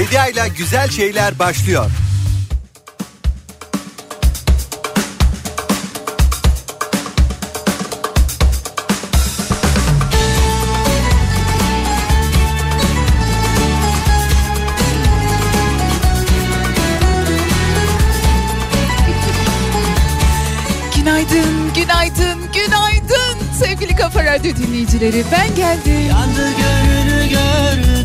Bedia 0.00 0.26
ile 0.26 0.48
güzel 0.58 0.88
şeyler 0.90 1.38
başlıyor. 1.38 1.90
Günaydın, 20.96 21.74
günaydın, 21.74 22.38
günaydın 22.54 23.38
sevgili 23.64 23.96
Kafa 23.96 24.24
Radyo 24.24 24.56
dinleyicileri. 24.56 25.24
Ben 25.32 25.54
geldim. 25.54 26.08
Yandı 26.08 26.48
gönlünü 26.58 27.28
gördüm 27.28 27.99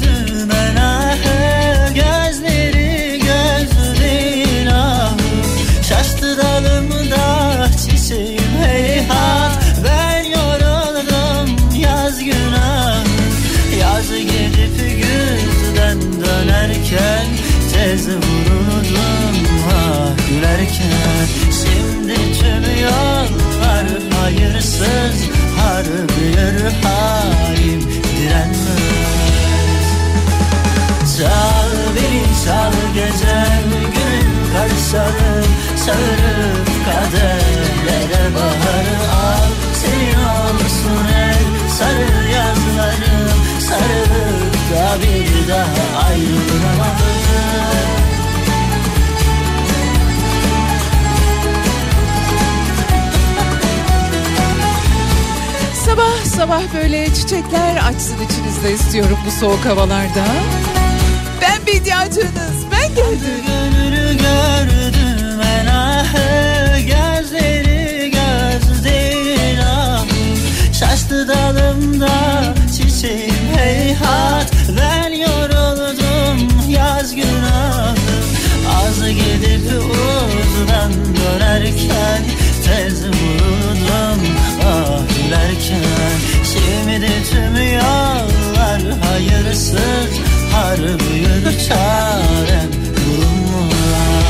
dönerken 16.85 17.27
Tez 17.73 18.07
vuruldum 18.07 19.35
ah 19.69 20.29
gülerken. 20.29 21.27
Şimdi 21.51 22.15
tüm 22.39 22.83
yollar 22.83 23.85
hayırsız 24.21 25.29
Harbi 25.57 26.25
yürü 26.25 26.71
halim 26.83 27.81
direnmez. 28.17 29.85
Çal 31.17 31.71
beni 31.95 32.23
çal 32.45 32.93
gecem 32.93 33.63
günün 33.71 34.53
karşılarım 34.53 35.51
Sarıp 35.85 36.67
kaderlere 36.85 38.35
baharı 38.35 39.11
al. 39.11 39.49
Senin 39.73 40.23
olsun 40.25 41.07
el 41.15 41.69
sarı 41.69 42.29
yazlarım 42.29 43.45
da 43.75 44.34
bir 45.01 45.47
daha 45.49 46.05
ayrılamadım 46.07 47.15
Sabah 55.85 56.25
sabah 56.25 56.61
böyle 56.73 57.13
çiçekler 57.13 57.77
açsın 57.77 58.17
içinizde 58.25 58.73
istiyorum 58.73 59.17
bu 59.25 59.31
soğuk 59.31 59.65
havalarda. 59.65 60.25
Ben 61.41 61.65
Bediacınız, 61.67 62.65
ben 62.71 62.95
geldim. 62.95 63.45
Gönlünü 63.47 64.17
gördüm 64.17 65.41
en 65.41 65.65
ahı 65.65 66.79
Gözleri 66.79 68.11
gözlerin 68.11 69.57
ahı 69.57 70.73
Şaştı 70.73 71.27
dalımda 71.27 72.43
çiçeğim 73.05 73.57
heyhat 73.57 74.51
Ben 74.77 75.13
yoruldum 75.13 76.69
yaz 76.69 77.15
günahı 77.15 77.95
Az 78.83 79.07
gidip 79.09 79.71
uzdan 79.81 80.91
dönerken 80.93 82.23
Tez 82.65 83.05
vuruldum 83.05 84.21
ah 84.65 84.99
gülerken 85.17 86.15
Şimdi 86.53 87.11
tüm 87.31 87.55
yollar 87.73 88.81
hayırsız 89.03 90.11
Harbi 90.51 91.13
yürü 91.13 91.59
çarem 91.67 92.71
bulunmaz 92.97 94.25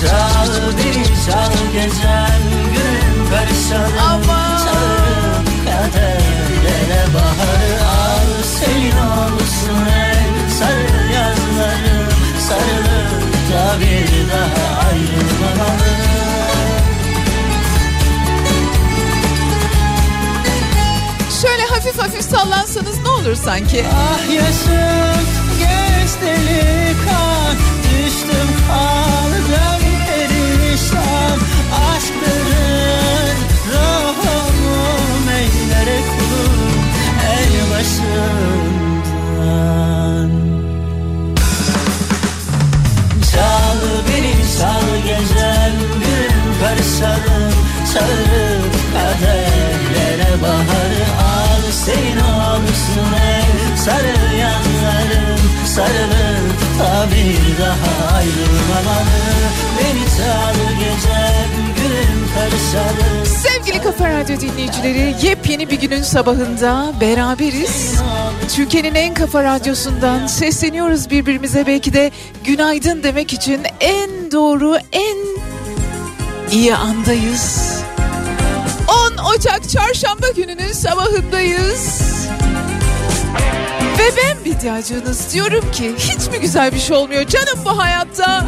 Çal 0.00 0.52
beni 0.78 1.04
çal 1.26 1.72
gecem 1.72 2.42
gün 2.74 3.30
karışalım 3.30 3.98
Aman. 4.28 5.03
Baharı 7.44 7.84
al 7.84 8.42
Senin 8.42 8.96
olsun 8.96 9.86
el. 9.86 10.14
Sarı 10.58 11.12
yazlarım 11.14 12.08
Sarılıp 12.48 13.34
da 13.52 13.80
bir 13.80 14.28
daha 14.32 14.86
ayrılmamalı 14.88 15.94
Şöyle 21.42 21.62
hafif 21.62 21.98
hafif 21.98 22.22
sallansanız 22.24 22.98
ne 23.02 23.08
olur 23.08 23.34
sanki? 23.44 23.84
Ah 23.94 24.34
yaşım 24.34 25.24
geçti 25.58 26.36
kan 27.06 27.56
Düştüm 27.82 28.48
kaldım 28.68 29.83
başından 37.84 39.10
Çal 43.32 43.80
beni 44.08 44.34
çal 44.58 44.86
gecem 45.06 45.74
gün 46.00 46.34
karışalım 46.60 47.54
Çağırıp 47.92 48.74
kaderlere 48.92 50.42
baharı 50.42 51.04
al. 51.24 51.62
Senin 51.84 52.16
olsun 52.16 53.12
el 53.26 53.76
sarı 53.76 54.36
yanlarım 54.36 55.40
Sarılıp 55.66 56.60
da 56.78 57.06
bir 57.10 57.44
daha 57.62 58.16
ayrılmamalı. 58.16 59.22
Beni 59.78 60.04
çal 60.16 60.56
gecem 60.78 61.50
gün 61.76 62.14
Sevgili 63.24 63.53
Kafa 63.84 64.10
Radyo 64.10 64.40
dinleyicileri 64.40 65.14
yepyeni 65.26 65.70
bir 65.70 65.80
günün 65.80 66.02
sabahında 66.02 66.92
beraberiz. 67.00 67.94
Türkiye'nin 68.56 68.94
en 68.94 69.14
kafa 69.14 69.44
radyosundan 69.44 70.26
sesleniyoruz 70.26 71.10
birbirimize 71.10 71.66
belki 71.66 71.92
de 71.92 72.10
günaydın 72.44 73.02
demek 73.02 73.32
için 73.32 73.60
en 73.80 74.32
doğru 74.32 74.76
en 74.92 75.16
iyi 76.52 76.74
andayız. 76.74 77.78
10 79.18 79.24
Ocak 79.24 79.68
çarşamba 79.68 80.30
gününün 80.36 80.72
sabahındayız. 80.72 82.04
Ve 83.98 84.04
ben 84.16 84.44
Bediacınız 84.44 85.34
diyorum 85.34 85.72
ki 85.72 85.94
hiç 85.98 86.28
mi 86.28 86.40
güzel 86.40 86.72
bir 86.72 86.78
şey 86.78 86.96
olmuyor 86.96 87.26
canım 87.26 87.58
bu 87.64 87.78
hayatta? 87.78 88.46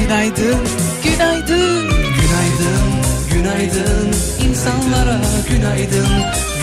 Günaydın. 0.00 0.58
Günaydın, 1.04 1.95
günaydın 3.46 4.12
insanlara 4.48 5.20
günaydın, 5.48 6.08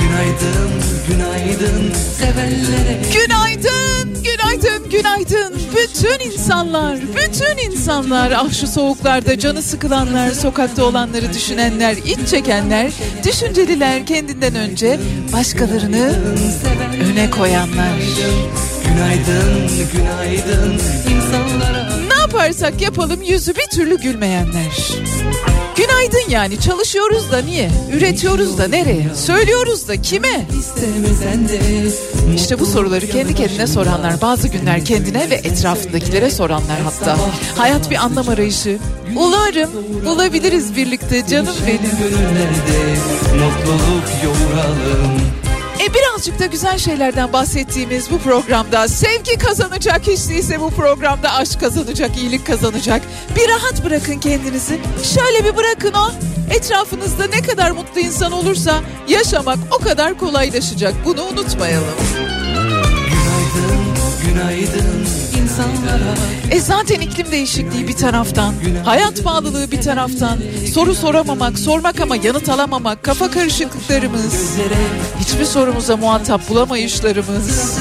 günaydın, 0.01 0.71
günaydın 1.07 1.93
sevenlere. 2.17 2.99
Günaydın, 3.13 4.23
günaydın, 4.23 4.89
günaydın. 4.89 5.53
Bütün 5.75 6.31
insanlar, 6.31 6.97
bütün 7.01 7.71
insanlar, 7.71 8.31
ah 8.31 8.53
şu 8.53 8.67
soğuklarda 8.67 9.39
canı 9.39 9.61
sıkılanlar, 9.61 10.31
sokakta 10.31 10.85
olanları 10.85 11.33
düşünenler, 11.33 11.97
iç 11.97 12.29
çekenler, 12.29 12.91
düşünceliler 13.25 14.05
kendinden 14.05 14.55
önce 14.55 14.99
başkalarını 15.33 16.13
öne 17.11 17.29
koyanlar. 17.29 17.97
Günaydın, 18.85 19.69
günaydın 19.93 20.73
insanlara. 21.09 22.02
Yaparsak 22.43 22.81
yapalım 22.81 23.21
yüzü 23.21 23.55
bir 23.55 23.77
türlü 23.77 23.97
gülmeyenler. 23.97 24.91
Günaydın 25.75 26.29
yani 26.29 26.59
çalışıyoruz 26.59 27.31
da 27.31 27.41
niye? 27.41 27.69
Üretiyoruz 27.93 28.57
da 28.57 28.67
nereye? 28.67 29.15
Söylüyoruz 29.15 29.87
da 29.87 30.01
kime? 30.01 30.45
İşte 32.35 32.59
bu 32.59 32.65
soruları 32.65 33.07
kendi 33.07 33.35
kendine 33.35 33.67
soranlar, 33.67 34.21
bazı 34.21 34.47
günler 34.47 34.85
kendine 34.85 35.29
ve 35.29 35.35
etrafındakilere 35.35 36.31
soranlar 36.31 36.81
hatta. 36.83 37.17
Hayat 37.57 37.91
bir 37.91 37.95
anlam 37.95 38.29
arayışı. 38.29 38.79
Umarım 39.15 39.69
bulabiliriz 40.05 40.75
birlikte 40.75 41.27
canım 41.27 41.55
benim. 41.67 41.91
mutluluk 43.39 44.09
yoğuralım. 44.23 45.42
E 45.81 45.93
birazcık 45.93 46.39
da 46.39 46.45
güzel 46.45 46.77
şeylerden 46.77 47.33
bahsettiğimiz 47.33 48.11
bu 48.11 48.19
programda 48.19 48.87
sevgi 48.87 49.37
kazanacak 49.37 50.01
hiç 50.07 50.29
değilse 50.29 50.59
bu 50.59 50.69
programda 50.69 51.33
aşk 51.33 51.59
kazanacak, 51.59 52.17
iyilik 52.17 52.47
kazanacak. 52.47 53.01
Bir 53.35 53.49
rahat 53.49 53.85
bırakın 53.85 54.19
kendinizi. 54.19 54.79
Şöyle 55.03 55.45
bir 55.45 55.57
bırakın 55.57 55.93
o. 55.93 56.11
Etrafınızda 56.55 57.25
ne 57.27 57.41
kadar 57.41 57.71
mutlu 57.71 57.99
insan 57.99 58.31
olursa 58.31 58.81
yaşamak 59.07 59.59
o 59.71 59.83
kadar 59.83 60.17
kolaylaşacak. 60.17 60.93
Bunu 61.05 61.23
unutmayalım. 61.23 61.87
Günaydın, 63.03 63.85
günaydın 64.25 65.02
E 66.51 66.59
zaten 66.59 66.99
iklim 66.99 67.31
değişikliği 67.31 67.87
bir 67.87 67.93
taraftan, 67.93 68.53
hayat 68.85 69.23
pahalılığı 69.23 69.71
bir 69.71 69.81
taraftan, 69.81 70.39
soru 70.73 70.95
soramamak, 70.95 71.59
sormak 71.59 72.01
ama 72.01 72.15
yanıt 72.15 72.49
alamamak, 72.49 73.03
kafa 73.03 73.31
karışıklıklarımız, 73.31 74.51
hiçbir 75.19 75.45
sorumuza 75.45 75.97
muhatap 75.97 76.49
bulamayışlarımız. 76.49 77.77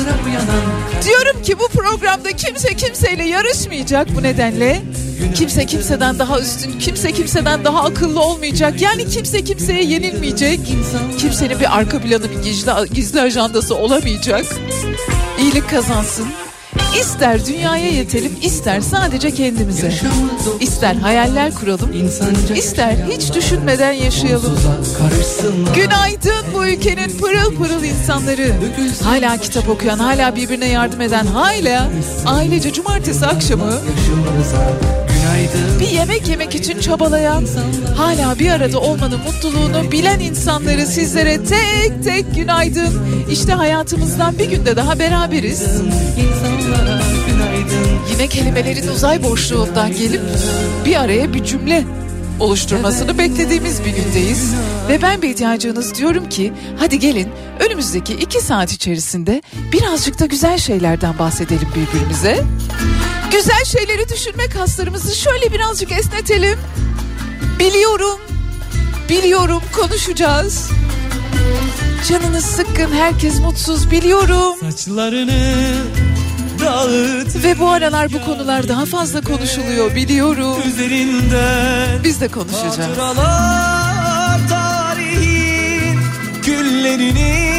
Diyorum 1.04 1.42
ki 1.42 1.58
bu 1.58 1.68
programda 1.68 2.32
kimse 2.32 2.74
kimseyle 2.76 3.24
yarışmayacak 3.24 4.16
bu 4.16 4.22
nedenle. 4.22 4.82
Kimse 5.34 5.66
kimseden 5.66 6.18
daha 6.18 6.40
üstün, 6.40 6.78
kimse 6.78 7.12
kimseden 7.12 7.64
daha 7.64 7.84
akıllı 7.84 8.20
olmayacak. 8.20 8.80
Yani 8.80 9.08
kimse 9.08 9.44
kimseye 9.44 9.84
yenilmeyecek. 9.84 10.60
Kimsenin 11.18 11.60
bir 11.60 11.76
arka 11.78 11.98
planı, 12.00 12.30
bir 12.30 12.42
gizli, 12.42 12.70
gizli 12.94 13.20
ajandası 13.20 13.74
olamayacak. 13.74 14.44
İyilik 15.40 15.70
kazansın. 15.70 16.26
İster 17.00 17.46
dünyaya 17.46 17.88
yetelim, 17.88 18.32
ister 18.42 18.80
sadece 18.80 19.30
kendimize. 19.30 19.92
İster 20.60 20.94
hayaller 20.94 21.54
kuralım, 21.54 21.90
ister 22.56 22.96
hiç 23.10 23.34
düşünmeden 23.34 23.92
yaşayalım. 23.92 24.58
Günaydın 25.74 26.44
bu 26.54 26.66
ülkenin 26.66 27.18
pırıl 27.18 27.56
pırıl 27.56 27.84
insanları. 27.84 28.52
Hala 29.04 29.36
kitap 29.36 29.68
okuyan, 29.68 29.98
hala 29.98 30.36
birbirine 30.36 30.68
yardım 30.68 31.00
eden, 31.00 31.26
hala 31.26 31.88
ailece 32.26 32.72
cumartesi 32.72 33.26
akşamı 33.26 33.72
bir 35.80 35.88
yemek 35.88 36.28
yemek 36.28 36.54
için 36.54 36.80
çabalayan, 36.80 37.44
hala 37.96 38.38
bir 38.38 38.50
arada 38.50 38.80
olmanın 38.80 39.20
mutluluğunu 39.20 39.92
bilen 39.92 40.20
insanları 40.20 40.86
sizlere 40.86 41.44
tek 41.44 42.04
tek 42.04 42.34
günaydın. 42.34 43.02
İşte 43.30 43.52
hayatımızdan 43.52 44.38
bir 44.38 44.50
günde 44.50 44.76
daha 44.76 44.98
beraberiz. 44.98 45.62
Yine 48.12 48.26
kelimelerin 48.26 48.88
uzay 48.88 49.22
boşluğundan 49.22 49.92
gelip 49.92 50.20
bir 50.84 50.96
araya 50.96 51.34
bir 51.34 51.44
cümle 51.44 51.84
oluşturmasını 52.40 53.18
beklediğimiz 53.18 53.84
bir 53.84 53.90
gündeyiz. 53.90 54.54
Ve 54.88 55.02
ben 55.02 55.22
Bediacığınız 55.22 55.94
diyorum 55.94 56.28
ki 56.28 56.52
hadi 56.78 56.98
gelin 56.98 57.28
önümüzdeki 57.60 58.14
iki 58.14 58.40
saat 58.40 58.72
içerisinde 58.72 59.42
birazcık 59.72 60.18
da 60.20 60.26
güzel 60.26 60.58
şeylerden 60.58 61.18
bahsedelim 61.18 61.68
birbirimize. 61.76 62.44
Güzel 63.32 63.64
şeyleri 63.64 64.08
düşünme 64.08 64.48
kaslarımızı 64.48 65.16
şöyle 65.16 65.52
birazcık 65.52 65.92
esnetelim. 65.92 66.58
Biliyorum, 67.58 68.20
biliyorum 69.08 69.62
konuşacağız. 69.72 70.70
Canınız 72.08 72.44
sıkkın, 72.44 72.92
herkes 72.92 73.40
mutsuz 73.40 73.90
biliyorum. 73.90 74.56
Saçlarını 74.60 75.74
dağıt 76.60 77.44
Ve 77.44 77.58
bu 77.58 77.68
aralar 77.68 78.12
bu 78.12 78.24
konular 78.24 78.68
daha 78.68 78.84
fazla 78.86 79.20
konuşuluyor 79.20 79.94
biliyorum. 79.94 80.56
üzerinden 80.66 82.04
Biz 82.04 82.20
de 82.20 82.28
konuşacağız. 82.28 82.78
Hatıralar 82.78 84.48
tarihin 84.48 85.98
güllerini 86.46 87.51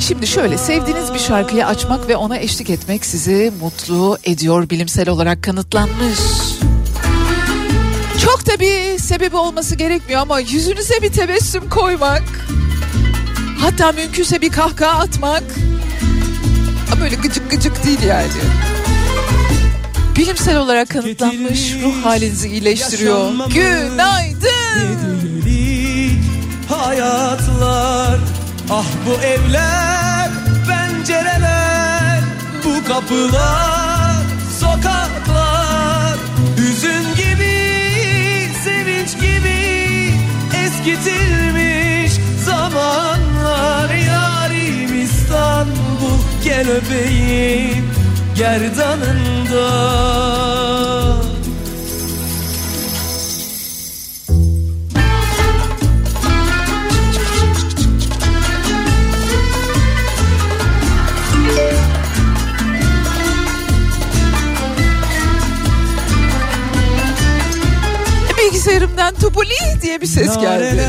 Şimdi 0.00 0.26
şöyle 0.26 0.58
sevdiğiniz 0.58 1.14
bir 1.14 1.18
şarkıyı 1.18 1.66
açmak 1.66 2.08
ve 2.08 2.16
ona 2.16 2.38
eşlik 2.38 2.70
etmek 2.70 3.06
sizi 3.06 3.52
mutlu 3.60 4.18
ediyor 4.24 4.70
bilimsel 4.70 5.08
olarak 5.08 5.42
kanıtlanmış. 5.42 6.18
Çok 8.24 8.46
da 8.46 8.60
bir 8.60 8.98
sebebi 8.98 9.36
olması 9.36 9.76
gerekmiyor 9.76 10.20
ama 10.20 10.40
yüzünüze 10.40 11.02
bir 11.02 11.12
tebessüm 11.12 11.68
koymak. 11.70 12.22
Hatta 13.60 13.92
mümkünse 13.92 14.40
bir 14.40 14.50
kahkaha 14.50 15.00
atmak. 15.00 15.42
Ama 16.92 17.00
Böyle 17.00 17.14
gıcık 17.14 17.50
gıcık 17.50 17.84
değil 17.84 18.02
yani. 18.02 18.26
Bilimsel 20.16 20.56
olarak 20.56 20.88
kanıtlanmış 20.88 21.74
ruh 21.82 22.04
halinizi 22.04 22.48
iyileştiriyor. 22.48 23.30
Günaydın. 23.54 24.50
Hayatlar 26.68 28.18
Ah 28.72 28.86
bu 29.06 29.22
evler 29.24 30.30
pencereler 30.68 32.20
Bu 32.64 32.84
kapılar 32.88 34.22
sokaklar. 34.60 36.16
Hüzün 36.56 37.14
gibi 37.16 37.54
sevinç 38.64 39.14
gibi 39.14 40.14
Eskitilmiş 40.64 42.12
zamanlar. 42.44 43.94
Yarim 43.94 45.02
İstanbul 45.02 46.20
gel 46.44 46.68
öpeyim 46.70 47.90
gerdanında 48.36 49.70
Bilgisayarımdan 68.90 69.14
tupuli 69.20 69.82
diye 69.82 70.00
bir 70.00 70.06
ses 70.06 70.38
geldi. 70.38 70.82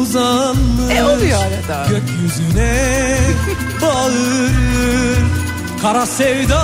Uzanmış 0.00 0.94
E 0.96 1.04
oluyor 1.04 1.38
arada. 1.38 1.86
Gökyüzüne 1.88 3.16
bağırır 3.82 5.18
Kara 5.82 6.06
sevda 6.06 6.62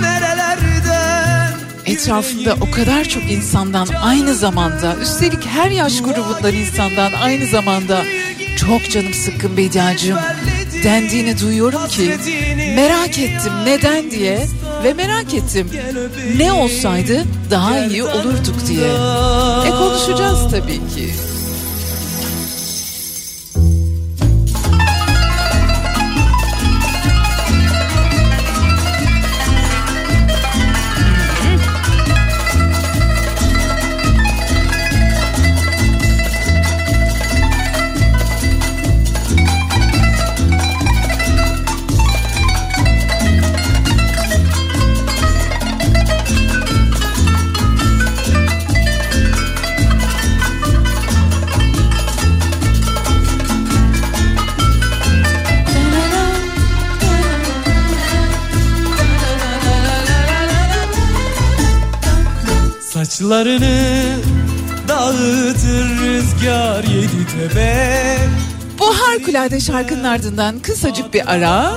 nerelerden 0.00 1.52
Etrafında 1.86 2.54
o 2.60 2.70
kadar 2.70 3.04
çok 3.04 3.22
insandan 3.30 3.88
aynı 4.02 4.34
zamanda 4.34 4.96
üstelik 5.02 5.46
her 5.46 5.70
yaş 5.70 6.02
grubundan 6.02 6.54
insandan 6.54 7.12
aynı 7.12 7.46
zamanda 7.46 8.02
çok 8.56 8.90
canım 8.90 9.14
sıkkın 9.14 9.56
Bediacığım 9.56 10.18
dendiğini 10.84 11.40
duyuyorum 11.40 11.88
ki 11.88 12.16
merak 12.76 13.18
ettim 13.18 13.52
neden 13.64 14.10
diye 14.10 14.46
ve 14.84 14.92
merak 14.94 15.34
ettim 15.34 15.70
ne 16.38 16.52
olsaydı 16.52 17.24
daha 17.50 17.78
iyi 17.86 18.04
olurduk 18.04 18.66
diye. 18.68 18.88
E 19.66 19.70
konuşacağız 19.70 20.50
tabii 20.50 20.94
ki. 20.94 21.14
Saçlarını 63.16 64.16
dağıtır 64.88 66.00
rüzgar 66.00 66.84
yedi 66.84 67.26
tepe 67.26 68.18
Bu 68.78 68.98
harikulade 68.98 69.60
şarkının 69.60 70.04
ardından 70.04 70.58
kısacık 70.58 71.14
bir 71.14 71.32
ara 71.34 71.72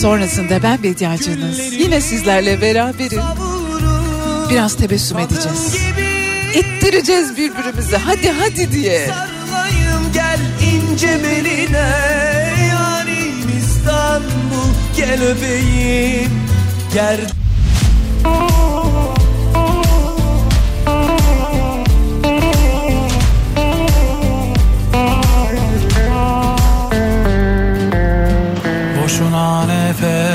sonrasında 0.00 0.62
ben 0.62 0.82
Bediacığınız 0.82 1.72
yine 1.72 2.00
sizlerle 2.00 2.60
beraberim. 2.60 3.22
Biraz 4.50 4.76
tebessüm 4.76 5.18
edeceğiz. 5.18 5.76
İttireceğiz 6.54 7.36
birbirimizi 7.36 7.96
hadi 7.96 8.30
hadi 8.30 8.72
diye. 8.72 9.06
Sarılayım 9.08 10.12
gel 10.14 10.40
ince 10.72 11.24
beline 11.24 11.90
Yarim 12.70 13.58
İstanbul 13.58 14.70
gel 14.96 15.22
öpeyim 15.22 16.30
Ger 16.94 17.20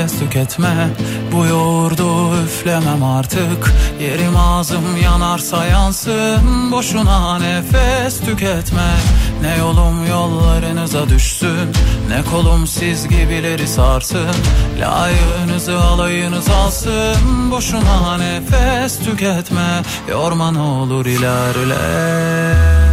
nefes 0.06 0.18
tüketme. 0.18 0.88
Bu 1.32 1.46
yoğurdu 1.46 2.42
üflemem 2.44 3.02
artık. 3.02 3.72
Yerim 4.00 4.36
ağzım 4.36 4.96
yanarsa 5.02 5.64
yansın. 5.66 6.72
Boşuna 6.72 7.38
nefes 7.38 8.20
tüketme. 8.20 8.94
Ne 9.42 9.56
yolum 9.56 10.06
yollarınıza 10.06 11.08
düşsün. 11.08 11.72
Ne 12.08 12.22
kolum 12.30 12.66
siz 12.66 13.08
gibileri 13.08 13.68
sarsın. 13.68 14.36
Layığınızı 14.80 15.80
alayınız 15.80 16.48
alsın. 16.48 17.50
Boşuna 17.50 18.18
nefes 18.18 18.98
tüketme. 18.98 19.82
Yorma 20.10 20.52
ne 20.52 20.60
olur 20.60 21.06
ilerle 21.06 22.85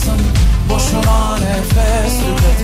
kalsın 0.00 0.20
Boşuna 0.70 1.36
nefes 1.38 2.18
tüketme 2.18 2.59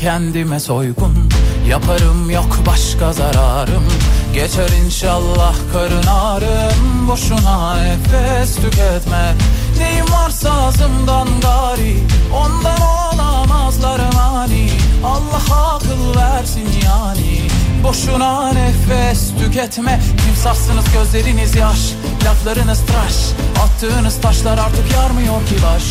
kendime 0.00 0.60
soygun. 0.60 1.14
Yaparım 1.68 2.30
yok 2.30 2.58
başka 2.66 3.12
zararım. 3.12 3.84
Geçer 4.34 4.68
inşallah 4.84 5.54
karın 5.72 6.06
ağrım. 6.06 7.08
Boşuna 7.08 7.76
nefes 7.76 8.56
tüketme. 8.56 9.34
Neyim 9.78 10.04
varsa 10.12 10.52
ağzımdan 10.52 11.28
gari. 11.40 11.96
Ondan 12.34 12.80
olamazlar 12.80 14.00
mani. 14.14 14.70
Allah 15.04 15.74
akıl 15.74 16.20
versin 16.20 16.68
yani 16.84 17.40
Boşuna 17.84 18.52
nefes 18.52 19.30
tüketme. 19.38 20.00
Timsahsınız 20.24 20.84
gözleriniz 20.92 21.54
yaş 21.54 21.94
Laflarınız 22.24 22.80
tıraş. 22.86 23.16
Attığınız 23.64 24.20
taşlar 24.20 24.58
artık 24.58 24.92
yarmıyor 24.92 25.46
ki 25.46 25.54
baş. 25.66 25.84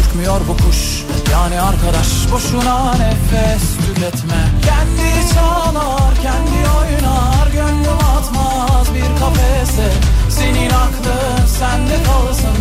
Ürkmüyor 0.00 0.40
bu 0.48 0.56
kuş 0.56 1.04
yani 1.32 1.60
arkadaş. 1.60 2.08
Boşuna 2.32 2.94
nefes 2.94 3.62
tüketme. 3.86 4.40
Kendi 4.66 5.34
çalar 5.34 6.14
kendi 6.22 6.58
oynar. 6.78 7.46
Gönlüm 7.52 7.98
atmaz 8.16 8.94
bir 8.94 9.20
kafese. 9.20 9.92
Senin 10.30 10.70
aklın 10.70 11.46
sende 11.46 12.02
kalsın. 12.02 12.56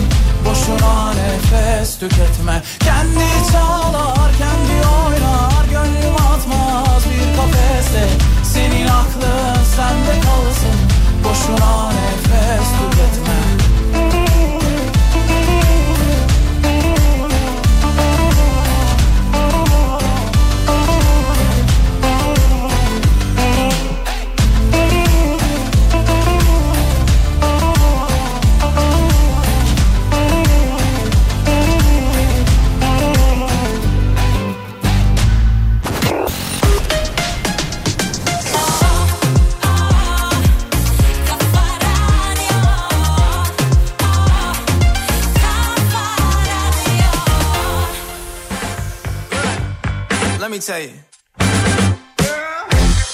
Boşuna 0.46 1.14
nefes 1.14 2.00
tüketme. 2.00 2.62
Kendi 2.80 3.52
çalar 3.52 4.32
kendi 4.38 4.88
oynar. 4.88 5.66
Gönlüm 5.72 6.16
atmaz 6.16 7.04
bir 7.06 7.38
kafese 7.38 8.08
Senin 8.56 8.88
aklın 8.88 9.64
sende 9.64 10.22
kalsın. 10.22 10.80
Boşuna 11.24 11.92
nefes 11.92 12.70
tüketme 12.70 13.55
me 50.56 50.62
tell 50.62 50.80
you. 50.80 50.96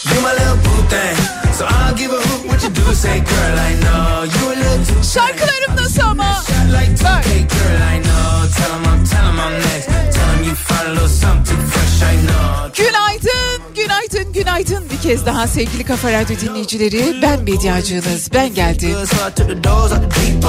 You 0.09 0.17
my 0.21 0.33
little 0.39 0.59
boo 0.65 0.81
thing. 0.93 1.15
So 1.57 1.65
I'll 1.67 1.95
give 1.95 2.11
a 2.11 2.21
hoot 2.27 2.41
what 2.47 2.61
you 2.63 2.69
do. 2.69 2.83
Say, 2.93 3.19
girl, 3.19 3.55
I 3.69 3.71
know. 3.83 4.23
You 4.33 4.43
a 4.53 4.55
little 4.61 4.85
too 4.85 5.03
Şarkılarım 5.13 5.75
nasıl 5.75 6.01
ama? 6.01 6.33
Shot 6.47 6.67
like 6.77 6.93
2K, 7.01 7.29
girl, 7.53 7.81
I 7.93 7.97
know. 8.03 8.47
Tell 8.57 8.71
him 8.75 8.85
I'm, 8.91 9.03
tell 9.05 9.25
him 9.29 9.39
I'm 9.39 9.53
next. 9.67 9.87
Tell 10.15 10.29
him 10.33 10.43
you 10.47 10.55
find 10.55 10.87
a 10.87 10.91
little 10.91 11.07
something 11.07 11.61
fresh, 11.71 12.01
I 12.11 12.15
know. 12.27 12.71
Günaydın, 12.77 13.70
günaydın, 13.83 14.33
günaydın 14.33 14.83
bir 14.89 15.01
kez 15.09 15.25
daha 15.25 15.47
sevgili 15.47 15.83
Kafa 15.83 16.11
Radyo 16.11 16.35
dinleyicileri. 16.41 17.21
Ben 17.21 17.47
Bediacığınız, 17.47 18.29
ben 18.33 18.53
geldim. 18.53 18.95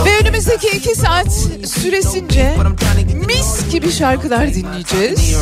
Ve 0.06 0.18
önümüzdeki 0.20 0.68
iki 0.68 0.94
saat 0.94 1.32
süresince 1.66 2.56
mis 3.26 3.70
gibi 3.72 3.92
şarkılar 3.92 4.54
dinleyeceğiz. 4.54 5.36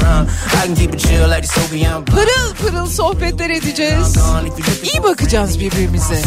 Pırıl 2.05 2.55
pırıl 2.63 2.87
sohbetler 2.87 3.51
edeceğiz. 3.51 4.17
İyi 4.83 5.03
bakacağız 5.03 5.61
birbirimize. 5.61 6.23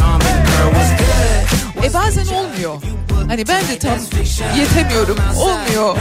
E 1.83 1.93
bazen 1.93 2.25
olmuyor. 2.25 2.81
Hani 3.27 3.47
ben 3.47 3.67
de 3.67 3.79
tam 3.79 3.97
yetemiyorum. 4.57 5.17
Olmuyor. 5.37 5.97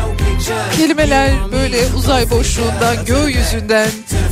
Kelimeler 0.76 1.30
böyle 1.52 1.86
uzay 1.96 2.30
boşluğundan, 2.30 3.04
gökyüzünden 3.06 3.88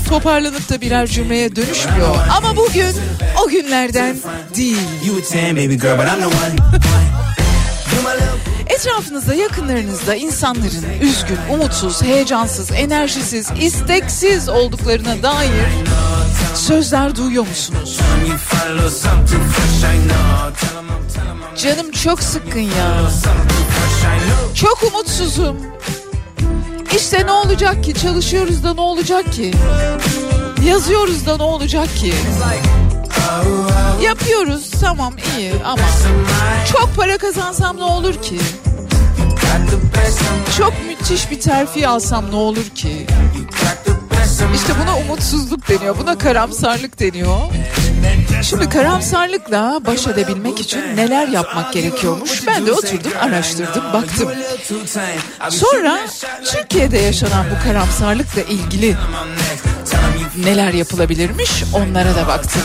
toparlanıp 0.09 0.71
da 0.71 0.80
birer 0.80 1.07
cümleye 1.07 1.57
dönüşmüyor. 1.57 2.16
Ama 2.37 2.57
bugün 2.57 2.95
o 3.45 3.49
günlerden 3.49 4.16
değil. 4.57 4.78
Etrafınızda, 8.81 9.35
yakınlarınızda 9.35 10.15
insanların 10.15 11.01
üzgün, 11.01 11.39
umutsuz, 11.53 12.03
heyecansız, 12.03 12.71
enerjisiz, 12.71 13.51
isteksiz 13.61 14.49
olduklarına 14.49 15.23
dair 15.23 15.51
sözler 16.55 17.17
duyuyor 17.17 17.47
musunuz? 17.47 17.99
Canım 21.63 21.91
çok 21.91 22.23
sıkkın 22.23 22.61
ya. 22.61 23.01
Çok 24.55 24.83
umutsuzum. 24.83 25.57
İşte 26.97 27.27
ne 27.27 27.33
olacak 27.33 27.85
ki? 27.85 27.95
Çalışıyoruz 27.95 28.65
da 28.65 28.75
ne 28.75 28.81
olacak 28.81 29.33
ki? 29.33 29.51
Yazıyoruz 30.65 31.27
da 31.27 31.37
ne 31.37 31.43
olacak 31.43 31.97
ki? 31.97 32.15
Yapıyoruz 34.03 34.71
tamam 34.81 35.15
iyi 35.39 35.53
ama 35.65 35.83
çok 36.73 36.97
para 36.97 37.19
kazansam 37.19 37.77
ne 37.77 37.85
olur 37.85 38.15
ki? 38.23 38.39
Çok 40.59 40.73
müthiş 40.87 41.30
bir 41.30 41.40
terfi 41.40 41.88
alsam 41.88 42.30
ne 42.30 42.37
olur 42.37 42.64
ki? 42.75 43.07
İşte 44.54 44.73
buna 44.83 44.97
umutsuzluk 44.99 45.69
deniyor. 45.69 45.99
Buna 45.99 46.19
karamsarlık 46.19 47.00
deniyor. 47.00 47.37
Şimdi 48.42 48.69
karamsarlıkla 48.69 49.80
baş 49.87 50.07
edebilmek 50.07 50.61
için 50.61 50.97
neler 50.97 51.28
yapmak 51.28 51.73
gerekiyormuş? 51.73 52.47
Ben 52.47 52.66
de 52.66 52.73
oturdum, 52.73 53.12
araştırdım, 53.21 53.92
baktım. 53.92 54.30
Sonra 55.49 56.00
Türkiye'de 56.45 56.99
yaşanan 56.99 57.47
bu 57.50 57.69
karamsarlıkla 57.69 58.42
ilgili 58.42 58.97
neler 60.45 60.73
yapılabilirmiş 60.73 61.50
onlara 61.75 62.14
da 62.14 62.26
baktım. 62.26 62.62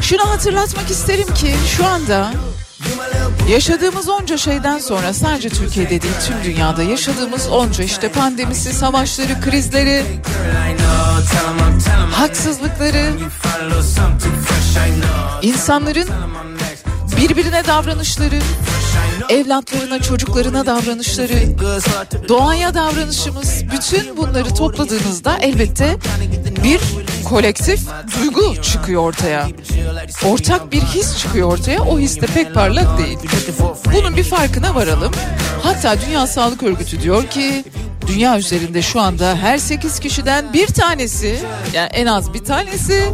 Şunu 0.00 0.30
hatırlatmak 0.30 0.90
isterim 0.90 1.34
ki 1.34 1.54
şu 1.76 1.86
anda 1.86 2.32
yaşadığımız 3.48 4.08
onca 4.08 4.36
şeyden 4.36 4.78
sonra 4.78 5.12
sadece 5.12 5.48
Türkiye'de 5.48 6.02
değil 6.02 6.14
tüm 6.26 6.44
dünyada 6.44 6.82
yaşadığımız 6.82 7.48
onca 7.48 7.84
işte 7.84 8.08
pandemisi, 8.08 8.72
savaşları, 8.72 9.40
krizleri, 9.40 10.04
haksızlıkları, 12.12 13.10
insanların 15.42 16.08
birbirine 17.22 17.66
davranışları, 17.66 18.38
evlatlarına, 19.28 20.02
çocuklarına 20.02 20.66
davranışları, 20.66 21.58
doğaya 22.28 22.74
davranışımız 22.74 23.62
bütün 23.72 24.16
bunları 24.16 24.54
topladığınızda 24.54 25.38
elbette 25.38 25.96
bir 26.64 26.80
kolektif 27.24 27.80
duygu 28.16 28.62
çıkıyor 28.62 29.02
ortaya. 29.02 29.48
Ortak 30.24 30.72
bir 30.72 30.80
his 30.80 31.18
çıkıyor 31.18 31.52
ortaya. 31.52 31.82
O 31.82 31.98
his 31.98 32.20
de 32.20 32.26
pek 32.26 32.54
parlak 32.54 32.98
değil. 32.98 33.18
Bunun 33.94 34.16
bir 34.16 34.24
farkına 34.24 34.74
varalım. 34.74 35.12
Hatta 35.62 35.96
Dünya 36.06 36.26
Sağlık 36.26 36.62
Örgütü 36.62 37.02
diyor 37.02 37.26
ki 37.26 37.64
dünya 38.06 38.38
üzerinde 38.38 38.82
şu 38.82 39.00
anda 39.00 39.36
her 39.36 39.58
8 39.58 40.00
kişiden 40.00 40.52
bir 40.52 40.66
tanesi 40.66 41.38
yani 41.72 41.90
en 41.92 42.06
az 42.06 42.34
bir 42.34 42.44
tanesi 42.44 43.04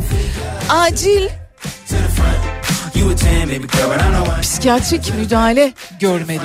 acil 0.69 1.29
psikiyatrik 4.43 5.15
müdahale 5.15 5.73
görmeli. 6.01 6.41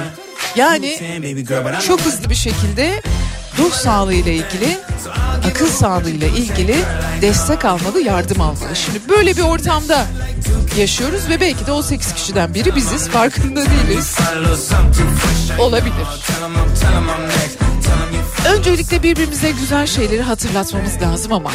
Yani 0.55 0.97
10, 1.17 1.23
baby 1.23 1.41
girl, 1.41 1.63
but 1.63 1.69
I 1.69 1.71
know 1.71 1.87
çok 1.87 2.01
hızlı 2.01 2.29
bir 2.29 2.35
şekilde 2.35 3.01
ruh 3.59 3.73
sağlığı 3.73 4.13
ile 4.13 4.33
ilgili, 4.33 4.77
akıl 5.49 5.67
sağlığı 5.67 6.09
ile 6.09 6.27
ilgili 6.27 6.75
destek 7.21 7.65
almalı, 7.65 8.01
yardım 8.01 8.41
almalı. 8.41 8.75
Şimdi 8.75 8.99
böyle 9.09 9.37
bir 9.37 9.41
ortamda 9.41 10.05
yaşıyoruz 10.77 11.29
ve 11.29 11.41
belki 11.41 11.65
de 11.65 11.71
o 11.71 11.81
8 11.81 12.13
kişiden 12.13 12.53
biri 12.53 12.75
biziz, 12.75 13.09
farkında 13.09 13.61
değiliz. 13.65 14.17
Olabilir. 15.59 16.07
Öncelikle 18.55 19.03
birbirimize 19.03 19.51
güzel 19.51 19.87
şeyleri 19.87 20.21
hatırlatmamız 20.21 21.01
lazım 21.01 21.33
ama 21.33 21.51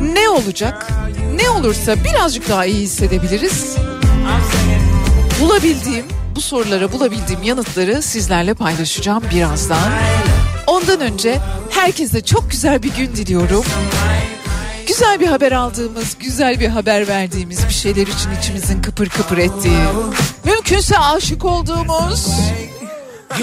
ne 0.00 0.28
olacak? 0.28 0.88
Ne 1.34 1.50
olursa 1.50 2.04
birazcık 2.04 2.48
daha 2.48 2.64
iyi 2.64 2.80
hissedebiliriz. 2.80 3.76
Bulabildiğim, 5.40 6.04
bu 6.36 6.40
sorulara 6.40 6.92
bulabildiğim 6.92 7.42
yanıtları 7.42 8.02
sizlerle 8.02 8.54
paylaşacağım 8.54 9.22
birazdan. 9.34 9.92
Ondan 10.66 11.00
önce 11.00 11.38
herkese 11.70 12.24
çok 12.24 12.50
güzel 12.50 12.82
bir 12.82 12.94
gün 12.94 13.06
diliyorum. 13.06 13.64
Güzel 14.86 15.20
bir 15.20 15.26
haber 15.26 15.52
aldığımız, 15.52 16.16
güzel 16.20 16.60
bir 16.60 16.68
haber 16.68 17.08
verdiğimiz 17.08 17.68
bir 17.68 17.72
şeyler 17.74 18.06
için 18.06 18.30
içimizin 18.40 18.82
kıpır 18.82 19.08
kıpır 19.08 19.38
ettiği, 19.38 19.78
mümkünse 20.44 20.98
aşık 20.98 21.44
olduğumuz, 21.44 22.26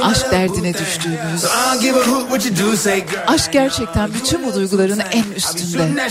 aşk 0.03 0.31
derdine 0.31 0.73
düştüğümüz. 0.73 1.45
Aşk 3.27 3.53
gerçekten 3.53 4.13
bütün 4.13 4.45
bu 4.45 4.55
duyguların 4.55 5.01
en 5.11 5.25
üstünde. 5.35 6.09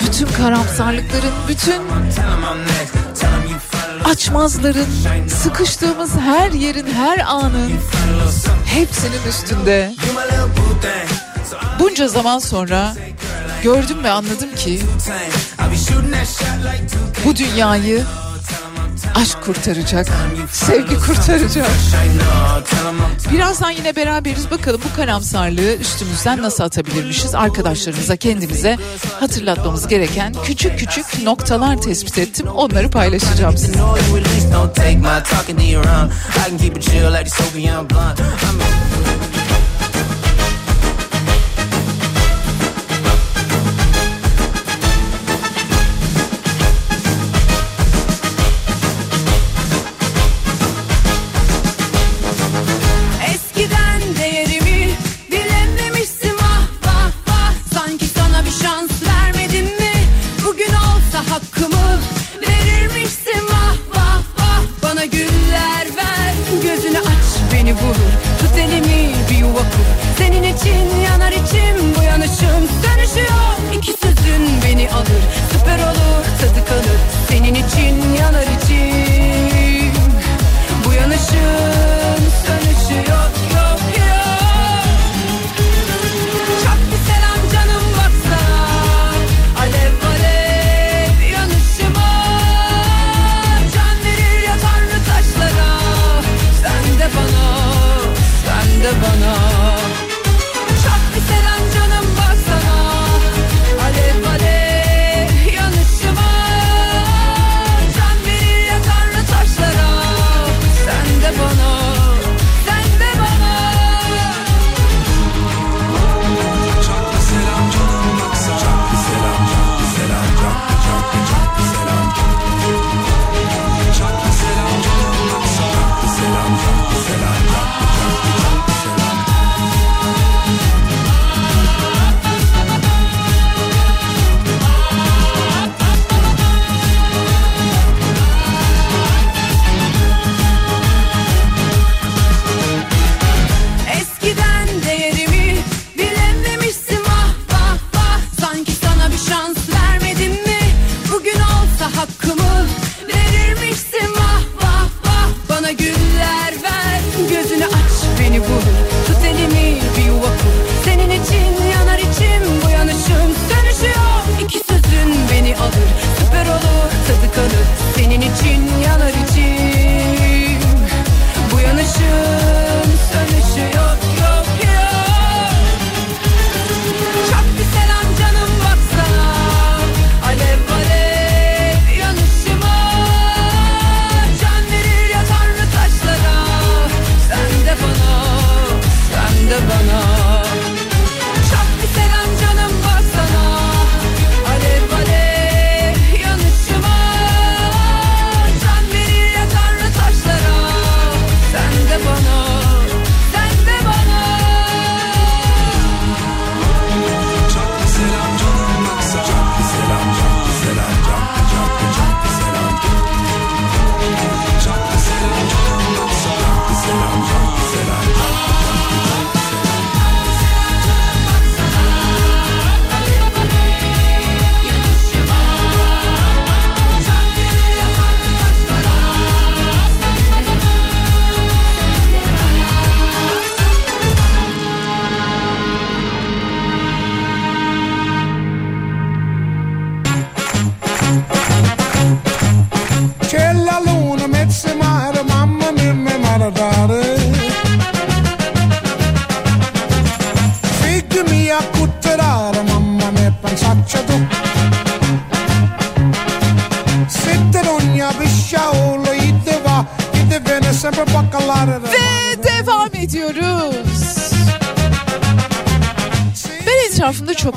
Bütün 0.00 0.26
karamsarlıkların, 0.26 1.32
bütün 1.48 1.82
açmazların, 4.04 4.86
sıkıştığımız 5.42 6.10
her 6.16 6.50
yerin, 6.50 6.86
her 6.86 7.18
anın 7.18 7.72
hepsinin 8.66 9.28
üstünde. 9.28 9.94
Bunca 11.80 12.08
zaman 12.08 12.38
sonra 12.38 12.94
gördüm 13.62 14.04
ve 14.04 14.10
anladım 14.10 14.54
ki 14.54 14.80
bu 17.24 17.36
dünyayı 17.36 18.04
aşk 19.16 19.42
kurtaracak, 19.42 20.06
sevgi 20.52 20.94
kurtaracak. 20.98 21.70
Birazdan 23.32 23.70
yine 23.70 23.96
beraberiz 23.96 24.50
bakalım 24.50 24.80
bu 24.90 24.96
karamsarlığı 24.96 25.74
üstümüzden 25.76 26.42
nasıl 26.42 26.64
atabilirmişiz? 26.64 27.34
Arkadaşlarımıza 27.34 28.16
kendimize 28.16 28.76
hatırlatmamız 29.20 29.88
gereken 29.88 30.34
küçük 30.44 30.78
küçük 30.78 31.22
noktalar 31.22 31.76
tespit 31.76 32.18
ettim. 32.18 32.46
Onları 32.46 32.90
paylaşacağım 32.90 33.56
sizinle. 33.56 33.82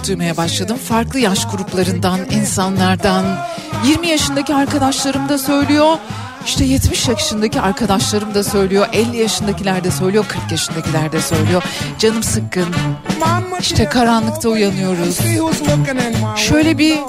Duymaya 0.10 0.38
başladım. 0.38 0.78
Farklı 0.78 1.20
yaş 1.20 1.48
gruplarından, 1.52 2.20
insanlardan. 2.32 3.26
20 3.86 4.08
yaşındaki 4.08 4.56
arkadaşlarım 4.56 5.30
da 5.30 5.38
söylüyor. 5.38 5.98
İşte 6.46 6.66
70 6.66 7.08
yaşındaki 7.08 7.62
arkadaşlarım 7.62 8.34
da 8.34 8.44
söylüyor. 8.44 8.88
50 8.94 9.18
yaşındakiler 9.18 9.84
de 9.84 9.92
söylüyor. 9.92 10.26
40 10.28 10.52
yaşındakiler 10.52 11.12
de 11.12 11.22
söylüyor. 11.22 11.64
Canım 12.00 12.24
sıkkın. 12.24 12.66
İşte 13.60 13.86
karanlıkta 13.86 14.50
uyanıyoruz. 14.50 15.20
Şöyle 16.38 16.78
bir 16.78 17.00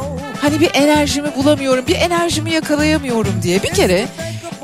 hani 0.42 0.60
bir 0.60 0.70
enerjimi 0.74 1.36
bulamıyorum, 1.36 1.86
bir 1.86 1.94
enerjimi 1.96 2.52
yakalayamıyorum 2.52 3.42
diye. 3.42 3.62
Bir 3.62 3.70
kere 3.70 4.08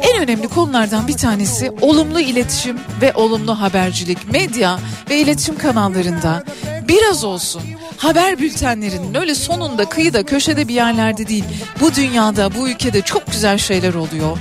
en 0.02 0.22
önemli 0.22 0.48
konulardan 0.48 1.08
bir 1.08 1.16
tanesi 1.16 1.70
olumlu 1.80 2.20
iletişim 2.20 2.78
ve 3.00 3.12
olumlu 3.14 3.60
habercilik. 3.60 4.32
Medya 4.32 4.78
ve 5.10 5.18
iletişim 5.18 5.58
kanallarında 5.58 6.44
biraz 6.88 7.24
olsun 7.24 7.62
haber 7.96 8.38
bültenlerinin 8.38 9.14
öyle 9.14 9.34
sonunda 9.34 9.88
kıyıda 9.88 10.22
köşede 10.22 10.68
bir 10.68 10.74
yerlerde 10.74 11.28
değil. 11.28 11.44
Bu 11.80 11.94
dünyada 11.94 12.54
bu 12.54 12.68
ülkede 12.68 13.02
çok 13.02 13.26
güzel 13.26 13.58
şeyler 13.58 13.94
oluyor. 13.94 14.38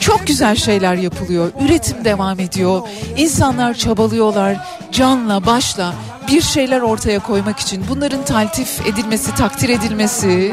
Çok 0.00 0.26
güzel 0.26 0.56
şeyler 0.56 0.94
yapılıyor. 0.94 1.52
Üretim 1.64 2.04
devam 2.04 2.40
ediyor. 2.40 2.82
İnsanlar 3.16 3.74
çabalıyorlar. 3.74 4.56
Canla 4.92 5.46
başla 5.46 5.94
bir 6.28 6.42
şeyler 6.42 6.80
ortaya 6.80 7.18
koymak 7.18 7.58
için. 7.58 7.84
Bunların 7.88 8.24
taltif 8.24 8.86
edilmesi, 8.86 9.34
takdir 9.34 9.68
edilmesi 9.68 10.52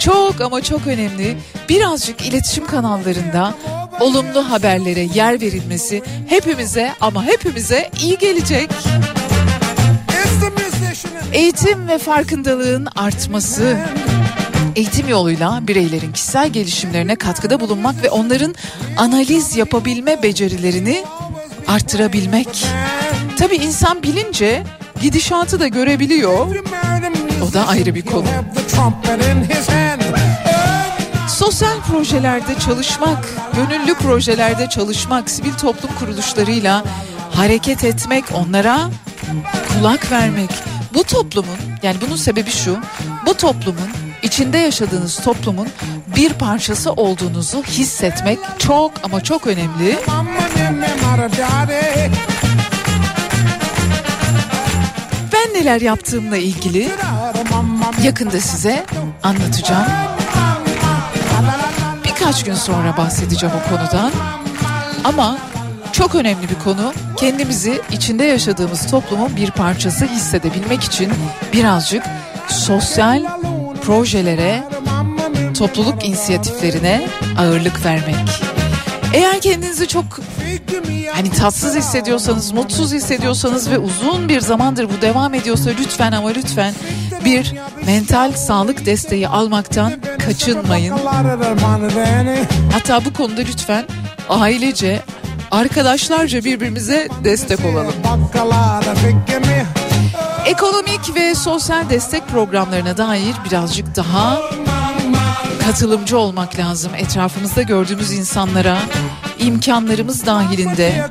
çok 0.00 0.40
ama 0.40 0.62
çok 0.62 0.86
önemli. 0.86 1.36
Birazcık 1.68 2.26
iletişim 2.26 2.66
kanallarında 2.66 3.54
olumlu 4.00 4.50
haberlere 4.50 5.00
yer 5.14 5.40
verilmesi 5.40 6.02
hepimize 6.28 6.92
ama 7.00 7.24
hepimize 7.24 7.90
iyi 8.02 8.18
gelecek. 8.18 8.70
Eğitim 11.32 11.88
ve 11.88 11.98
farkındalığın 11.98 12.88
artması 12.96 13.76
eğitim 14.76 15.08
yoluyla 15.08 15.68
bireylerin 15.68 16.12
kişisel 16.12 16.48
gelişimlerine 16.48 17.16
katkıda 17.16 17.60
bulunmak 17.60 18.02
ve 18.02 18.10
onların 18.10 18.54
analiz 18.96 19.56
yapabilme 19.56 20.22
becerilerini 20.22 21.04
arttırabilmek. 21.68 22.66
Tabii 23.38 23.56
insan 23.56 24.02
bilince 24.02 24.62
gidişatı 25.02 25.60
da 25.60 25.68
görebiliyor. 25.68 26.56
O 27.50 27.52
da 27.52 27.66
ayrı 27.66 27.94
bir 27.94 28.02
konu. 28.02 28.26
Sosyal 31.28 31.80
projelerde 31.80 32.58
çalışmak, 32.58 33.28
gönüllü 33.56 33.94
projelerde 33.94 34.68
çalışmak, 34.68 35.30
sivil 35.30 35.52
toplum 35.52 35.90
kuruluşlarıyla 35.98 36.84
hareket 37.32 37.84
etmek, 37.84 38.24
onlara 38.34 38.80
kulak 39.68 40.12
vermek. 40.12 40.50
Bu 40.94 41.04
toplumun, 41.04 41.56
yani 41.82 41.96
bunun 42.06 42.16
sebebi 42.16 42.50
şu, 42.50 42.78
bu 43.26 43.34
toplumun, 43.34 43.90
içinde 44.22 44.58
yaşadığınız 44.58 45.20
toplumun 45.20 45.68
bir 46.16 46.32
parçası 46.32 46.92
olduğunuzu 46.92 47.62
hissetmek 47.62 48.38
çok 48.58 48.92
ama 49.02 49.20
çok 49.20 49.46
önemli. 49.46 49.98
Ben 55.32 55.54
neler 55.54 55.80
yaptığımla 55.80 56.36
ilgili 56.36 56.88
yakında 58.02 58.40
size 58.40 58.86
anlatacağım. 59.22 59.86
Birkaç 62.04 62.44
gün 62.44 62.54
sonra 62.54 62.96
bahsedeceğim 62.96 63.54
o 63.56 63.68
konudan. 63.68 64.12
Ama 65.04 65.38
çok 65.94 66.14
önemli 66.14 66.48
bir 66.48 66.58
konu. 66.64 66.92
Kendimizi 67.16 67.80
içinde 67.92 68.24
yaşadığımız 68.24 68.90
toplumun 68.90 69.36
bir 69.36 69.50
parçası 69.50 70.06
hissedebilmek 70.06 70.82
için 70.82 71.12
birazcık 71.52 72.02
sosyal 72.48 73.24
projelere, 73.82 74.62
topluluk 75.58 76.04
inisiyatiflerine 76.04 77.08
ağırlık 77.38 77.84
vermek. 77.84 78.16
Eğer 79.12 79.40
kendinizi 79.40 79.88
çok 79.88 80.04
hani 81.12 81.30
tatsız 81.30 81.76
hissediyorsanız, 81.76 82.52
mutsuz 82.52 82.92
hissediyorsanız 82.92 83.70
ve 83.70 83.78
uzun 83.78 84.28
bir 84.28 84.40
zamandır 84.40 84.84
bu 84.84 85.02
devam 85.02 85.34
ediyorsa 85.34 85.70
lütfen 85.80 86.12
ama 86.12 86.28
lütfen 86.28 86.74
bir 87.24 87.54
mental 87.86 88.32
sağlık 88.32 88.86
desteği 88.86 89.28
almaktan 89.28 89.92
kaçınmayın. 90.26 90.94
Hatta 92.72 93.04
bu 93.04 93.12
konuda 93.12 93.40
lütfen 93.40 93.84
ailece, 94.28 95.02
arkadaşlarca 95.54 96.44
birbirimize 96.44 97.08
destek 97.24 97.64
olalım. 97.64 97.94
Ekonomik 100.46 101.14
ve 101.14 101.34
sosyal 101.34 101.90
destek 101.90 102.28
programlarına 102.28 102.96
dair 102.96 103.34
birazcık 103.48 103.96
daha 103.96 104.40
katılımcı 105.66 106.18
olmak 106.18 106.58
lazım. 106.58 106.92
Etrafımızda 106.96 107.62
gördüğümüz 107.62 108.12
insanlara 108.12 108.78
imkanlarımız 109.38 110.26
dahilinde 110.26 111.06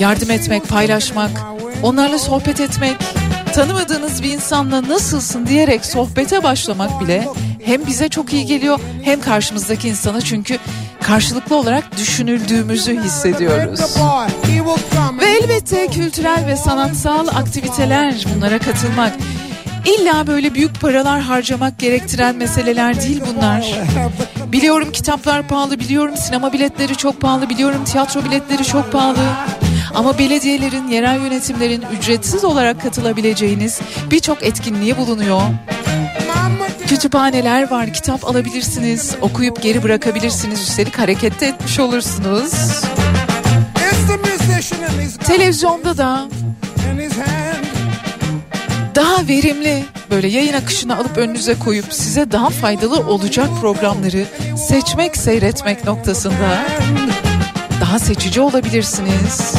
yardım 0.00 0.30
etmek, 0.30 0.68
paylaşmak, 0.68 1.30
onlarla 1.82 2.18
sohbet 2.18 2.60
etmek, 2.60 2.96
tanımadığınız 3.54 4.22
bir 4.22 4.30
insanla 4.30 4.88
nasılsın 4.88 5.46
diyerek 5.46 5.86
sohbete 5.86 6.42
başlamak 6.42 7.00
bile 7.00 7.28
hem 7.64 7.86
bize 7.86 8.08
çok 8.08 8.32
iyi 8.32 8.46
geliyor 8.46 8.80
hem 9.02 9.20
karşımızdaki 9.20 9.88
insana 9.88 10.20
çünkü 10.20 10.58
karşılıklı 11.02 11.56
olarak 11.56 11.98
düşünüldüğümüzü 11.98 13.00
hissediyoruz. 13.02 13.80
Ve 15.20 15.26
elbette 15.26 15.86
kültürel 15.86 16.46
ve 16.46 16.56
sanatsal 16.56 17.26
aktiviteler 17.28 18.24
bunlara 18.36 18.58
katılmak. 18.58 19.12
İlla 19.86 20.26
böyle 20.26 20.54
büyük 20.54 20.80
paralar 20.80 21.20
harcamak 21.20 21.78
gerektiren 21.78 22.36
meseleler 22.36 23.02
değil 23.02 23.22
bunlar. 23.34 23.66
Biliyorum 24.52 24.92
kitaplar 24.92 25.48
pahalı, 25.48 25.80
biliyorum 25.80 26.16
sinema 26.16 26.52
biletleri 26.52 26.96
çok 26.96 27.20
pahalı, 27.20 27.48
biliyorum 27.48 27.84
tiyatro 27.84 28.24
biletleri 28.24 28.64
çok 28.64 28.92
pahalı. 28.92 29.18
Ama 29.94 30.18
belediyelerin, 30.18 30.88
yerel 30.88 31.20
yönetimlerin 31.20 31.84
ücretsiz 31.98 32.44
olarak 32.44 32.82
katılabileceğiniz 32.82 33.80
birçok 34.10 34.42
etkinliğe 34.42 34.96
bulunuyor. 34.96 35.40
Kütüphaneler 36.92 37.70
var, 37.70 37.92
kitap 37.92 38.24
alabilirsiniz, 38.24 39.16
okuyup 39.20 39.62
geri 39.62 39.82
bırakabilirsiniz, 39.82 40.60
üstelik 40.60 40.98
harekette 40.98 41.46
etmiş 41.46 41.78
olursunuz. 41.78 42.52
Televizyonda 45.26 45.96
da 45.96 46.28
daha 48.94 49.28
verimli 49.28 49.84
böyle 50.10 50.28
yayın 50.28 50.52
akışını 50.52 50.96
alıp 50.96 51.16
önünüze 51.16 51.58
koyup 51.58 51.92
size 51.92 52.32
daha 52.32 52.50
faydalı 52.50 52.98
olacak 53.08 53.48
programları 53.60 54.24
seçmek, 54.68 55.16
seyretmek 55.16 55.84
noktasında 55.84 56.64
daha 57.80 57.98
seçici 57.98 58.40
olabilirsiniz. 58.40 59.54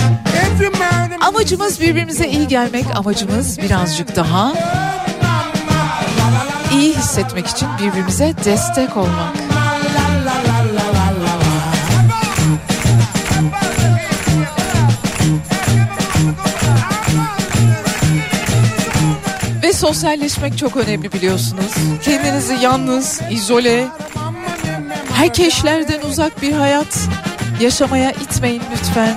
Amacımız 1.22 1.82
birbirimize 1.82 2.28
iyi 2.28 2.48
gelmek, 2.48 2.86
amacımız 2.96 3.60
birazcık 3.62 4.16
daha 4.16 4.54
iyi 6.74 6.96
hissetmek 6.98 7.48
için 7.48 7.68
birbirimize 7.80 8.34
destek 8.46 8.98
olmak. 8.98 9.34
Ve 19.64 19.74
sosyalleşmek 19.74 20.58
çok 20.58 20.78
önemli 20.78 21.14
biliyorsunuz. 21.14 21.74
Kendinizi 22.04 22.54
yalnız, 22.54 23.22
izole, 23.32 23.88
herkeslerden 25.14 26.02
uzak 26.02 26.42
bir 26.42 26.54
hayat 26.54 27.00
yaşamaya 27.62 28.12
itmeyin 28.12 28.62
lütfen. 28.72 29.16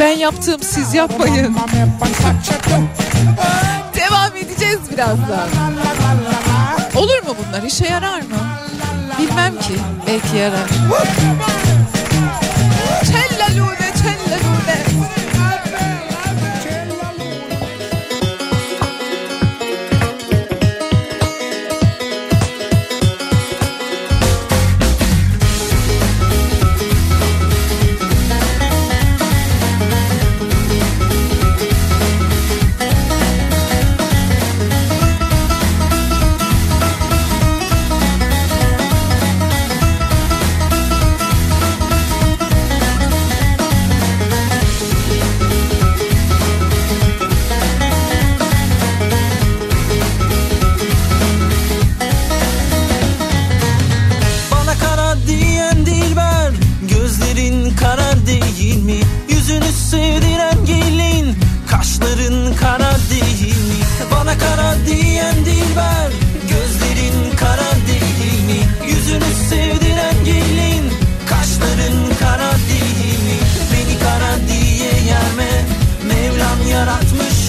Ben 0.00 0.16
yaptığım 0.18 0.62
siz 0.62 0.94
yapmayın. 0.94 1.56
Devam 3.94 4.36
edeceğiz 4.36 4.78
birazdan. 4.92 5.48
Olur 7.00 7.22
mu 7.22 7.36
bunlar? 7.38 7.62
İşe 7.62 7.84
yarar 7.86 8.20
mı? 8.20 8.36
Bilmem 9.18 9.58
ki. 9.58 9.74
Belki 10.06 10.36
yarar. 10.36 10.68
Tellalune, 13.04 13.92
tellalune. 14.02 15.09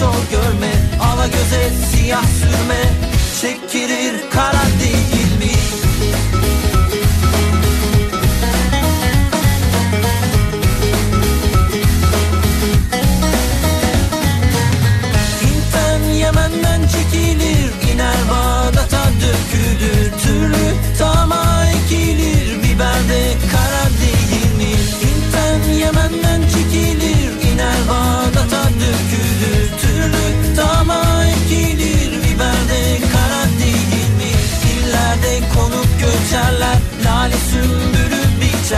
O 0.04 0.30
görme. 0.30 0.72
Ala 1.00 1.26
göze 1.26 1.70
siyah 1.90 2.24
sürme. 2.24 2.82
Çekilir 3.40 4.01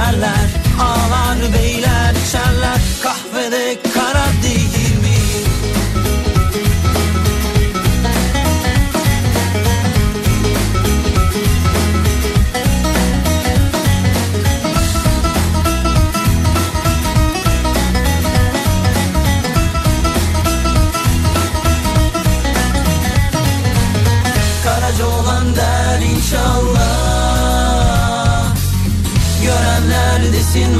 starlight 0.04 0.63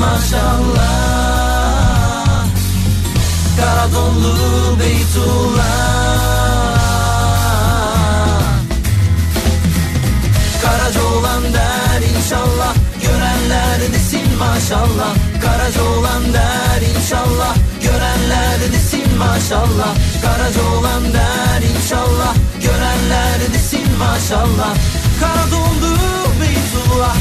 Maşallah. 0.00 1.54
Karadonlu 3.60 4.34
Beytullah. 4.80 5.64
Karaca 10.62 11.02
olan 11.04 11.42
der 11.42 12.02
inşallah 12.16 12.74
Görenler 13.02 13.92
desin 13.92 14.38
maşallah. 14.38 15.14
Karaca 15.42 15.82
olan 15.82 16.32
der 16.32 16.82
inşallah 16.96 17.56
Görenler 17.82 18.72
desin 18.72 19.18
maşallah. 19.18 19.94
Karaca 20.22 20.62
olan 20.78 21.02
der 21.12 21.62
inşallah 21.76 22.34
Görenler 22.62 23.52
desin 23.54 23.98
maşallah. 23.98 24.74
Kara 25.20 25.44
Beytullah 26.40 27.16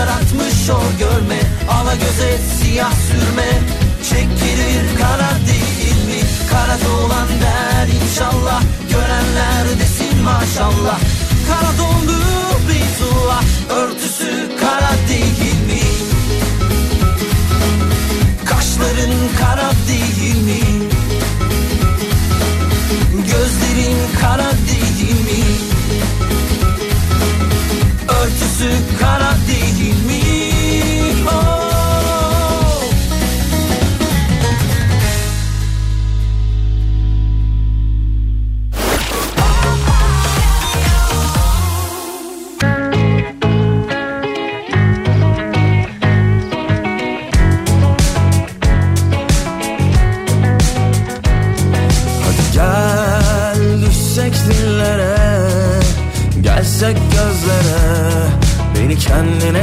yaratmış 0.00 0.70
o 0.70 0.98
görme 0.98 1.40
Ala 1.70 1.94
göze 1.94 2.38
siyah 2.58 2.92
sürme 2.92 3.50
Çekilir 4.08 4.98
kara 5.00 5.30
değil 5.48 5.98
mi? 6.06 6.20
Kara 6.50 6.76
dolan 6.84 7.28
der 7.42 7.88
inşallah 8.02 8.62
Görenler 8.90 9.78
desin 9.80 10.22
maşallah 10.22 10.98
Kara 11.48 11.72
dondu 11.78 12.20
Beytullah 12.68 13.42
Örtüsü 13.70 14.48
kara 14.60 14.92
değil 15.08 15.60
mi? 15.66 15.82
Kaşların 18.44 19.14
kara 19.40 19.70
değil 19.88 20.42
mi? 20.44 20.60
Gözlerin 23.16 23.96
kara 24.20 24.49
kara 29.50 29.78
değil 29.78 30.19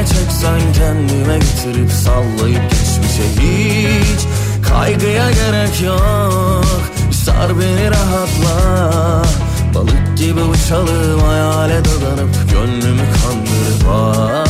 çeksen 0.08 0.60
kendime 0.72 1.38
getirip 1.38 1.90
sallayıp 1.90 2.62
geçmişe 2.70 3.22
hiç 3.40 4.20
Kaygıya 4.68 5.30
gerek 5.30 5.82
yok 5.82 6.64
Sar 7.12 7.60
beni 7.60 7.90
rahatla 7.90 9.22
Balık 9.74 10.18
gibi 10.18 10.40
uçalım 10.40 11.20
hayale 11.20 11.84
dadanıp 11.84 12.50
Gönlümü 12.52 13.02
kandırıp 13.22 13.88
ah, 13.90 14.44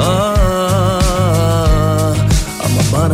ah. 0.00 0.41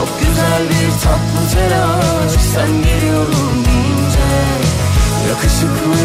Çok 0.00 0.20
güzel 0.20 0.62
bir 0.70 0.90
tatlı 0.90 1.54
telaş. 1.54 2.32
Sen 2.54 2.82
geliyorum 2.82 3.64
deyince 3.66 4.30
Yakışıklı 5.28 6.00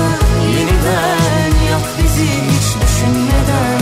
yeniden 0.57 1.65
yak 1.71 1.81
bizi 1.97 2.25
hiç 2.25 2.67
düşünmeden. 2.81 3.81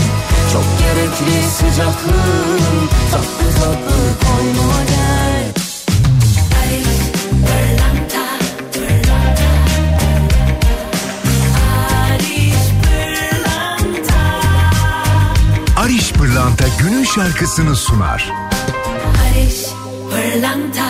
Çok 0.54 0.63
gerekli 0.80 1.49
sıcaklığın 1.49 2.89
tatlı 3.12 3.60
tatlı 3.60 4.28
koynuma 4.28 4.84
gel. 4.89 5.54
Ariş 15.78 16.13
Pırlanta 16.13 16.65
günün 16.80 17.04
şarkısını 17.04 17.76
sunar. 17.76 18.32
Pırlanta 20.34 20.84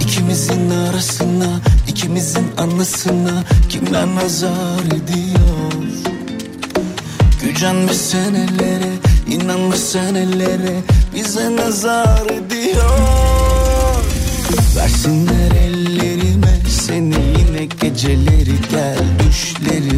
İkimizin 0.00 0.70
arasına, 0.70 1.60
ikimizin 1.88 2.46
anısına 2.58 3.44
kimler 3.68 4.06
nazar 4.06 4.86
ediyor? 4.86 5.72
Gücenme 7.42 7.94
sen 7.94 8.34
ellere, 8.34 8.92
inanma 9.26 9.76
sen 9.76 10.14
ellere, 10.14 10.80
bize 11.14 11.56
nazar 11.56 12.26
ediyor. 12.26 13.31
Versinler 14.76 15.50
ellerime, 15.50 16.60
seni 16.68 17.14
yine 17.38 17.64
geceleri 17.80 18.56
gel 18.70 18.98
düşlerime. 19.18 19.91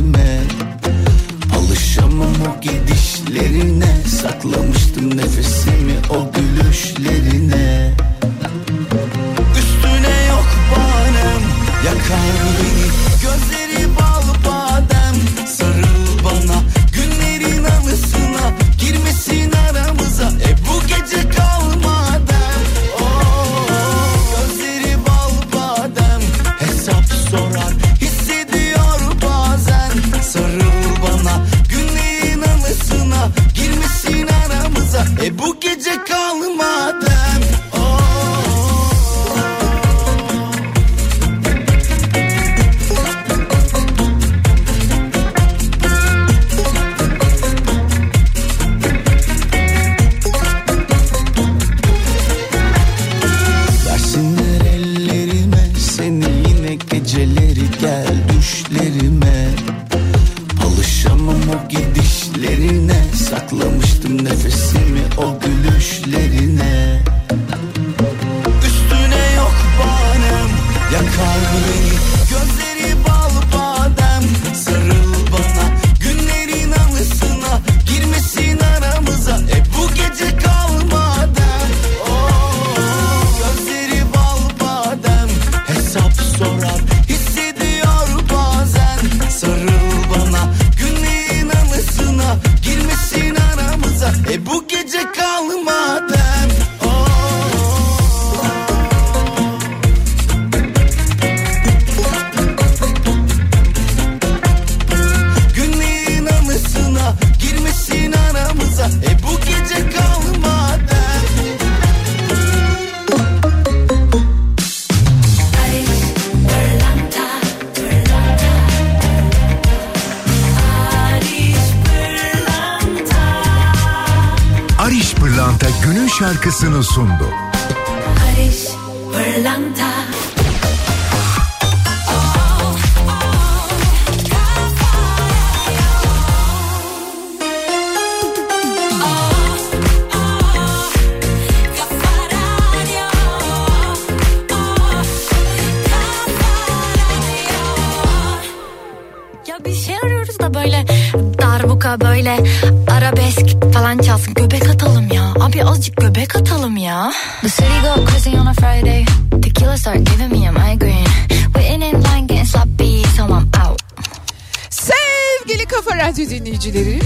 Dinleyicileri. 166.65 167.01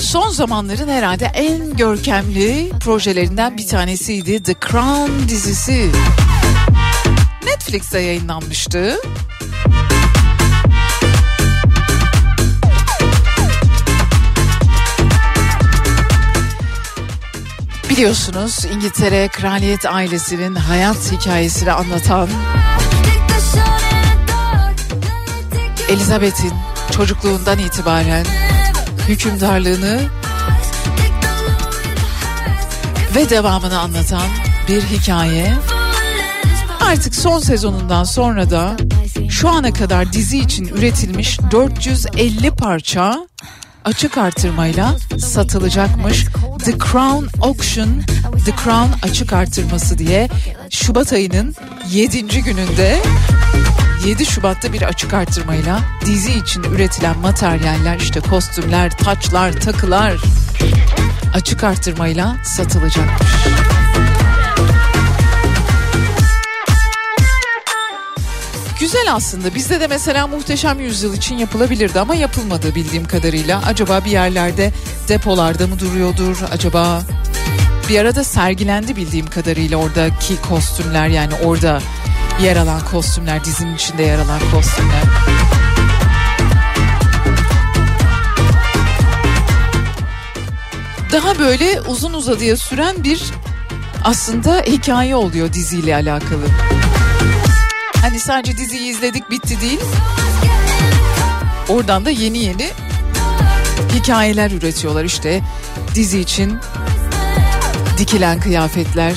Son 0.00 0.30
zamanların 0.30 0.88
herhalde 0.88 1.24
en 1.24 1.76
görkemli 1.76 2.72
projelerinden 2.80 3.56
bir 3.56 3.66
tanesiydi 3.66 4.42
The 4.42 4.54
Crown 4.54 5.28
dizisi. 5.28 5.90
Netflix'te 7.44 8.00
yayınlanmıştı. 8.00 8.96
Biliyorsunuz 17.90 18.64
İngiltere 18.74 19.28
kraliyet 19.28 19.86
ailesinin 19.86 20.54
hayat 20.54 21.12
hikayesini 21.12 21.72
anlatan 21.72 22.28
Elizabeth'in 25.88 26.67
çocukluğundan 26.98 27.58
itibaren 27.58 28.26
hükümdarlığını 29.08 30.00
ve 33.14 33.30
devamını 33.30 33.78
anlatan 33.78 34.28
bir 34.68 34.82
hikaye. 34.82 35.54
Artık 36.80 37.14
son 37.14 37.38
sezonundan 37.38 38.04
sonra 38.04 38.50
da 38.50 38.76
şu 39.30 39.48
ana 39.48 39.72
kadar 39.72 40.12
dizi 40.12 40.38
için 40.38 40.68
üretilmiş 40.68 41.38
450 41.50 42.50
parça 42.50 43.26
açık 43.84 44.18
artırmayla 44.18 44.96
satılacakmış. 45.18 46.24
The 46.64 46.72
Crown 46.72 47.26
Auction, 47.40 48.02
The 48.44 48.52
Crown 48.64 49.06
açık 49.06 49.32
artırması 49.32 49.98
diye 49.98 50.28
Şubat 50.70 51.12
ayının 51.12 51.54
7. 51.90 52.26
gününde 52.26 53.02
7 54.06 54.26
Şubat'ta 54.26 54.72
bir 54.72 54.82
açık 54.82 55.14
artırmayla 55.14 55.80
dizi 56.06 56.32
için 56.32 56.62
üretilen 56.62 57.18
materyaller 57.18 57.96
işte 57.96 58.20
kostümler, 58.20 58.90
taçlar, 58.90 59.52
takılar 59.52 60.16
açık 61.34 61.64
artırmayla 61.64 62.36
satılacakmış. 62.44 63.28
Güzel 68.80 69.14
aslında. 69.14 69.54
Bizde 69.54 69.80
de 69.80 69.86
mesela 69.86 70.26
Muhteşem 70.26 70.80
Yüzyıl 70.80 71.14
için 71.14 71.38
yapılabilirdi 71.38 72.00
ama 72.00 72.14
yapılmadı 72.14 72.74
bildiğim 72.74 73.04
kadarıyla. 73.06 73.62
Acaba 73.66 74.04
bir 74.04 74.10
yerlerde 74.10 74.72
depolarda 75.08 75.66
mı 75.66 75.78
duruyordur? 75.78 76.36
Acaba 76.52 77.02
bir 77.88 78.00
arada 78.00 78.24
sergilendi 78.24 78.96
bildiğim 78.96 79.26
kadarıyla 79.26 79.76
oradaki 79.76 80.40
kostümler 80.48 81.08
yani 81.08 81.34
orada 81.44 81.80
yer 82.42 82.56
alan 82.56 82.80
kostümler, 82.84 83.44
dizinin 83.44 83.74
içinde 83.74 84.02
yer 84.02 84.18
alan 84.18 84.40
kostümler. 84.52 85.02
Daha 91.12 91.38
böyle 91.38 91.80
uzun 91.80 92.12
uzadıya 92.12 92.56
süren 92.56 93.04
bir 93.04 93.22
aslında 94.04 94.62
hikaye 94.66 95.16
oluyor 95.16 95.52
diziyle 95.52 95.94
alakalı. 95.94 96.46
Hani 98.00 98.20
sadece 98.20 98.56
diziyi 98.56 98.90
izledik 98.90 99.30
bitti 99.30 99.60
değil. 99.60 99.80
Oradan 101.68 102.04
da 102.04 102.10
yeni 102.10 102.38
yeni 102.38 102.70
hikayeler 103.94 104.50
üretiyorlar 104.50 105.04
işte 105.04 105.42
dizi 105.94 106.20
için 106.20 106.58
dikilen 107.98 108.40
kıyafetler, 108.40 109.14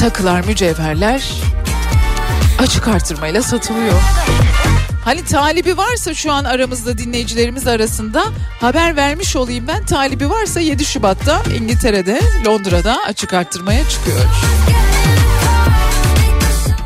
takılar, 0.00 0.44
mücevherler 0.44 1.32
açık 2.58 2.88
artırmayla 2.88 3.42
satılıyor. 3.42 4.00
Hani 5.04 5.24
talibi 5.24 5.76
varsa 5.76 6.14
şu 6.14 6.32
an 6.32 6.44
aramızda 6.44 6.98
dinleyicilerimiz 6.98 7.66
arasında 7.66 8.24
haber 8.60 8.96
vermiş 8.96 9.36
olayım 9.36 9.66
ben. 9.68 9.84
Talibi 9.86 10.30
varsa 10.30 10.60
7 10.60 10.84
Şubat'ta 10.84 11.42
İngiltere'de 11.60 12.20
Londra'da 12.46 12.98
açık 13.06 13.34
arttırmaya 13.34 13.88
çıkıyor. 13.88 14.20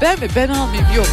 Ben 0.00 0.20
mi? 0.20 0.28
Ben 0.36 0.48
almayayım 0.48 0.96
yok. 0.96 1.06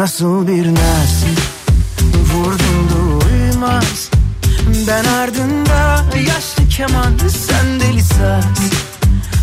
Nasıl 0.00 0.48
bir 0.48 0.66
naz? 0.74 1.24
Vurdum 2.32 2.88
duymaz 2.90 4.10
Ben 4.88 5.04
ardında 5.04 6.04
yaşlı 6.16 6.68
keman 6.68 7.18
Sen 7.28 7.80
deli 7.80 8.02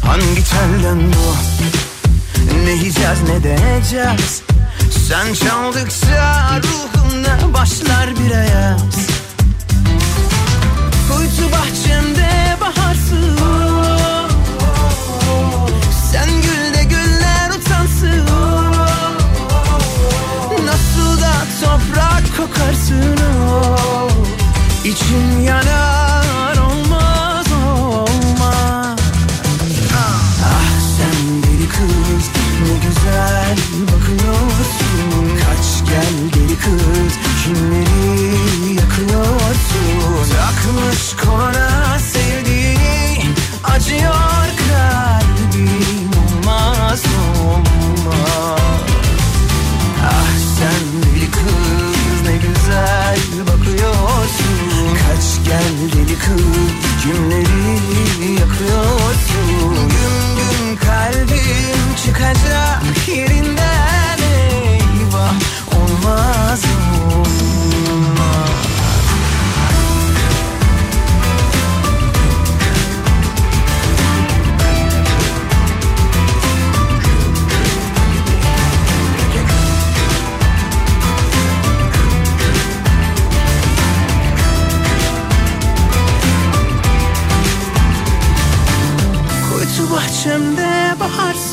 Hangi 0.05 0.43
telden 0.49 0.99
bu? 1.13 1.35
Ne 2.65 2.71
yiyeceğiz 2.71 3.19
ne 3.29 3.43
deneyeceğiz 3.43 4.41
Sen 5.07 5.33
çaldıkça 5.33 6.49
ruhumda 6.63 7.53
başlar 7.53 8.09
bir 8.09 8.35
ayaz. 8.35 8.81
Kuytu 11.07 11.51
bahçemde 11.51 12.57
baharsın 12.61 13.37
İçim 24.88 25.43
yanar 25.45 26.57
olmaz 26.57 27.45
olmaz. 27.51 28.99
Ah 30.43 30.71
sen 30.97 31.43
deli 31.43 31.69
kız 31.69 32.25
ne 32.63 32.88
güzel 32.88 33.57
bakıyorsun. 33.81 35.38
Kaç 35.39 35.89
gel 35.89 36.15
deli 36.33 36.57
kız 36.59 37.13
kimleri 37.43 38.75
yakıyorsun? 38.75 40.31
Takmış 40.31 41.15
koluna 41.25 41.66
deli 55.91 56.19
kız 56.19 56.41
kimleri 57.03 58.31
yakıyorsun. 58.39 59.75
Gün 59.75 60.35
gün 60.38 60.75
kalbim 60.75 61.95
çıkacak 62.05 63.07
yerinden 63.07 64.17
eyvah 64.17 65.33
Olmaz 65.77 66.63
olmaz 67.91 68.56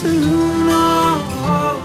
baharsın 0.05 0.71
ah. 0.73 1.77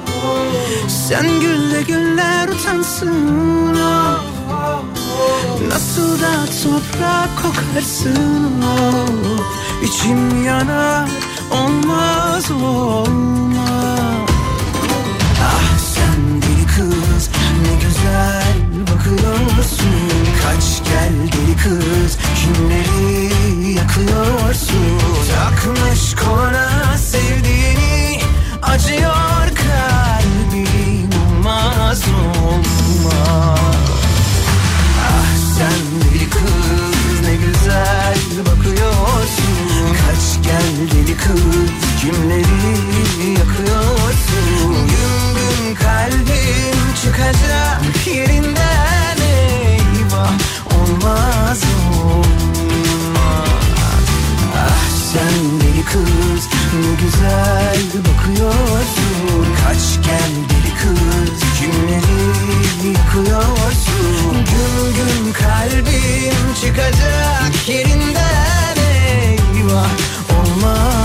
Sen 0.87 1.39
gülle 1.39 1.81
güller 1.81 2.47
utansın 2.47 3.75
ah. 3.83 4.21
Nasıl 5.69 6.21
da 6.21 6.45
toprak 6.63 7.29
kokarsın 7.43 8.63
ah. 8.63 9.83
İçim 9.83 10.45
yanar 10.45 11.09
olmaz 11.51 12.51
olmaz 12.51 14.29
Ah 15.41 15.77
sen 15.77 16.41
deli 16.41 16.65
kız 16.67 17.29
ne 17.63 17.75
güzel 17.75 18.55
bakıyorsun 18.81 19.93
Kaç 20.43 20.83
gel 20.85 21.13
deli 21.31 21.57
kız 21.57 22.17
kimleri 22.35 23.73
yakıyorsun 23.73 24.99
Takmış 25.35 26.15
koluna 26.15 26.68
kız 36.29 37.21
ne 37.23 37.35
güzel 37.35 38.45
bakıyorsun. 38.45 39.95
Kaç 40.01 40.43
gel 40.43 40.91
deli 40.91 41.17
kız 41.17 41.69
kimleri 42.01 42.71
yakıyorsun. 43.39 44.87
Gün 44.87 45.35
gün 45.35 45.75
kalbim 45.75 46.79
çıkacak 47.03 48.07
yerinden 48.07 49.17
eyvah 49.21 50.33
Olmaz 50.75 51.61
olmaz. 52.03 53.49
Ah 54.55 54.85
sen 55.13 55.59
deli 55.61 55.83
kız 55.85 56.43
ne 56.73 56.91
güzel 57.03 57.81
bakıyorsun. 57.95 59.47
Kaç 59.63 60.05
gel 60.05 60.31
deli 60.49 60.71
kız 60.75 61.39
kimleri 61.59 62.08
yakıyorsun 62.87 64.33
Gün 64.33 64.93
gün 64.93 65.33
kalbim 65.33 66.53
çıkacak 66.61 67.69
yerinden 67.69 68.75
eyvah. 68.77 69.89
Olmaz 70.39 70.98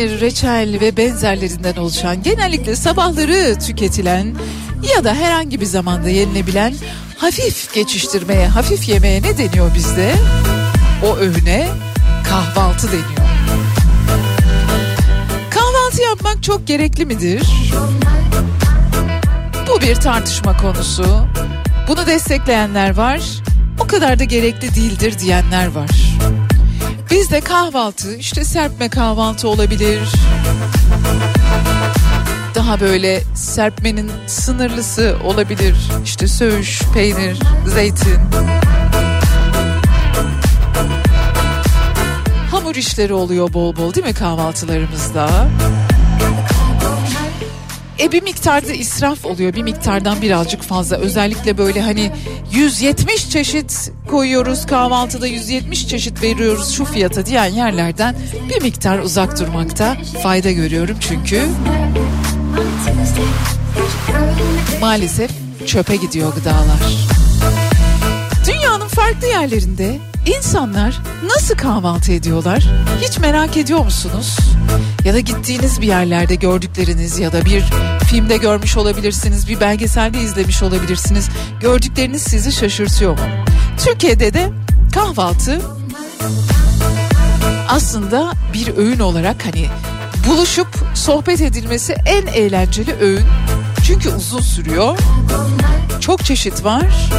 peynir, 0.00 0.20
reçel 0.20 0.80
ve 0.80 0.96
benzerlerinden 0.96 1.76
oluşan 1.76 2.22
genellikle 2.22 2.76
sabahları 2.76 3.58
tüketilen 3.58 4.34
ya 4.96 5.04
da 5.04 5.14
herhangi 5.14 5.60
bir 5.60 5.66
zamanda 5.66 6.08
yenilebilen 6.08 6.74
hafif 7.18 7.74
geçiştirmeye, 7.74 8.46
hafif 8.48 8.88
yemeğe 8.88 9.22
ne 9.22 9.38
deniyor 9.38 9.74
bizde? 9.74 10.14
O 11.04 11.16
öğüne 11.16 11.68
kahvaltı 12.28 12.88
deniyor. 12.88 13.30
Kahvaltı 15.50 16.02
yapmak 16.02 16.42
çok 16.42 16.66
gerekli 16.66 17.06
midir? 17.06 17.42
Bu 19.68 19.80
bir 19.80 19.94
tartışma 19.94 20.56
konusu. 20.56 21.26
Bunu 21.88 22.06
destekleyenler 22.06 22.96
var. 22.96 23.20
O 23.80 23.86
kadar 23.86 24.18
da 24.18 24.24
gerekli 24.24 24.74
değildir 24.74 25.18
diyenler 25.18 25.66
var. 25.66 26.09
Bizde 27.30 27.40
kahvaltı 27.40 28.16
işte 28.16 28.44
serpme 28.44 28.88
kahvaltı 28.88 29.48
olabilir. 29.48 29.98
Daha 32.54 32.80
böyle 32.80 33.22
serpmenin 33.34 34.10
sınırlısı 34.26 35.16
olabilir. 35.24 35.76
İşte 36.04 36.26
söğüş, 36.26 36.82
peynir, 36.94 37.38
zeytin. 37.66 38.18
Hamur 42.50 42.76
işleri 42.76 43.12
oluyor 43.12 43.52
bol 43.52 43.76
bol 43.76 43.94
değil 43.94 44.06
mi 44.06 44.14
kahvaltılarımızda? 44.14 45.48
E 48.00 48.12
bir 48.12 48.22
miktarda 48.22 48.72
israf 48.72 49.26
oluyor. 49.26 49.54
Bir 49.54 49.62
miktardan 49.62 50.22
birazcık 50.22 50.62
fazla. 50.62 50.96
Özellikle 50.96 51.58
böyle 51.58 51.80
hani 51.80 52.12
170 52.52 53.30
çeşit 53.30 53.92
koyuyoruz 54.10 54.66
kahvaltıda 54.66 55.26
170 55.26 55.88
çeşit 55.88 56.22
veriyoruz 56.22 56.72
şu 56.72 56.84
fiyata 56.84 57.26
diyen 57.26 57.44
yerlerden 57.44 58.16
bir 58.48 58.62
miktar 58.62 58.98
uzak 58.98 59.40
durmakta 59.40 59.96
fayda 60.22 60.50
görüyorum 60.50 60.96
çünkü 61.00 61.42
maalesef 64.80 65.30
çöpe 65.66 65.96
gidiyor 65.96 66.34
gıdalar. 66.34 67.08
Dünyanın 68.46 68.88
farklı 68.88 69.26
yerlerinde 69.26 69.98
insanlar 70.36 71.00
nasıl 71.24 71.54
kahvaltı 71.54 72.12
ediyorlar? 72.12 72.68
Hiç 73.02 73.18
merak 73.18 73.56
ediyor 73.56 73.84
musunuz? 73.84 74.36
Ya 75.04 75.14
da 75.14 75.20
gittiğiniz 75.20 75.80
bir 75.80 75.86
yerlerde 75.86 76.34
gördükleriniz 76.34 77.18
ya 77.18 77.32
da 77.32 77.44
bir 77.44 77.64
filmde 78.10 78.36
görmüş 78.36 78.76
olabilirsiniz, 78.76 79.48
bir 79.48 79.60
belgeselde 79.60 80.20
izlemiş 80.20 80.62
olabilirsiniz. 80.62 81.28
Gördükleriniz 81.60 82.22
sizi 82.22 82.52
şaşırtıyor 82.52 83.12
mu? 83.12 83.24
Türkiye'de 83.84 84.34
de 84.34 84.50
kahvaltı 84.94 85.60
aslında 87.68 88.32
bir 88.52 88.76
öğün 88.76 88.98
olarak 88.98 89.46
hani 89.46 89.66
buluşup 90.28 90.68
sohbet 90.94 91.40
edilmesi 91.40 91.96
en 92.06 92.26
eğlenceli 92.26 92.94
öğün. 93.00 93.26
Çünkü 93.86 94.08
uzun 94.08 94.40
sürüyor. 94.40 94.98
Çok 96.00 96.24
çeşit 96.24 96.64
var. 96.64 97.10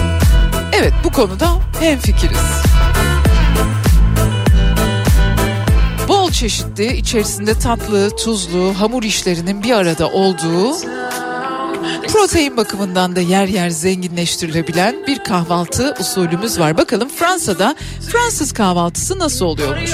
Evet 0.73 0.93
bu 1.03 1.11
konuda 1.11 1.49
hemfikiriz. 1.79 2.37
Bol 2.37 3.10
çeşitli, 6.41 6.97
içerisinde 6.97 7.59
tatlı, 7.59 8.15
tuzlu, 8.15 8.73
hamur 8.79 9.03
işlerinin 9.03 9.63
bir 9.63 9.71
arada 9.71 10.07
olduğu, 10.07 10.75
protein 12.07 12.57
bakımından 12.57 13.15
da 13.15 13.19
yer 13.19 13.47
yer 13.47 13.69
zenginleştirilebilen 13.69 14.95
bir 15.07 15.23
kahvaltı 15.23 15.95
usulümüz 15.99 16.59
var. 16.59 16.77
Bakalım 16.77 17.09
Fransa'da 17.09 17.75
Fransız 18.11 18.51
kahvaltısı 18.51 19.19
nasıl 19.19 19.45
oluyormuş? 19.45 19.91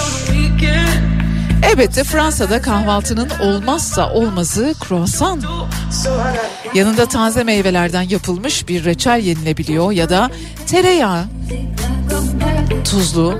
Elbette 1.71 2.03
Fransa'da 2.03 2.61
kahvaltının 2.61 3.29
olmazsa 3.43 4.13
olmazı 4.13 4.75
croissant. 4.87 5.45
Yanında 6.73 7.05
taze 7.05 7.43
meyvelerden 7.43 8.01
yapılmış 8.01 8.67
bir 8.67 8.85
reçel 8.85 9.19
yenilebiliyor 9.19 9.91
ya 9.91 10.09
da 10.09 10.31
tereyağı, 10.67 11.23
tuzlu 12.91 13.39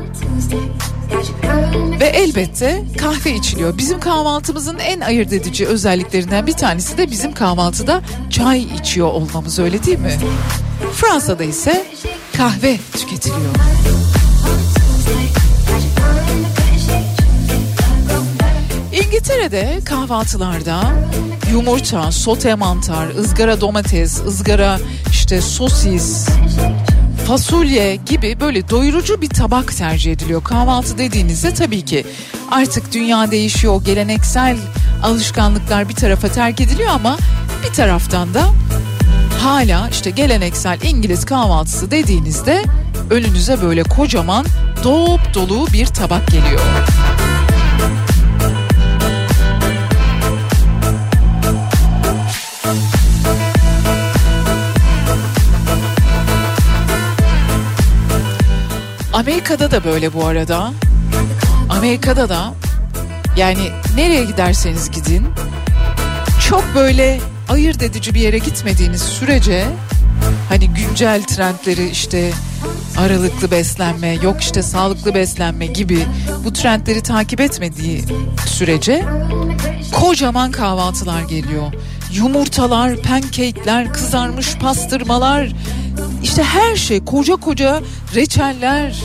ve 2.00 2.06
elbette 2.06 2.84
kahve 2.98 3.32
içiliyor. 3.36 3.78
Bizim 3.78 4.00
kahvaltımızın 4.00 4.80
en 4.80 5.00
ayırt 5.00 5.34
edici 5.34 5.68
özelliklerinden 5.68 6.48
bir 6.48 6.54
tanesi 6.54 6.98
de 6.98 7.12
bizim 7.12 7.34
kahvaltıda 7.34 8.02
çay 8.30 8.62
içiyor 8.62 9.08
olmamız 9.08 9.60
öyle 9.60 9.84
değil 9.84 10.00
mi? 10.00 10.18
Fransa'da 10.94 11.44
ise 11.44 11.86
kahve 12.38 12.78
tüketiliyor. 12.94 13.56
İngiltere'de 18.92 19.80
kahvaltılarda 19.86 20.82
yumurta, 21.52 22.12
sote 22.12 22.56
mantar, 22.56 23.08
ızgara 23.08 23.62
domates, 23.62 24.22
ızgara 24.22 24.80
işte 25.12 25.42
sosis, 25.42 26.28
fasulye 27.28 27.96
gibi 27.96 28.40
böyle 28.40 28.70
doyurucu 28.70 29.22
bir 29.22 29.30
tabak 29.30 29.78
tercih 29.78 30.12
ediliyor. 30.12 30.44
Kahvaltı 30.44 30.98
dediğinizde 30.98 31.54
tabii 31.54 31.86
ki 31.86 32.06
artık 32.52 32.94
dünya 32.94 33.32
değişiyor, 33.32 33.86
geleneksel 33.86 34.58
alışkanlıklar 35.04 35.90
bir 35.90 35.94
tarafa 35.94 36.28
terk 36.28 36.62
ediliyor 36.62 36.90
ama 36.90 37.18
bir 37.64 37.74
taraftan 37.74 38.34
da 38.34 38.44
hala 39.40 39.90
işte 39.90 40.10
geleneksel 40.10 40.80
İngiliz 40.84 41.26
kahvaltısı 41.26 41.92
dediğinizde 41.92 42.64
önünüze 43.10 43.62
böyle 43.62 43.84
kocaman 43.84 44.46
dop 44.84 45.34
dolu 45.34 45.68
bir 45.74 45.86
tabak 45.86 46.28
geliyor. 46.28 46.62
Amerika'da 59.28 59.72
da 59.72 59.84
böyle 59.84 60.14
bu 60.14 60.26
arada. 60.26 60.72
Amerika'da 61.70 62.30
da 62.30 62.54
yani 63.38 63.70
nereye 63.96 64.24
giderseniz 64.24 64.92
gidin 64.92 65.28
çok 66.50 66.64
böyle 66.76 67.20
ayırt 67.50 67.84
edici 67.84 68.14
bir 68.14 68.20
yere 68.20 68.38
gitmediğiniz 68.38 69.02
sürece 69.02 69.66
hani 70.50 70.70
güncel 70.70 71.24
trendleri 71.24 71.90
işte 71.90 72.32
aralıklı 72.98 73.52
beslenme 73.52 74.14
yok 74.14 74.42
işte 74.42 74.64
sağlıklı 74.64 75.14
beslenme 75.16 75.66
gibi 75.66 76.00
bu 76.44 76.54
trendleri 76.54 77.04
takip 77.04 77.42
etmediği 77.42 78.04
sürece 78.46 79.06
kocaman 79.92 80.52
kahvaltılar 80.52 81.22
geliyor. 81.22 81.74
Yumurtalar, 82.14 82.96
pancake'ler, 82.98 83.94
kızarmış 83.94 84.56
pastırmalar, 84.56 85.50
işte 86.24 86.44
her 86.44 86.76
şey 86.76 87.06
koca 87.06 87.36
koca 87.36 87.82
reçeller. 88.16 88.96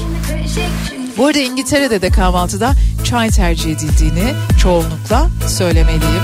Bu 1.19 1.27
arada 1.27 1.39
İngiltere'de 1.39 2.03
de 2.03 2.11
kahvaltıda 2.11 2.73
çay 3.05 3.31
tercih 3.31 3.73
edildiğini 3.73 4.35
çoğunlukla 4.61 5.29
söylemeliyim. 5.47 6.23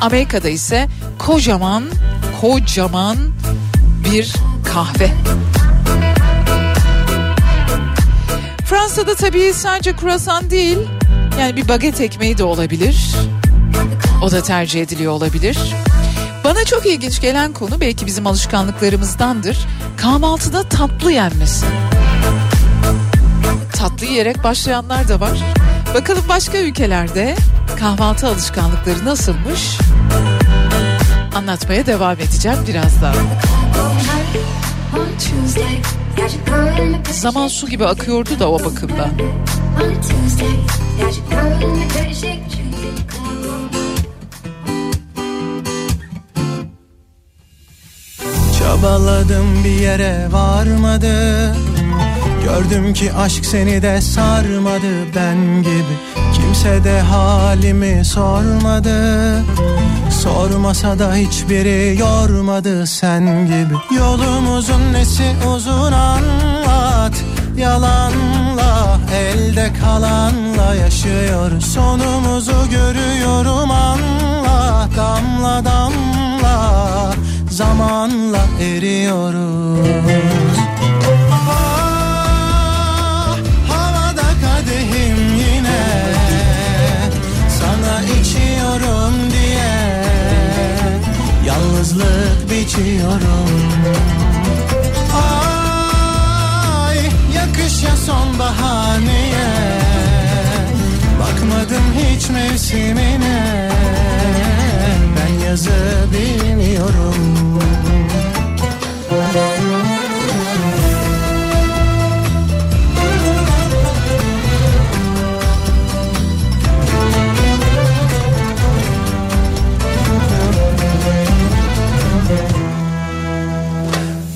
Amerika'da 0.00 0.48
ise 0.48 0.88
kocaman 1.18 1.84
kocaman 2.40 3.16
bir 4.04 4.34
kahve. 4.64 5.10
Fransa'da 8.64 9.14
tabii 9.14 9.52
sadece 9.54 9.96
kruvasan 9.96 10.50
değil 10.50 10.78
yani 11.40 11.56
bir 11.56 11.68
baget 11.68 12.00
ekmeği 12.00 12.38
de 12.38 12.44
olabilir. 12.44 13.14
O 14.22 14.30
da 14.30 14.42
tercih 14.42 14.82
ediliyor 14.82 15.12
olabilir. 15.12 15.58
Bana 16.44 16.64
çok 16.64 16.86
ilginç 16.86 17.20
gelen 17.20 17.52
konu 17.52 17.80
belki 17.80 18.06
bizim 18.06 18.26
alışkanlıklarımızdandır. 18.26 19.58
Kahvaltıda 19.96 20.62
tatlı 20.62 21.12
yenmesi. 21.12 21.66
Tatlı 23.72 24.06
yiyerek 24.06 24.44
başlayanlar 24.44 25.08
da 25.08 25.20
var. 25.20 25.38
Bakalım 25.94 26.24
başka 26.28 26.58
ülkelerde 26.58 27.36
kahvaltı 27.78 28.26
alışkanlıkları 28.26 29.04
nasılmış? 29.04 29.78
Anlatmaya 31.34 31.86
devam 31.86 32.12
edeceğim 32.12 32.58
birazdan. 32.68 33.14
Zaman 37.12 37.48
su 37.48 37.68
gibi 37.68 37.86
akıyordu 37.86 38.38
da 38.38 38.50
o 38.50 38.64
bakımdan. 38.64 39.10
Çabaladım 48.70 49.64
bir 49.64 49.80
yere 49.80 50.28
varmadı. 50.32 51.12
Gördüm 52.44 52.94
ki 52.94 53.12
aşk 53.12 53.44
seni 53.44 53.82
de 53.82 54.00
sarmadı. 54.00 55.14
Ben 55.16 55.62
gibi 55.62 55.94
Kim 56.14 56.44
Kimse 56.44 56.84
de 56.84 57.00
halimi 57.00 58.04
sormadı. 58.04 59.44
Sormasa 60.22 60.98
da 60.98 61.14
hiçbiri 61.14 62.00
yormadı. 62.00 62.86
Sen 62.86 63.46
gibi 63.46 63.96
Yolumuzun 63.96 64.92
nesi 64.92 65.24
uzun 65.54 65.92
anlat. 65.92 67.14
Yalanla 67.56 68.98
elde 69.14 69.70
kalanla 69.80 70.74
yaşıyor. 70.74 71.60
Sonumuzu 71.60 72.70
görüyorum 72.70 73.70
anla 73.70 74.88
Damla 74.96 75.64
damla 75.64 77.19
zamanla 77.60 78.42
eriyoruz. 78.60 79.88
Ah, 81.32 83.36
havada 83.68 84.28
kadehim 84.44 85.18
yine. 85.42 85.82
Sana 87.60 87.94
içiyorum 88.20 89.14
diye 89.30 89.72
Yalnızlık 91.46 92.50
biçiyorum. 92.50 93.50
Ay 96.88 96.98
yakışa 97.36 97.96
sonbahar 98.06 99.00
niye? 99.00 99.50
Bakmadım 101.20 101.84
hiç 101.98 102.30
mevsimine 102.30 103.68
yazı 105.50 105.70
bilmiyorum 106.12 107.14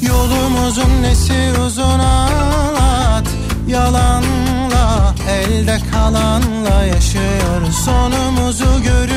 Yolumuzun 0.02 1.02
nesi 1.02 1.32
uzun 1.66 1.82
anlat. 1.82 3.26
Yalanla 3.68 5.14
elde 5.28 5.78
kalanla 5.92 6.84
yaşıyoruz 6.84 7.74
Sonumuzu 7.84 8.82
görüyorum 8.82 9.13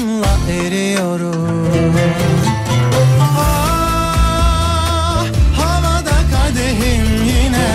zamanla 0.00 0.36
eriyoruz. 0.50 1.36
Ah, 3.38 5.24
havada 5.56 6.18
kadehim 6.32 7.06
yine. 7.24 7.70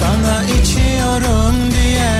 Sana 0.00 0.44
içiyorum 0.44 1.56
diye 1.72 2.12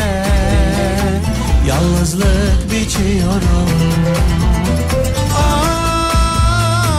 Yalnızlık 1.67 2.73
biçiyorum. 2.73 3.71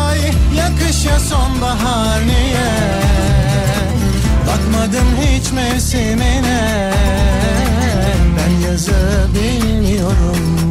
Ay 0.09 0.19
yakışa 0.57 1.19
sonbahar 1.19 2.21
niye? 2.27 2.71
Bakmadım 4.47 5.07
hiç 5.21 5.51
mevsimine. 5.51 6.91
Ben 8.37 8.67
yazı 8.69 9.27
bilmiyorum 9.35 10.62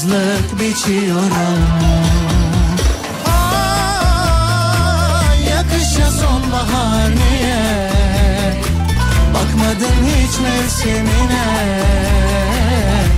Yalnızlık 0.00 0.60
biçiyorum 0.60 1.60
Ay, 3.26 5.44
yakışa 5.44 6.10
sonbahar 6.10 7.10
niye? 7.10 7.90
Bakmadım 9.34 10.06
hiç 10.06 10.40
mevsimine. 10.40 11.46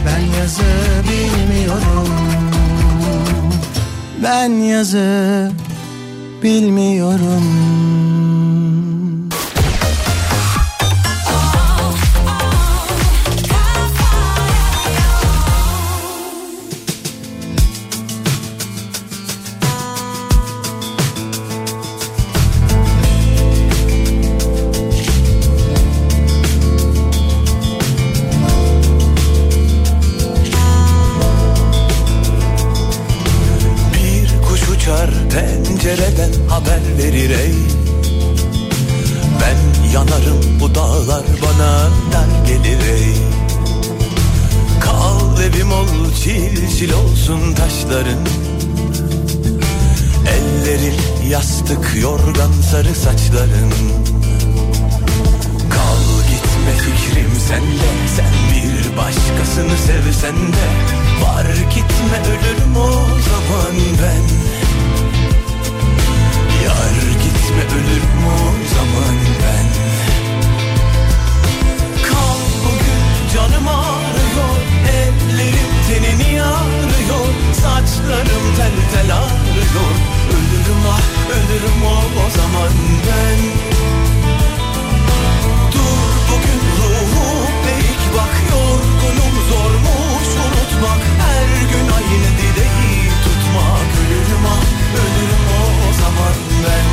Ben 0.07 0.39
yazı 0.41 0.63
bilmiyorum. 1.09 2.09
Ben 4.23 4.49
yazı 4.51 5.51
bilmiyorum 6.43 7.43
çil 46.83 46.93
olsun 46.93 47.55
taşların. 47.55 48.27
Ellerin 50.35 51.29
yastık 51.29 51.97
yorgan 52.03 52.53
sarı 52.71 52.95
saçların. 52.95 53.73
Kal 55.71 56.03
gitme 56.31 56.73
fikrim 56.79 57.31
sende. 57.49 57.91
Sen 58.17 58.35
bir 58.53 58.97
başkasını 58.97 59.77
sevsen 59.87 60.37
de. 60.37 60.67
Var 61.23 61.47
gitme 61.75 62.19
ölürüm 62.33 62.77
o 62.77 62.91
zaman 63.29 63.77
ben. 64.03 64.25
Yar 66.65 66.97
gitme 67.23 67.65
ölürüm 67.77 68.27
o 68.27 68.41
zaman 68.75 69.17
ben. 69.43 69.69
Kal 72.09 72.41
bugün 72.65 73.35
canım 73.35 73.69
ağrıyor 73.69 74.57
Ellerim 74.89 75.72
tenini 75.93 76.35
yarıyor 76.35 77.29
Saçlarım 77.53 78.45
tel 78.57 78.77
tel 78.93 79.17
ağrıyor. 79.17 79.95
Ölürüm 80.35 80.83
ah 80.89 81.03
ölürüm 81.37 81.83
o, 81.85 82.27
o 82.27 82.31
zaman 82.31 82.73
ben. 83.07 83.41
Dur 85.73 86.11
bugün 86.29 86.61
ruhum 86.79 87.53
eğik 87.73 88.03
bak. 88.17 88.35
Yorgunum 88.51 89.37
zormuş 89.51 90.29
unutmak. 90.45 91.03
Her 91.23 91.49
gün 91.71 91.87
aynı 91.97 92.31
dileği 92.39 93.09
tutmak. 93.25 93.91
Ölürüm 94.01 94.47
ah 94.47 94.65
ölürüm 95.03 95.45
o, 95.59 95.89
o 95.89 95.93
zaman 95.93 96.35
ben 96.65 96.92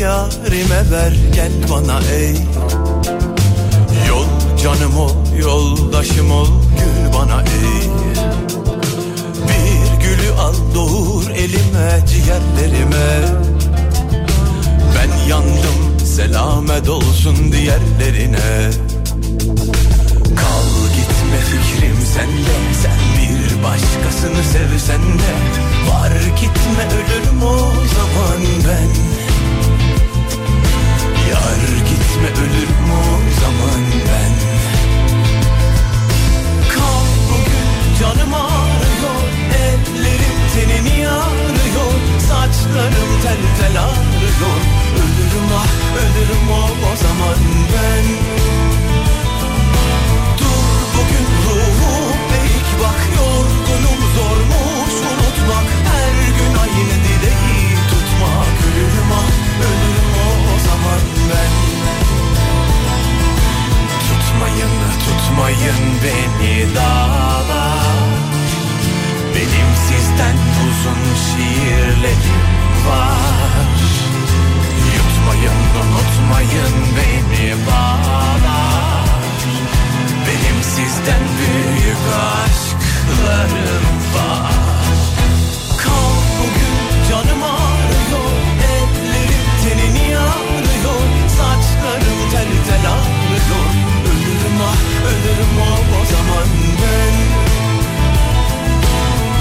yarime 0.00 0.90
ver 0.90 1.12
gel 1.34 1.52
bana 1.70 2.00
ey. 2.00 2.34
Yol 4.08 4.26
canım 4.62 4.98
ol 4.98 5.12
yoldaşım 5.40 6.30
ol 6.30 6.48
gül 6.78 7.14
bana 7.14 7.42
ey. 7.42 7.90
Bir 9.48 10.04
gülü 10.04 10.32
al 10.40 10.54
doğur 10.74 11.30
elime 11.30 12.06
ciğerlerime. 12.06 13.20
Ben 14.94 15.28
yandım 15.30 16.06
selamet 16.06 16.88
olsun 16.88 17.52
diğerlerine. 17.52 18.70
Kal 20.36 20.68
gitme 20.96 21.38
fikrim 21.50 21.96
sende 22.14 22.56
Sen 22.82 22.98
bir 23.18 23.62
başkasını 23.62 24.44
sevsen 24.44 25.02
de. 25.02 25.32
Var 25.90 26.12
gitme 26.40 26.84
ölürüm 26.86 27.42
o 27.42 27.58
zaman 27.94 28.40
ben 28.68 29.07
gitme 32.18 32.42
ölür 32.42 32.68
mu 32.88 33.02
zaman 33.40 33.80
ben? 34.08 34.32
Kal 36.74 37.06
bugün 37.30 37.98
canım 38.00 38.34
ağrıyor 38.34 39.22
Ellerim 39.54 40.38
tenini 40.54 41.08
ağrıyor 41.08 41.94
Saçlarım 42.28 43.10
tel 43.22 43.40
tel 43.60 43.82
ağrıyor. 43.82 44.60
Ölürüm 44.96 45.48
ah 45.56 45.72
ölürüm 45.98 46.50
o, 46.50 46.92
o 46.92 46.96
zaman 46.96 47.38
ben. 47.72 48.04
Dur 50.38 50.64
bugün 50.94 51.26
ruhum 51.44 52.18
eğik 52.38 52.68
bak 52.82 53.00
Yorgunum 53.16 54.00
zormuş 54.16 54.94
unutmak 55.10 55.66
Her 55.88 56.14
gün 56.38 56.58
aynı 56.62 56.96
dileği 57.04 57.74
tutmak. 57.90 58.56
Ölürüm 58.66 59.12
ah 59.12 59.30
ölürüm 59.68 60.12
o, 60.26 60.54
o 60.54 60.58
zaman 60.58 61.00
ben 61.30 61.67
canım 64.40 65.82
beni 66.04 66.74
dağlar. 66.74 68.08
Benim 69.34 69.70
sizden 69.88 70.36
uzun 70.64 71.02
şiirlerim 71.24 72.48
var. 72.88 73.68
Yutmayın 74.94 75.58
unutmayın 75.80 76.74
beni 76.96 77.54
bağlar. 77.66 79.08
Benim 80.26 80.62
sizden 80.62 81.22
büyük 81.38 82.04
aşklarım 82.34 83.86
var. 84.14 84.52
Kal 85.78 86.14
bugün 86.38 87.08
canım 87.10 87.42
ağrıyor. 87.42 88.32
Ellerim 88.74 89.46
tenini 89.62 90.18
ağrıyor. 90.18 91.28
Saçlarım 91.28 92.30
tel 92.30 92.48
tel 92.68 92.90
ağrıyor 92.90 93.87
ah 94.68 94.76
ölürüm 95.10 95.54
o, 95.60 95.62
o 95.96 95.98
zaman 96.12 96.48
ben 96.82 97.14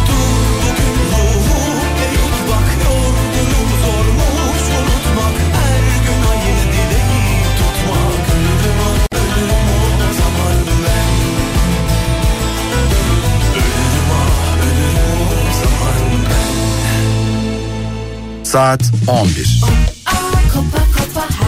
Dur 0.07 0.41
bugün 0.61 0.95
ruhu 1.11 1.59
eğit 2.05 2.38
bak 2.49 2.67
Yorgunum 2.84 3.69
zormuş 3.84 4.63
unutmak 4.80 5.36
Her 5.57 5.84
gün 6.05 6.21
aynı 6.32 6.63
dileği 6.73 7.25
tutmak 7.57 8.25
Ölürüm 8.36 8.80
ah 8.88 9.17
ölürüm 9.17 9.65
o, 9.73 9.75
o 10.09 10.11
zaman 10.19 10.57
ben 10.86 11.09
Ölürüm 13.57 14.09
ah 14.19 14.32
ölürüm 14.65 15.21
o 15.21 15.23
zaman 15.61 16.01
ben 16.30 16.49
Saat 18.43 18.84
11. 19.07 19.61
Kopa 20.53 20.53
kopa 20.53 20.82
kopa. 21.23 21.46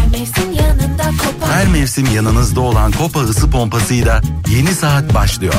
Her 1.51 1.67
mevsim 1.67 2.05
yanınızda 2.15 2.61
olan 2.61 2.91
Kopa 2.91 3.19
ısı 3.19 3.49
pompasıyla 3.49 4.21
yeni 4.49 4.75
saat 4.75 5.13
başlıyor. 5.13 5.53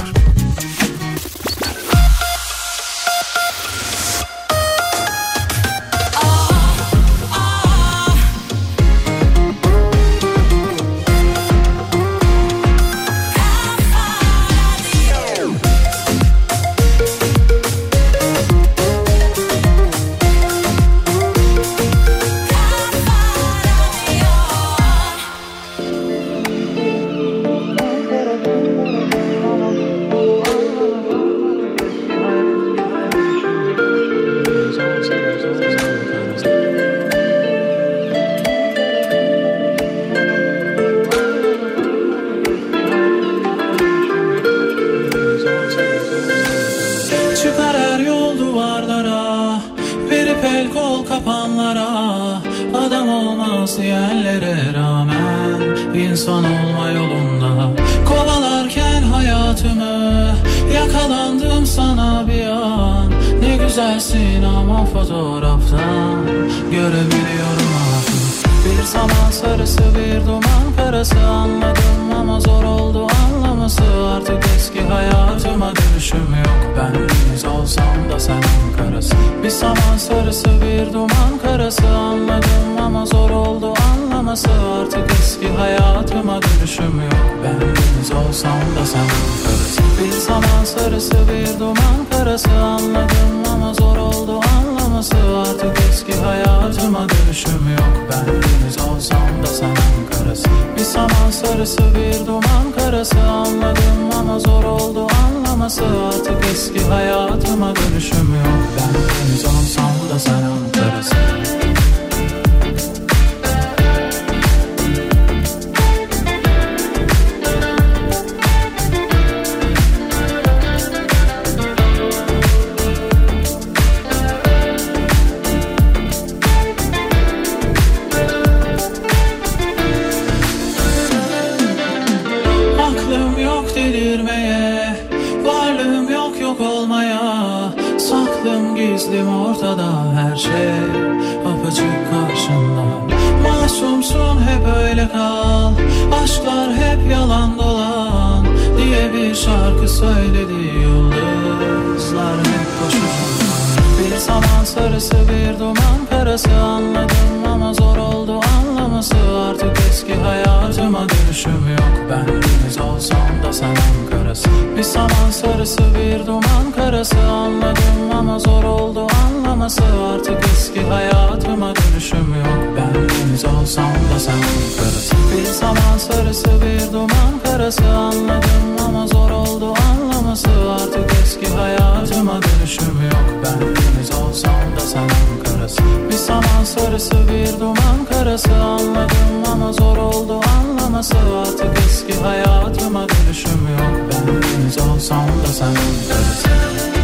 Hayatıma 182.21 182.43
dönüşüm 182.43 183.03
yok. 183.03 183.45
Ben 183.45 183.61
deniz 183.61 184.11
olsam 184.14 184.77
da 184.77 184.81
sen 184.81 185.09
karası. 185.45 185.83
Bir 186.11 186.16
zaman 186.16 186.64
sarısı 186.64 187.14
bir 187.29 187.61
duman 187.61 188.05
karası. 188.12 188.55
Anladım 188.55 189.53
ama 189.53 189.73
zor 189.73 189.97
oldu 189.97 190.41
anlaması. 190.59 191.16
Artık 191.43 191.79
eski 191.87 192.21
hayatıma 192.21 193.07
dönüşüm 193.09 193.68
yok. 193.79 194.11
Ben 194.12 194.43
deniz 194.43 194.79
olsam 194.79 195.27
da 195.27 195.53
sen 195.53 195.75
karası 196.09 196.99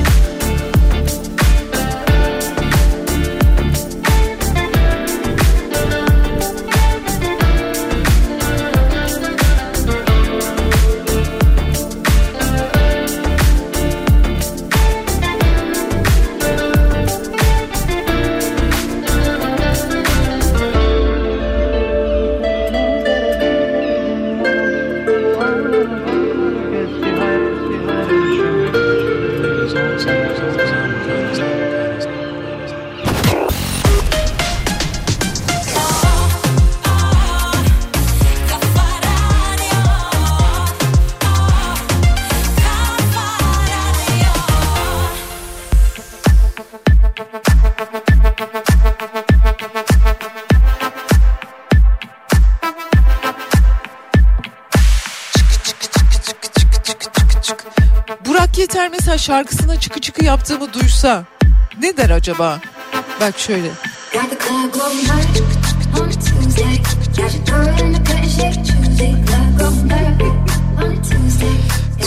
duysa 60.96 61.24
ne 61.82 61.96
der 61.96 62.10
acaba? 62.10 62.60
Bak 63.20 63.38
şöyle. 63.38 63.70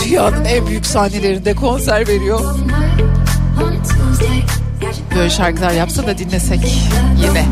Dünyanın 0.04 0.44
en 0.44 0.66
büyük 0.66 0.86
sahnelerinde 0.86 1.54
konser 1.54 2.08
veriyor. 2.08 2.58
Böyle 5.14 5.30
şarkılar 5.30 5.70
yapsa 5.70 6.06
da 6.06 6.18
dinlesek 6.18 6.60
yine. 7.22 7.46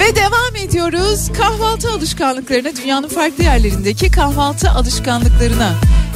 Ve 0.00 0.16
devam 0.16 0.56
ediyoruz 0.68 1.32
kahvaltı 1.32 1.90
alışkanlıklarına 1.90 2.76
dünyanın 2.82 3.08
farklı 3.08 3.44
yerlerindeki 3.44 4.10
kahvaltı 4.10 4.70
alışkanlıklarına. 4.70 5.72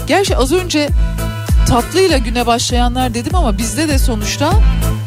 Gerçi 0.06 0.36
az 0.36 0.52
önce 0.52 0.88
tatlıyla 1.66 2.18
güne 2.18 2.46
başlayanlar 2.46 3.14
dedim 3.14 3.34
ama 3.34 3.58
bizde 3.58 3.88
de 3.88 3.98
sonuçta 3.98 4.52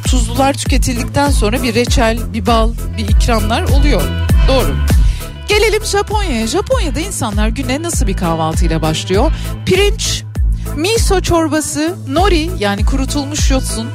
tuzlular 0.07 0.53
tüketildikten 0.53 1.29
sonra 1.29 1.63
bir 1.63 1.75
reçel, 1.75 2.33
bir 2.33 2.45
bal, 2.45 2.71
bir 2.97 3.07
ikramlar 3.07 3.63
oluyor. 3.63 4.01
Doğru. 4.47 4.75
Gelelim 5.47 5.85
Japonya'ya. 5.85 6.47
Japonya'da 6.47 6.99
insanlar 6.99 7.47
güne 7.47 7.83
nasıl 7.83 8.07
bir 8.07 8.17
kahvaltıyla 8.17 8.81
başlıyor? 8.81 9.31
Pirinç, 9.65 10.23
miso 10.75 11.21
çorbası, 11.21 11.95
nori 12.07 12.49
yani 12.59 12.85
kurutulmuş 12.85 13.51
yosun, 13.51 13.87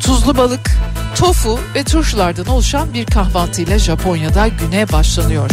tuzlu 0.00 0.36
balık, 0.36 0.70
tofu 1.16 1.60
ve 1.74 1.84
turşulardan 1.84 2.46
oluşan 2.46 2.94
bir 2.94 3.06
kahvaltıyla 3.06 3.78
Japonya'da 3.78 4.48
güne 4.48 4.92
başlanıyor. 4.92 5.50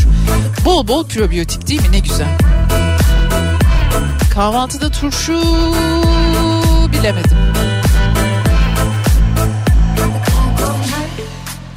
Bol 0.66 0.88
bol 0.88 1.08
probiyotik 1.08 1.68
değil 1.68 1.82
mi 1.82 1.92
ne 1.92 2.00
güzel. 2.00 2.38
Kahvaltıda 4.34 4.90
turşu 4.92 5.42
bilemedim. 6.92 7.38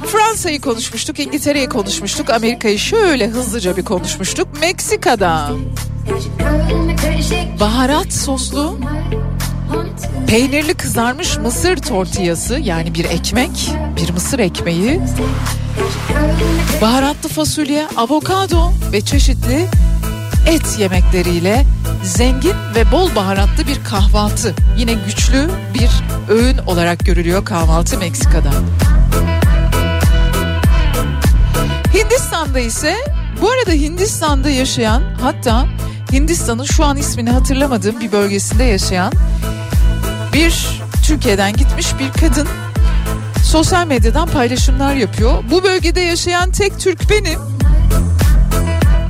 Fransa'yı 0.05 0.61
konuşmuştuk, 0.61 1.19
İngiltere'yi 1.19 1.69
konuşmuştuk, 1.69 2.29
Amerika'yı 2.29 2.79
şöyle 2.79 3.27
hızlıca 3.27 3.77
bir 3.77 3.85
konuşmuştuk. 3.85 4.47
Meksika'da 4.61 5.49
baharat 7.59 8.13
soslu 8.13 8.79
peynirli 10.27 10.73
kızarmış 10.73 11.37
mısır 11.37 11.77
tortiyası 11.77 12.59
yani 12.59 12.95
bir 12.95 13.05
ekmek, 13.05 13.71
bir 13.95 14.09
mısır 14.09 14.39
ekmeği, 14.39 15.01
baharatlı 16.81 17.29
fasulye, 17.29 17.87
avokado 17.97 18.71
ve 18.91 19.01
çeşitli 19.01 19.67
et 20.47 20.79
yemekleriyle 20.79 21.65
zengin 22.05 22.55
ve 22.75 22.91
bol 22.91 23.15
baharatlı 23.15 23.67
bir 23.67 23.83
kahvaltı. 23.83 24.55
Yine 24.77 24.93
güçlü 24.93 25.49
bir 25.73 25.89
öğün 26.29 26.57
olarak 26.57 26.99
görülüyor 26.99 27.45
kahvaltı 27.45 27.97
Meksika'da. 27.97 28.51
Hindistan'da 31.93 32.59
ise 32.59 32.95
bu 33.41 33.51
arada 33.51 33.71
Hindistan'da 33.71 34.49
yaşayan 34.49 35.03
hatta 35.21 35.65
Hindistan'ın 36.11 36.63
şu 36.63 36.85
an 36.85 36.97
ismini 36.97 37.29
hatırlamadığım 37.29 37.99
bir 37.99 38.11
bölgesinde 38.11 38.63
yaşayan 38.63 39.13
bir 40.33 40.81
Türkiye'den 41.03 41.53
gitmiş 41.53 41.87
bir 41.99 42.21
kadın 42.21 42.47
sosyal 43.43 43.87
medyadan 43.87 44.27
paylaşımlar 44.27 44.95
yapıyor. 44.95 45.43
Bu 45.51 45.63
bölgede 45.63 46.01
yaşayan 46.01 46.51
tek 46.51 46.79
Türk 46.79 47.09
benim 47.09 47.54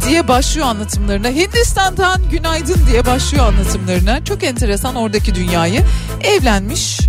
diye 0.06 0.28
başlıyor 0.28 0.68
anlatımlarına. 0.68 1.28
Hindistan'dan 1.28 2.22
günaydın 2.32 2.80
diye 2.92 3.06
başlıyor 3.06 3.46
anlatımlarına. 3.46 4.26
Çok 4.26 4.44
enteresan 4.44 4.96
oradaki 4.96 5.36
dünyayı. 5.36 5.82
Evlenmiş 6.22 7.00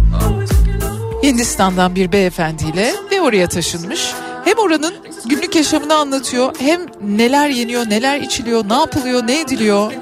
Hindistan'dan 1.22 1.94
bir 1.94 2.12
beyefendiyle 2.12 2.94
ve 3.12 3.20
oraya 3.20 3.48
taşınmış. 3.48 4.12
Hem 4.44 4.58
oranın 4.58 4.94
günlük 5.26 5.56
yaşamını 5.56 5.94
anlatıyor 5.94 6.54
hem 6.58 6.80
neler 7.02 7.48
yeniyor, 7.48 7.90
neler 7.90 8.20
içiliyor, 8.20 8.68
ne 8.68 8.74
yapılıyor, 8.74 9.26
ne 9.26 9.40
ediliyor. 9.40 9.92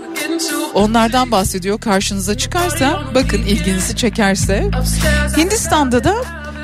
Onlardan 0.74 1.30
bahsediyor 1.30 1.80
karşınıza 1.80 2.36
çıkarsa 2.36 3.02
bakın 3.14 3.38
ilginizi 3.38 3.96
çekerse. 3.96 4.70
Hindistan'da 5.36 6.04
da 6.04 6.14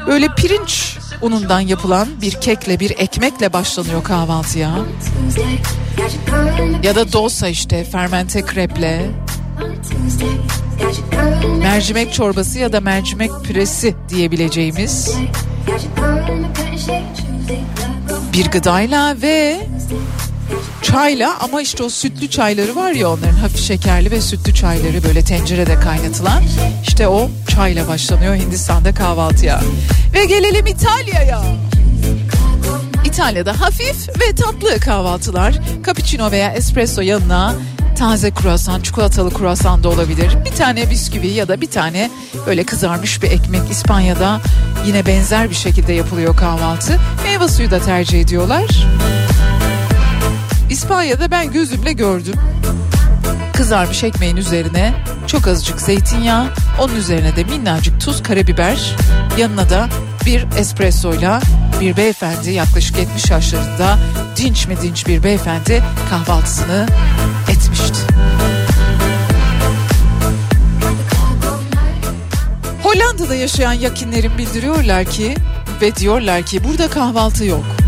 böyle 0.07 0.29
pirinç 0.37 0.99
unundan 1.23 1.61
yapılan 1.61 2.09
bir 2.23 2.33
kekle 2.33 2.81
bir 2.81 2.91
ekmekle 2.91 3.53
başlanıyor 3.53 4.05
kahvaltıya. 4.05 4.79
Ya 6.83 6.95
da 6.95 7.13
dosa 7.13 7.49
işte 7.49 7.85
fermente 7.85 8.43
kreple. 8.43 9.11
Mercimek 11.63 12.13
çorbası 12.13 12.59
ya 12.59 12.73
da 12.73 12.81
mercimek 12.81 13.31
püresi 13.45 13.95
diyebileceğimiz 14.09 15.17
bir 18.33 18.51
gıdayla 18.51 19.23
ve 19.23 19.61
çayla 20.83 21.37
ama 21.41 21.63
işte 21.63 21.83
o 21.83 21.89
sütlü 21.89 22.31
çayları 22.31 22.77
var 22.77 22.93
ya 22.93 23.11
onların 23.11 23.37
hafif 23.37 23.61
şekerli 23.61 24.11
ve 24.11 24.21
sütlü 24.21 24.55
çayları 24.55 25.05
böyle 25.05 25.23
tencerede 25.23 25.81
kaynatılan 25.81 26.43
işte 26.89 27.09
o 27.09 27.31
çayla 27.49 27.89
başlanıyor 27.89 28.35
Hindistan'da 28.35 28.95
kahvaltıya. 28.95 29.61
Ve 30.15 30.25
gelelim 30.25 30.67
İtalya'ya. 30.67 31.43
İtalya'da 33.05 33.61
hafif 33.61 34.09
ve 34.09 34.35
tatlı 34.35 34.81
kahvaltılar. 34.81 35.55
Cappuccino 35.87 36.31
veya 36.31 36.53
espresso 36.53 37.01
yanına 37.01 37.55
taze 37.99 38.31
kruvasan, 38.31 38.81
çikolatalı 38.81 39.35
kruvasan 39.35 39.83
da 39.83 39.89
olabilir. 39.89 40.37
Bir 40.45 40.57
tane 40.57 40.91
bisküvi 40.91 41.29
ya 41.29 41.49
da 41.49 41.61
bir 41.61 41.71
tane 41.71 42.11
böyle 42.47 42.65
kızarmış 42.65 43.23
bir 43.23 43.31
ekmek. 43.31 43.71
İspanya'da 43.71 44.41
yine 44.87 45.07
benzer 45.07 45.51
bir 45.51 45.55
şekilde 45.55 45.93
yapılıyor 45.93 46.37
kahvaltı. 46.37 47.01
Meyve 47.25 47.49
suyu 47.49 47.71
da 47.71 47.79
tercih 47.79 48.21
ediyorlar. 48.21 48.87
İspanya'da 50.71 51.31
ben 51.31 51.53
gözümle 51.53 51.93
gördüm. 51.93 52.35
Kızarmış 53.53 54.05
ekmeğin 54.05 54.37
üzerine 54.37 54.95
çok 55.27 55.49
azıcık 55.49 55.81
zeytinyağı, 55.81 56.47
onun 56.81 56.97
üzerine 56.97 57.37
de 57.37 57.45
minnacık 57.45 58.01
tuz, 58.01 58.23
karabiber, 58.23 58.97
yanına 59.39 59.71
da 59.71 59.89
bir 60.27 60.47
espressoyla 60.59 61.41
bir 61.81 61.97
beyefendi 61.97 62.51
yaklaşık 62.51 62.99
70 62.99 63.31
yaşlarında 63.31 63.99
dinç 64.37 64.67
mi 64.67 64.81
dinç 64.83 65.07
bir 65.07 65.23
beyefendi 65.23 65.83
kahvaltısını 66.11 66.87
etmişti. 67.49 68.01
Hollanda'da 72.83 73.35
yaşayan 73.35 73.73
yakinlerin 73.73 74.39
bildiriyorlar 74.39 75.05
ki 75.05 75.35
ve 75.83 75.97
diyorlar 75.97 76.43
ki 76.43 76.65
burada 76.65 76.91
kahvaltı 76.91 77.45
yok. 77.45 77.80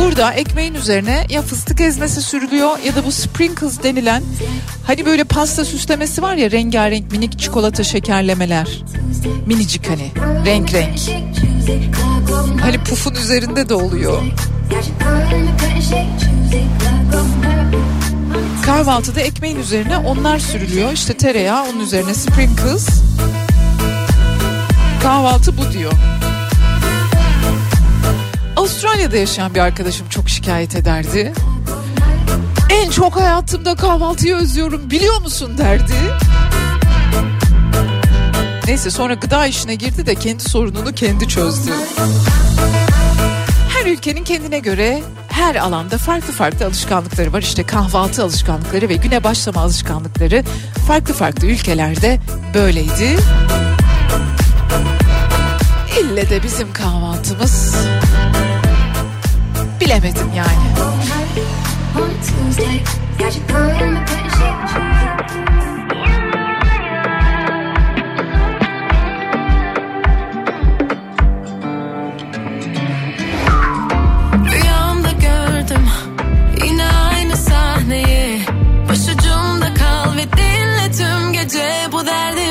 Burada 0.00 0.32
ekmeğin 0.32 0.74
üzerine 0.74 1.26
ya 1.28 1.42
fıstık 1.42 1.80
ezmesi 1.80 2.22
sürülüyor 2.22 2.78
ya 2.78 2.96
da 2.96 3.04
bu 3.06 3.12
sprinkles 3.12 3.82
denilen 3.82 4.22
hani 4.86 5.06
böyle 5.06 5.24
pasta 5.24 5.64
süslemesi 5.64 6.22
var 6.22 6.34
ya 6.34 6.50
rengarenk 6.50 7.12
minik 7.12 7.38
çikolata 7.38 7.84
şekerlemeler. 7.84 8.82
Minicik 9.46 9.88
hani 9.90 10.12
renk 10.46 10.72
renk. 10.74 10.98
Hani 12.60 12.78
pufun 12.84 13.14
üzerinde 13.14 13.68
de 13.68 13.74
oluyor. 13.74 14.22
Kahvaltıda 18.66 19.20
ekmeğin 19.20 19.56
üzerine 19.56 19.98
onlar 19.98 20.38
sürülüyor. 20.38 20.92
İşte 20.92 21.16
tereyağı 21.16 21.64
onun 21.64 21.80
üzerine 21.80 22.14
sprinkles. 22.14 22.88
Kahvaltı 25.02 25.58
bu 25.58 25.72
diyor. 25.72 25.92
Avustralya'da 28.66 29.16
yaşayan 29.16 29.54
bir 29.54 29.60
arkadaşım 29.60 30.08
çok 30.08 30.28
şikayet 30.28 30.74
ederdi. 30.74 31.32
En 32.70 32.90
çok 32.90 33.16
hayatımda 33.16 33.74
kahvaltıyı 33.74 34.34
özlüyorum 34.34 34.90
biliyor 34.90 35.20
musun 35.20 35.58
derdi. 35.58 35.92
Neyse 38.66 38.90
sonra 38.90 39.14
gıda 39.14 39.46
işine 39.46 39.74
girdi 39.74 40.06
de 40.06 40.14
kendi 40.14 40.42
sorununu 40.42 40.92
kendi 40.92 41.28
çözdü. 41.28 41.70
Her 43.68 43.86
ülkenin 43.86 44.24
kendine 44.24 44.58
göre 44.58 45.02
her 45.28 45.54
alanda 45.54 45.98
farklı 45.98 46.32
farklı 46.32 46.66
alışkanlıkları 46.66 47.32
var. 47.32 47.42
İşte 47.42 47.62
kahvaltı 47.62 48.24
alışkanlıkları 48.24 48.88
ve 48.88 48.94
güne 48.94 49.24
başlama 49.24 49.60
alışkanlıkları 49.60 50.44
farklı 50.86 51.14
farklı 51.14 51.46
ülkelerde 51.46 52.20
böyleydi. 52.54 53.16
İlle 56.00 56.30
de 56.30 56.42
bizim 56.42 56.72
kahvaltımız 56.72 57.74
bilemedim 59.86 60.32
yani. 60.36 60.66
Gördüm 75.20 75.88
yine 76.64 76.84
aynı 76.84 77.36
sahneyi 77.36 78.40
Başucumda 78.88 79.74
kal 79.74 80.16
ve 80.16 80.22
dinle 80.32 81.32
gece 81.32 81.92
bu 81.92 82.06
derdimi 82.06 82.45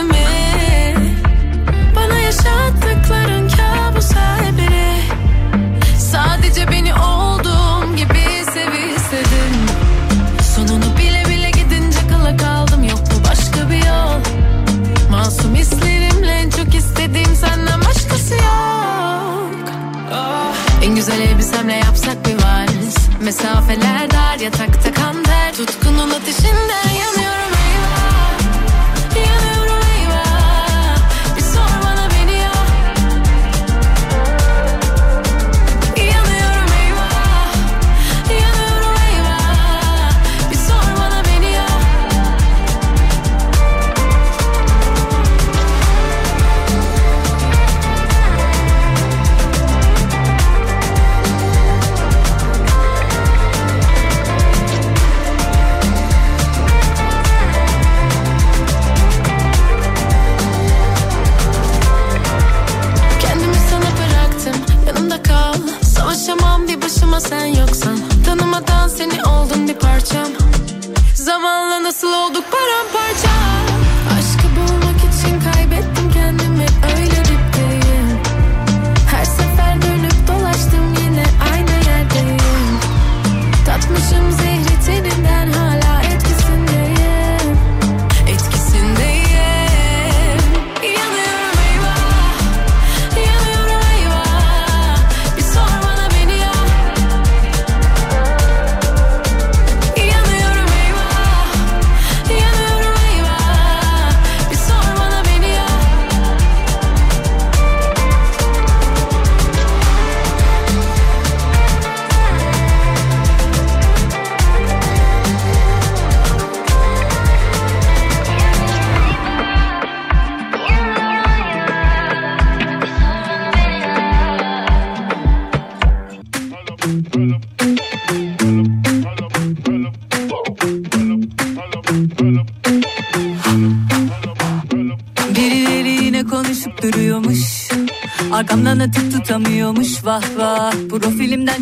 где 24.45 24.57
так 24.57 24.84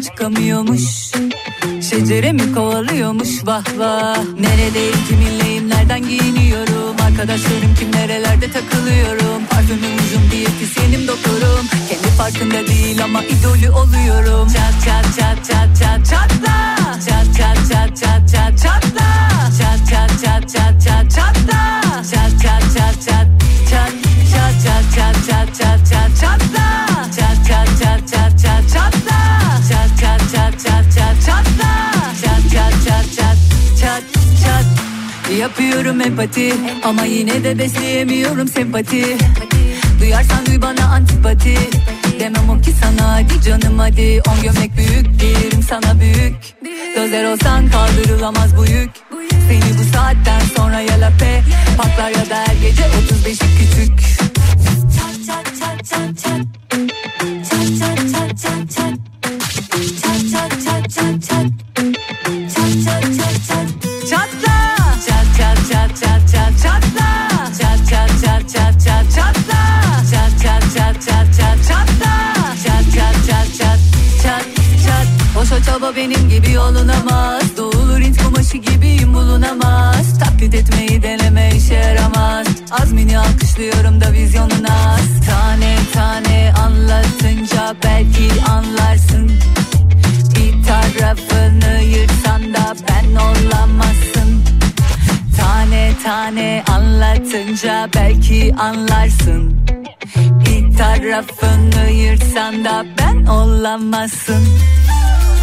çıkamıyormuş 0.04 0.82
empati. 36.24 36.53
Ama 36.84 37.05
yine 37.05 37.43
de 37.43 37.57
besleyemiyorum 37.57 38.47
sempati. 38.47 39.17
Duyarsan 39.99 40.45
duy 40.45 40.61
bana 40.61 40.86
antipati. 40.86 41.57
Demem 42.19 42.49
o 42.49 42.61
ki 42.61 42.71
sana 42.82 43.13
hadi 43.13 43.41
canım 43.41 43.80
hadi. 43.80 44.21
On 44.28 44.43
gömlek 44.43 44.78
büyük 44.78 45.19
değilim 45.19 45.63
sana 45.69 45.99
büyük. 45.99 46.36
Dozer 46.97 47.26
olsan 47.26 47.69
kaldırılamaz 47.69 48.57
bu 48.57 48.65
yük. 48.65 48.89
Seni 49.47 49.78
bu 49.80 49.84
saatten 49.93 50.41
sonra 50.55 50.80
ya 50.80 51.01
lape 51.01 51.41
Patlar 51.78 52.09
ya 52.09 52.30
da 52.30 52.36
her 52.36 52.55
gece 52.61 52.84
35'i 52.84 53.57
küçük 53.57 54.03
Alkışlıyorum 83.64 84.01
da 84.01 84.14
vizyonun 84.14 84.64
az 84.64 85.26
Tane 85.30 85.76
tane 85.93 86.53
anlatınca 86.64 87.76
belki 87.84 88.30
anlarsın. 88.49 89.32
Bir 90.36 90.64
tarafını 90.64 91.84
yırtsan 91.84 92.53
da 92.53 92.76
ben 92.89 93.16
olamazsın. 93.16 94.43
Tane 95.38 95.91
tane 96.03 96.64
anlatınca 96.72 97.89
belki 97.95 98.55
anlarsın. 98.55 99.66
Bir 100.16 100.78
tarafını 100.78 101.89
yırtsan 101.91 102.66
da 102.66 102.86
ben 102.99 103.26
olamazsın. 103.26 104.47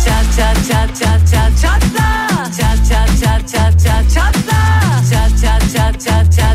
Çat 0.05 0.37
çat 0.37 0.57
çat 0.69 0.89
çat 0.89 1.21
çat 1.33 1.63
çatla. 1.63 2.29
Çat 2.45 2.79
çat 2.89 3.09
çat 3.25 3.49
çat 3.53 3.81
çat 3.85 4.15
çatla. 4.15 4.61
Çat 5.11 5.41
çat 5.43 5.63
çat 5.77 6.01
çat 6.01 6.33
çat 6.37 6.50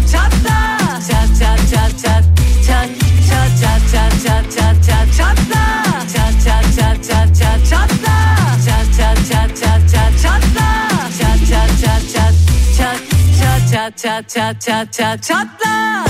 çat 13.86 13.98
çat 13.98 14.30
çat 14.30 14.62
çat 14.62 14.94
çat 14.94 15.24
çatla 15.24 16.06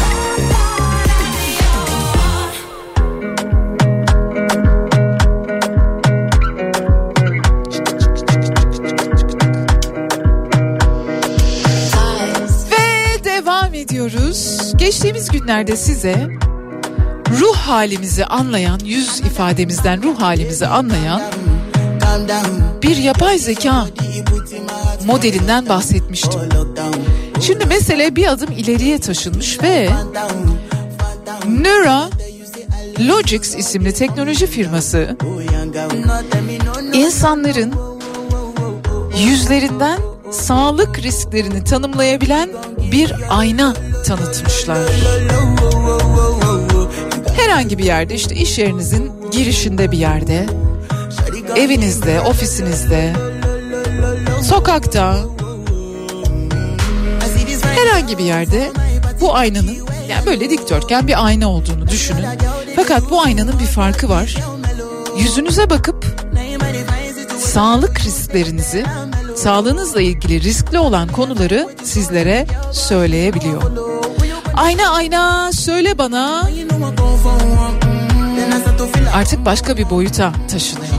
devam 13.23 13.73
ediyoruz. 13.73 14.73
Geçtiğimiz 14.75 15.29
günlerde 15.29 15.75
size 15.77 16.27
ruh 17.39 17.55
halimizi 17.55 18.25
anlayan, 18.25 18.79
yüz 18.83 19.19
ifademizden 19.19 20.03
ruh 20.03 20.21
halimizi 20.21 20.67
anlayan 20.67 21.21
bir 22.83 22.97
yapay 22.97 23.37
zeka 23.37 23.85
modelinden 25.05 25.69
bahsetmiştim. 25.69 26.41
Şimdi 27.45 27.65
mesele 27.65 28.15
bir 28.15 28.27
adım 28.27 28.51
ileriye 28.51 28.99
taşınmış 28.99 29.63
ve 29.63 29.89
Neura 31.47 32.09
Logics 32.99 33.55
isimli 33.55 33.93
teknoloji 33.93 34.47
firması 34.47 35.17
insanların 36.93 37.73
yüzlerinden 39.19 39.99
sağlık 40.31 40.99
risklerini 40.99 41.63
tanımlayabilen 41.63 42.49
bir 42.91 43.13
ayna 43.29 43.73
tanıtmışlar. 44.05 44.77
Herhangi 47.35 47.77
bir 47.77 47.83
yerde 47.83 48.15
işte 48.15 48.35
iş 48.35 48.57
yerinizin 48.57 49.11
girişinde 49.31 49.91
bir 49.91 49.97
yerde, 49.97 50.45
evinizde, 51.55 52.21
ofisinizde, 52.21 53.13
Sokakta, 54.43 55.17
herhangi 58.05 58.17
bir 58.17 58.23
yerde 58.23 58.71
bu 59.21 59.35
aynanın 59.35 59.77
yani 60.09 60.25
böyle 60.25 60.49
dikdörtgen 60.49 61.07
bir 61.07 61.25
ayna 61.25 61.49
olduğunu 61.49 61.87
düşünün. 61.87 62.25
Fakat 62.75 63.09
bu 63.09 63.21
aynanın 63.21 63.59
bir 63.59 63.65
farkı 63.65 64.09
var. 64.09 64.35
Yüzünüze 65.17 65.69
bakıp 65.69 66.05
sağlık 67.39 67.99
risklerinizi, 68.05 68.85
sağlığınızla 69.35 70.01
ilgili 70.01 70.41
riskli 70.41 70.79
olan 70.79 71.07
konuları 71.07 71.69
sizlere 71.83 72.47
söyleyebiliyor. 72.71 73.61
Ayna 74.55 74.89
ayna 74.89 75.51
söyle 75.51 75.97
bana. 75.97 76.49
Artık 79.13 79.45
başka 79.45 79.77
bir 79.77 79.89
boyuta 79.89 80.33
taşınıyor. 80.51 80.93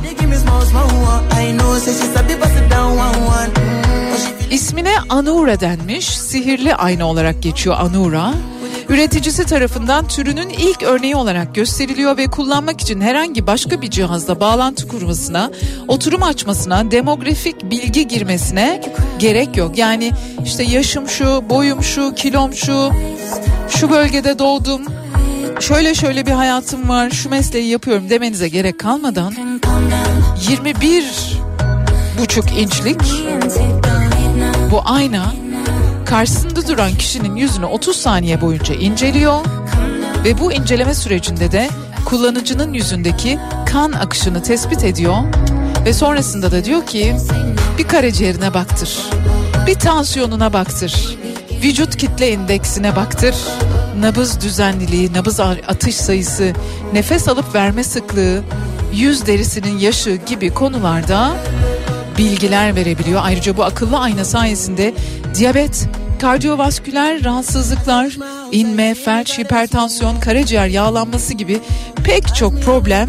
İsmine 4.50 4.94
Anura 5.08 5.60
denmiş. 5.60 6.18
Sihirli 6.18 6.74
ayna 6.74 7.06
olarak 7.06 7.42
geçiyor 7.42 7.76
Anura. 7.78 8.34
Üreticisi 8.88 9.44
tarafından 9.46 10.08
türünün 10.08 10.48
ilk 10.48 10.82
örneği 10.82 11.16
olarak 11.16 11.54
gösteriliyor 11.54 12.16
ve 12.16 12.26
kullanmak 12.26 12.80
için 12.80 13.00
herhangi 13.00 13.46
başka 13.46 13.82
bir 13.82 13.90
cihazla 13.90 14.40
bağlantı 14.40 14.88
kurmasına, 14.88 15.50
oturum 15.88 16.22
açmasına, 16.22 16.90
demografik 16.90 17.70
bilgi 17.70 18.08
girmesine 18.08 18.80
gerek 19.18 19.56
yok. 19.56 19.78
Yani 19.78 20.12
işte 20.44 20.62
yaşım 20.62 21.08
şu, 21.08 21.44
boyum 21.50 21.82
şu, 21.82 22.14
kilom 22.14 22.54
şu, 22.54 22.90
şu 23.68 23.90
bölgede 23.90 24.38
doğdum, 24.38 24.82
şöyle 25.60 25.94
şöyle 25.94 26.26
bir 26.26 26.32
hayatım 26.32 26.88
var, 26.88 27.10
şu 27.10 27.30
mesleği 27.30 27.68
yapıyorum 27.68 28.10
demenize 28.10 28.48
gerek 28.48 28.78
kalmadan 28.78 29.34
21 30.48 31.04
buçuk 32.18 32.52
inçlik 32.52 33.00
bu 34.70 34.82
ayna 34.84 35.34
karşısında 36.04 36.68
duran 36.68 36.94
kişinin 36.94 37.36
yüzünü 37.36 37.64
30 37.64 37.96
saniye 37.96 38.40
boyunca 38.40 38.74
inceliyor 38.74 39.44
ve 40.24 40.38
bu 40.38 40.52
inceleme 40.52 40.94
sürecinde 40.94 41.52
de 41.52 41.68
kullanıcının 42.04 42.72
yüzündeki 42.72 43.38
kan 43.72 43.92
akışını 43.92 44.42
tespit 44.42 44.84
ediyor 44.84 45.16
ve 45.84 45.92
sonrasında 45.92 46.52
da 46.52 46.64
diyor 46.64 46.86
ki 46.86 47.16
bir 47.78 47.84
karaciğerine 47.84 48.54
baktır, 48.54 48.98
bir 49.66 49.74
tansiyonuna 49.74 50.52
baktır, 50.52 51.18
vücut 51.62 51.96
kitle 51.96 52.32
indeksine 52.32 52.96
baktır, 52.96 53.34
nabız 54.00 54.40
düzenliliği, 54.40 55.12
nabız 55.12 55.40
atış 55.40 55.94
sayısı, 55.94 56.52
nefes 56.92 57.28
alıp 57.28 57.54
verme 57.54 57.84
sıklığı, 57.84 58.42
yüz 58.92 59.26
derisinin 59.26 59.78
yaşı 59.78 60.18
gibi 60.26 60.54
konularda 60.54 61.36
bilgiler 62.18 62.76
verebiliyor. 62.76 63.20
Ayrıca 63.24 63.56
bu 63.56 63.64
akıllı 63.64 63.98
ayna 63.98 64.24
sayesinde 64.24 64.94
diyabet, 65.34 65.88
kardiyovasküler 66.20 67.24
rahatsızlıklar, 67.24 68.16
inme, 68.52 68.94
felç, 68.94 69.38
hipertansiyon, 69.38 70.20
karaciğer 70.20 70.66
yağlanması 70.66 71.34
gibi 71.34 71.60
pek 72.04 72.34
çok 72.34 72.62
problem, 72.62 73.08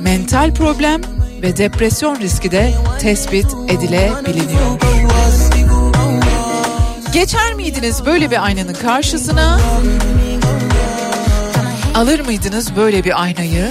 mental 0.00 0.54
problem 0.54 1.00
ve 1.42 1.56
depresyon 1.56 2.16
riski 2.20 2.50
de 2.50 2.74
tespit 3.00 3.46
edilebiliyor. 3.68 4.78
Geçer 7.12 7.54
miydiniz 7.54 8.06
böyle 8.06 8.30
bir 8.30 8.44
aynanın 8.44 8.74
karşısına? 8.74 9.60
Alır 11.94 12.20
mıydınız 12.20 12.76
böyle 12.76 13.04
bir 13.04 13.22
aynayı? 13.22 13.70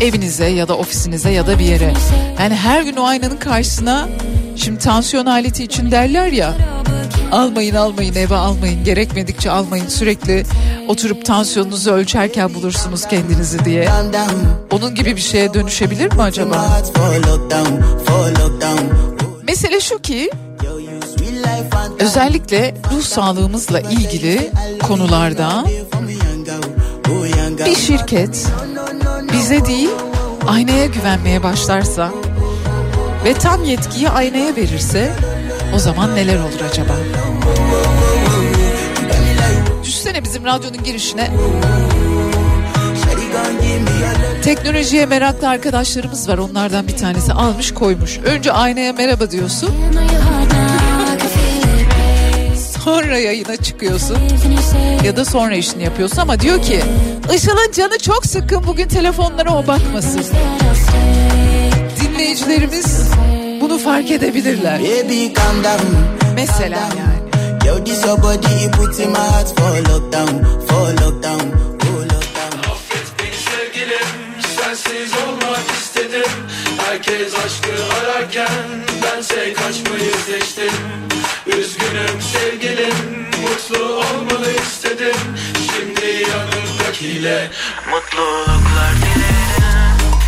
Evinize 0.00 0.46
ya 0.46 0.68
da 0.68 0.76
ofisinize 0.76 1.30
ya 1.30 1.46
da 1.46 1.58
bir 1.58 1.64
yere. 1.64 1.92
Yani 2.40 2.54
her 2.54 2.82
gün 2.82 2.96
o 2.96 3.04
aynanın 3.04 3.36
karşısına 3.36 4.08
şimdi 4.56 4.78
tansiyon 4.78 5.26
aleti 5.26 5.64
için 5.64 5.90
derler 5.90 6.26
ya 6.26 6.54
almayın 7.32 7.74
almayın 7.74 8.14
eve 8.14 8.36
almayın 8.36 8.84
gerekmedikçe 8.84 9.50
almayın 9.50 9.88
sürekli 9.88 10.44
oturup 10.88 11.24
tansiyonunuzu 11.24 11.90
ölçerken 11.90 12.54
bulursunuz 12.54 13.06
kendinizi 13.06 13.64
diye. 13.64 13.88
Onun 14.70 14.94
gibi 14.94 15.16
bir 15.16 15.20
şeye 15.20 15.54
dönüşebilir 15.54 16.12
mi 16.12 16.22
acaba? 16.22 16.82
Mesele 19.42 19.80
şu 19.80 19.98
ki 19.98 20.30
özellikle 22.00 22.74
ruh 22.92 23.02
sağlığımızla 23.02 23.80
ilgili 23.80 24.50
konularda 24.88 25.64
bir 27.66 27.76
şirket 27.76 28.46
bize 29.40 29.64
değil 29.66 29.90
aynaya 30.48 30.86
güvenmeye 30.86 31.42
başlarsa 31.42 32.10
ve 33.24 33.34
tam 33.34 33.64
yetkiyi 33.64 34.08
aynaya 34.08 34.56
verirse 34.56 35.12
o 35.74 35.78
zaman 35.78 36.14
neler 36.14 36.38
olur 36.38 36.60
acaba? 36.70 36.92
Düşsene 39.84 40.24
bizim 40.24 40.44
radyonun 40.44 40.82
girişine 40.84 41.30
Teknolojiye 44.44 45.06
meraklı 45.06 45.48
arkadaşlarımız 45.48 46.28
var. 46.28 46.38
Onlardan 46.38 46.88
bir 46.88 46.96
tanesi 46.96 47.32
almış 47.32 47.74
koymuş. 47.74 48.18
Önce 48.18 48.52
aynaya 48.52 48.92
merhaba 48.92 49.30
diyorsun. 49.30 49.74
Sonra 52.84 53.18
yayına 53.18 53.56
çıkıyorsun. 53.56 54.18
Ya 55.04 55.16
da 55.16 55.24
sonra 55.24 55.54
işini 55.54 55.82
yapıyorsun 55.84 56.16
ama 56.16 56.40
diyor 56.40 56.62
ki 56.62 56.80
Işıl'ın 57.36 57.72
canı 57.72 57.98
çok 57.98 58.26
sıkkın 58.26 58.66
bugün 58.66 58.88
telefonlara 58.88 59.50
o 59.50 59.66
bakmasın. 59.66 60.24
Dinleyicilerimiz 62.00 63.10
bunu 63.60 63.78
fark 63.78 64.10
edebilirler. 64.10 64.78
Mesela 66.34 66.78
yani. 66.78 67.20
Sevgilim 73.50 74.08
Sensiz 74.56 75.12
olmak 75.28 75.70
istedim 75.82 76.30
Herkes 76.78 77.34
aşkı 77.34 77.70
ararken 78.00 78.48
Bense 79.02 79.52
kaçmayı 79.52 80.12
seçtim 80.26 81.19
Üzgünüm 81.80 82.20
sevgilim 82.20 83.26
Mutlu 83.42 83.84
olmalı 83.84 84.52
istedim. 84.62 85.16
Şimdi 85.54 86.30
yanımdakiyle 86.30 87.50
Mutluluklar 87.90 88.94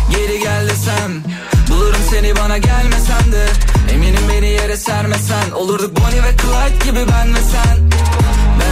Geri 0.09 0.39
gel 0.39 0.69
desem 0.69 1.23
Bulurum 1.69 2.01
seni 2.09 2.35
bana 2.35 2.57
gelmesen 2.57 3.31
de. 3.31 3.45
Eminim 3.93 4.29
beni 4.29 4.49
yere 4.49 4.77
sermesen 4.77 5.51
Olurduk 5.51 5.97
Bonnie 5.97 6.23
ve 6.23 6.37
Clyde 6.37 6.85
gibi 6.85 7.11
ben 7.11 7.35
ve 7.35 7.39
sen 7.39 7.77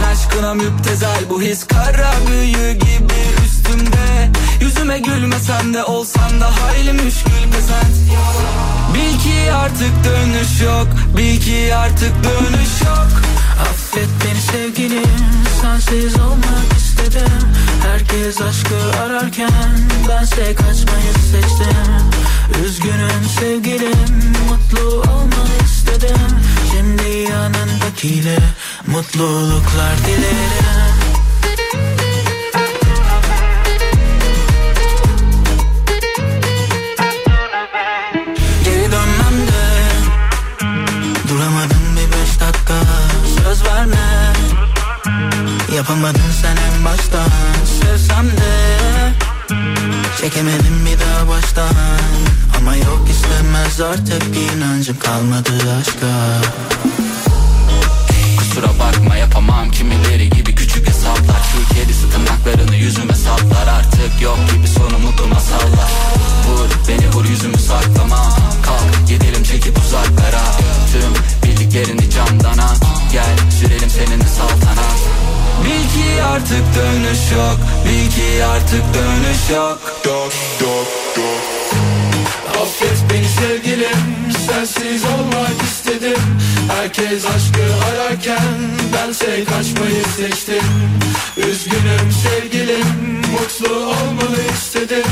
Ben 0.02 0.12
aşkına 0.12 0.54
müptezel 0.54 1.18
Bu 1.30 1.42
his 1.42 1.66
kara 1.66 2.12
büyü 2.30 2.72
gibi 2.72 3.22
üstümde. 3.46 4.30
Yüzüme 4.60 4.98
gülmesen 4.98 5.74
de 5.74 5.84
olsan 5.84 6.40
da 6.40 6.46
hayli 6.46 6.92
müşkül 6.92 7.52
pesent 7.52 7.96
Bil 8.94 9.18
ki 9.18 9.52
artık 9.52 9.92
dönüş 10.04 10.60
yok 10.60 10.86
Bil 11.16 11.40
ki 11.40 11.74
artık 11.74 12.12
dönüş 12.24 12.80
yok. 12.86 13.08
Affet 13.60 14.08
beni 14.24 14.40
sevgilim 14.40 15.04
Sensiz 15.62 16.20
olmak 16.20 16.72
istedim. 16.76 17.38
Herkes 17.82 18.40
aşkı 18.40 19.00
ararken 19.02 19.78
Bense 20.08 20.54
kaçmayı 20.54 21.12
seçtim. 21.32 21.76
Üzgünüm 22.64 23.24
sevgilim 23.40 24.34
Mutlu 24.48 24.88
olmak 24.88 25.62
istedim 25.64 26.42
Şimdi 26.72 27.32
yanındakiyle 27.32 28.38
Mutluluklar 28.86 29.98
dilerim. 30.06 30.94
Geri 38.64 38.92
dönmem 38.92 39.46
de 39.46 39.62
bir 41.96 42.12
beş 42.12 42.40
dakika. 42.40 42.74
Söz 43.44 43.64
verme. 43.64 44.32
Yapamadın 45.76 46.30
sen 46.42 46.56
en 46.56 46.84
baştan. 46.84 47.28
Sevsem 47.80 48.26
de 48.26 48.82
Çekemedim 50.20 50.86
bir 50.86 51.00
daha 51.00 51.28
baştan. 51.28 51.74
Ama 52.58 52.76
yok 52.76 53.08
istemez 53.10 53.80
artık 53.80 54.22
inancım 54.56 54.98
kalmadı 54.98 55.52
aşka 55.80 56.06
artık 76.52 76.74
dönüş 76.76 77.32
yok. 77.32 77.58
Bil 77.84 78.10
ki 78.10 78.44
artık 78.44 78.82
dönüş 78.94 79.50
yok. 79.50 79.78
Yok 80.06 80.32
yok 80.60 80.86
yok 81.16 81.74
Affet 82.62 83.10
beni 83.10 83.28
sevgilim 83.28 84.31
sensiz 84.46 85.04
olmak 85.04 85.62
istedim. 85.62 86.22
Herkes 86.76 87.24
aşkı 87.26 87.62
ararken 87.84 88.54
bense 88.94 89.44
kaçmayı 89.44 90.04
seçtim. 90.16 90.62
Üzgünüm 91.36 92.12
sevgilim 92.22 93.20
mutlu 93.32 93.76
olmanı 93.76 94.42
istedim. 94.54 95.04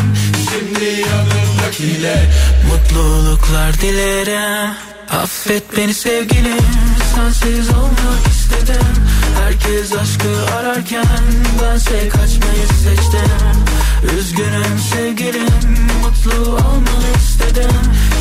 Şimdi 0.50 0.84
yanımdakiyle 0.84 2.30
mutluluklar 2.70 3.80
dilerim 3.80 4.70
Affet 5.10 5.76
beni 5.76 5.94
sevgilim. 5.94 6.66
Sensiz 7.14 7.70
olmak 7.70 8.26
istedim. 8.30 8.86
Herkes 9.42 9.92
aşkı 9.92 10.54
ararken 10.56 11.06
bense 11.62 12.08
kaçmayı 12.08 12.66
seçtim 12.66 13.30
Üzgünüm 14.04 14.78
sevgilim 14.78 15.88
mutlu 16.02 16.50
olmanı 16.50 17.10
istedim. 17.16 17.70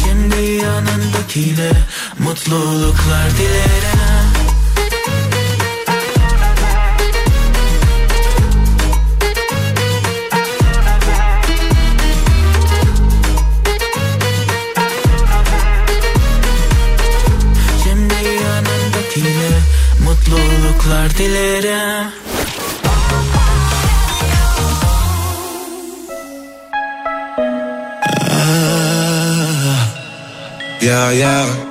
Şimdi 0.06 0.42
yanındakiyle 0.52 1.72
mutluluklar 2.20 3.30
dilerim. 3.38 4.00
Şimdi 17.84 18.14
yanındakiyle 18.44 19.60
mutluluklar 20.06 21.18
dilerim 21.18 22.29
yeah. 30.90 31.12
Yeah, 31.12 31.69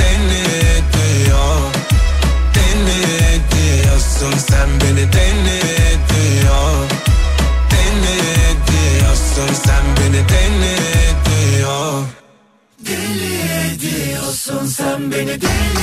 deli 0.00 0.44
diyor 0.92 1.60
Deli 2.54 3.40
diyorsun 3.52 4.38
sen 4.38 4.68
beni. 4.80 5.12
Deli 5.12 5.60
diyor 6.10 6.88
Deli 7.70 8.18
diyorsun 8.68 9.54
sen 9.64 9.84
beni. 9.96 10.28
Deli 10.28 10.76
diyor 11.26 12.02
Deli 12.86 13.80
diyorsun 13.80 14.66
sen 14.66 15.12
beni. 15.12 15.40
Deli 15.40 15.79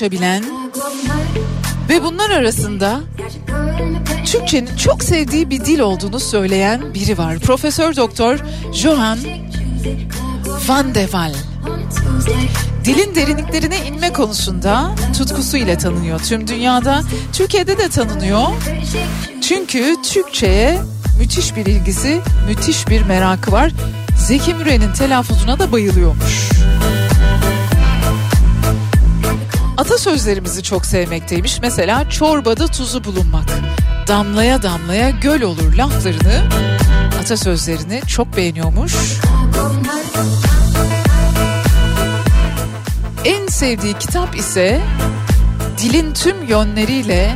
dili 0.00 0.10
konuşabilen 0.10 0.44
ve 1.88 2.02
bunlar 2.04 2.30
arasında 2.30 3.00
Türkçenin 4.26 4.76
çok 4.76 5.02
sevdiği 5.02 5.50
bir 5.50 5.64
dil 5.64 5.80
olduğunu 5.80 6.20
söyleyen 6.20 6.94
biri 6.94 7.18
var. 7.18 7.38
Profesör 7.38 7.96
Doktor 7.96 8.38
Johan 8.74 9.18
van 10.68 10.94
de 10.94 11.02
Waal. 11.02 11.34
Dilin 12.84 13.14
derinliklerine 13.14 13.86
inme 13.86 14.12
konusunda 14.12 14.90
tutkusuyla 15.18 15.78
tanınıyor 15.78 16.20
tüm 16.20 16.48
dünyada. 16.48 17.02
Türkiye'de 17.32 17.78
de 17.78 17.88
tanınıyor. 17.88 18.46
Çünkü 19.40 19.96
Türkçe'ye 20.02 20.80
müthiş 21.18 21.56
bir 21.56 21.66
ilgisi, 21.66 22.20
müthiş 22.48 22.88
bir 22.88 23.02
merakı 23.02 23.52
var. 23.52 23.72
Zeki 24.26 24.54
Müren'in 24.54 24.92
telaffuzuna 24.92 25.58
da 25.58 25.72
bayılıyormuş. 25.72 26.50
Atasözlerimizi 29.80 30.62
çok 30.62 30.86
sevmekteymiş. 30.86 31.60
Mesela 31.62 32.10
çorbada 32.10 32.66
tuzu 32.66 33.04
bulunmak. 33.04 33.44
Damlaya 34.08 34.62
damlaya 34.62 35.10
göl 35.10 35.42
olur 35.42 35.74
laflarını, 35.74 36.42
atasözlerini 37.20 38.02
çok 38.06 38.36
beğeniyormuş. 38.36 38.94
En 43.24 43.46
sevdiği 43.46 43.98
kitap 43.98 44.36
ise 44.36 44.80
dilin 45.78 46.14
tüm 46.14 46.48
yönleriyle 46.48 47.34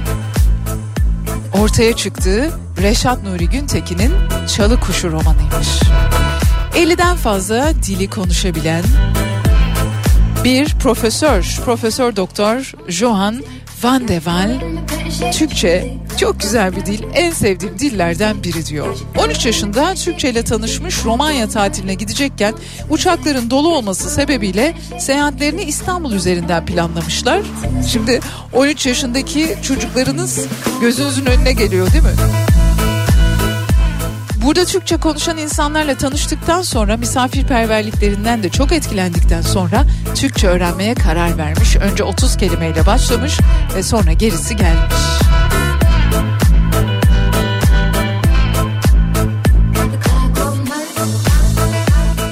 ortaya 1.61 1.97
çıktığı 1.97 2.51
Reşat 2.83 3.23
Nuri 3.23 3.49
Güntekin'in 3.49 4.13
Çalı 4.57 4.81
Kuşu 4.81 5.11
romanıymış. 5.13 5.69
50'den 6.75 7.17
fazla 7.17 7.73
dili 7.87 8.11
konuşabilen 8.11 8.83
bir 10.45 10.75
profesör, 10.75 11.61
Profesör 11.65 12.17
Doktor 12.17 12.73
Johan 12.89 13.43
van 13.83 14.09
de 14.09 14.15
Waal 14.15 14.61
Türkçe 15.33 15.95
çok 16.17 16.41
güzel 16.41 16.77
bir 16.77 16.87
dil, 16.87 17.03
en 17.15 17.31
sevdiğim 17.31 17.79
dillerden 17.79 18.43
biri 18.43 18.67
diyor. 18.67 18.97
13 19.25 19.47
yaşında 19.47 19.95
Türkçe 19.95 20.31
ile 20.31 20.43
tanışmış 20.43 21.05
Romanya 21.05 21.49
tatiline 21.49 21.95
gidecekken 21.95 22.55
uçakların 22.91 23.51
dolu 23.51 23.77
olması 23.77 24.11
sebebiyle 24.11 24.75
seyahatlerini 24.99 25.63
İstanbul 25.63 26.13
üzerinden 26.13 26.67
planlamışlar. 26.67 27.43
Şimdi 27.89 28.21
13 28.53 28.87
yaşındaki 28.87 29.57
çocuklarınız 29.63 30.47
gözünüzün 30.81 31.27
önüne 31.27 31.53
geliyor 31.53 31.93
değil 31.93 32.05
mi? 32.05 32.54
Burada 34.45 34.65
Türkçe 34.65 34.97
konuşan 34.97 35.39
insanlarla 35.39 35.95
tanıştıktan 35.95 36.63
sonra 36.63 36.97
misafirperverliklerinden 36.97 38.43
de 38.43 38.49
çok 38.49 38.73
etkilendikten 38.73 39.43
sonra 39.43 39.85
Türkçe 40.15 40.49
öğrenmeye 40.49 40.95
karar 40.95 41.39
vermiş. 41.39 41.77
Önce 41.77 42.05
30 42.05 42.37
kelimeyle 42.37 42.87
başlamış 42.87 43.39
ve 43.77 43.83
sonra 43.83 44.13
gerisi 44.13 44.57
gelmiş. 44.57 44.95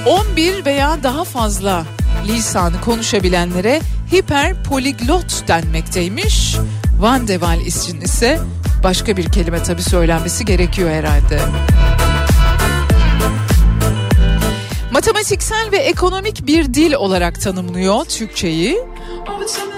...11 0.05 0.65
veya 0.65 1.03
daha 1.03 1.23
fazla 1.23 1.85
lisanı 2.27 2.81
konuşabilenlere 2.81 3.81
hiperpoliglot 4.13 5.47
denmekteymiş. 5.47 6.55
Van 6.99 7.27
de 7.27 7.33
Waal 7.33 7.61
için 7.61 8.01
ise 8.01 8.39
başka 8.83 9.17
bir 9.17 9.31
kelime 9.31 9.63
tabii 9.63 9.83
söylenmesi 9.83 10.45
gerekiyor 10.45 10.89
herhalde. 10.89 11.39
Matematiksel 14.91 15.71
ve 15.71 15.77
ekonomik 15.77 16.47
bir 16.47 16.73
dil 16.73 16.93
olarak 16.93 17.41
tanımlıyor 17.41 18.05
Türkçeyi. 18.05 18.79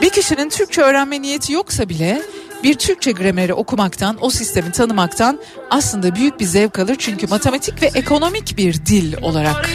Bir 0.02 0.10
kişinin 0.10 0.49
Türkçe 0.49 0.82
öğrenme 0.82 1.22
niyeti 1.22 1.53
yoksa 1.53 1.90
bile 1.90 2.22
bir 2.64 2.73
Türkçe 2.73 3.11
grameri 3.11 3.53
okumaktan, 3.53 4.18
o 4.22 4.30
sistemi 4.30 4.72
tanımaktan 4.72 5.40
aslında 5.69 6.15
büyük 6.15 6.40
bir 6.40 6.45
zevk 6.45 6.80
alır. 6.80 6.95
Çünkü 6.99 7.27
matematik 7.27 7.82
ve 7.82 7.86
ekonomik 7.86 8.57
bir 8.57 8.86
dil 8.86 9.14
olarak 9.22 9.69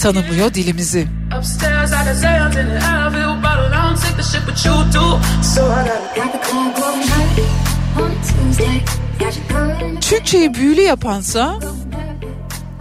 tanımlıyor 0.00 0.54
dilimizi. 0.54 1.06
Türkçeyi 10.00 10.54
büyülü 10.54 10.80
yapansa 10.80 11.58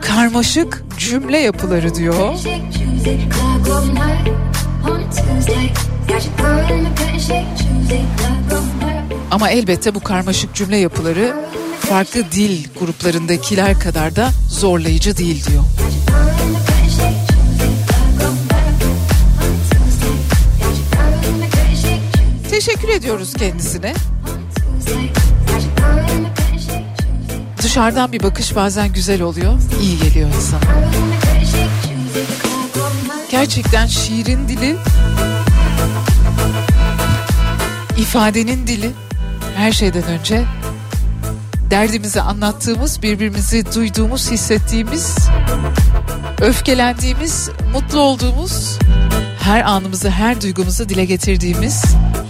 karmaşık 0.01 0.83
cümle 0.97 1.37
yapıları 1.37 1.95
diyor. 1.95 2.33
Ama 9.31 9.49
elbette 9.49 9.95
bu 9.95 9.99
karmaşık 9.99 10.55
cümle 10.55 10.77
yapıları 10.77 11.35
farklı 11.79 12.31
dil 12.31 12.67
gruplarındakiler 12.79 13.79
kadar 13.79 14.15
da 14.15 14.29
zorlayıcı 14.49 15.17
değil 15.17 15.45
diyor. 15.45 15.63
Teşekkür 22.51 22.89
ediyoruz 22.89 23.33
kendisine. 23.33 23.93
Dışarıdan 27.63 28.11
bir 28.11 28.23
bakış 28.23 28.55
bazen 28.55 28.93
güzel 28.93 29.21
oluyor, 29.21 29.53
iyi 29.81 29.99
geliyor 29.99 30.29
insana. 30.35 30.61
Gerçekten 33.31 33.87
şiirin 33.87 34.47
dili, 34.47 34.75
ifadenin 37.97 38.67
dili, 38.67 38.91
her 39.55 39.71
şeyden 39.71 40.03
önce 40.03 40.43
derdimizi 41.69 42.21
anlattığımız, 42.21 43.01
birbirimizi 43.01 43.73
duyduğumuz, 43.75 44.31
hissettiğimiz, 44.31 45.17
öfkelendiğimiz, 46.41 47.49
mutlu 47.73 47.99
olduğumuz, 47.99 48.79
her 49.41 49.61
anımızı, 49.63 50.09
her 50.09 50.41
duygumuzu 50.41 50.89
dile 50.89 51.05
getirdiğimiz 51.05 51.83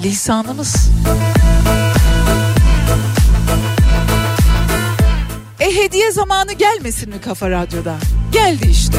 lisanımız. 0.04 0.90
Hediye 5.76 6.12
zamanı 6.12 6.54
gelmesin 6.54 7.10
mi 7.10 7.22
Kafa 7.22 7.50
Radyo'da? 7.50 7.96
Geldi 8.32 8.68
işte. 8.72 8.98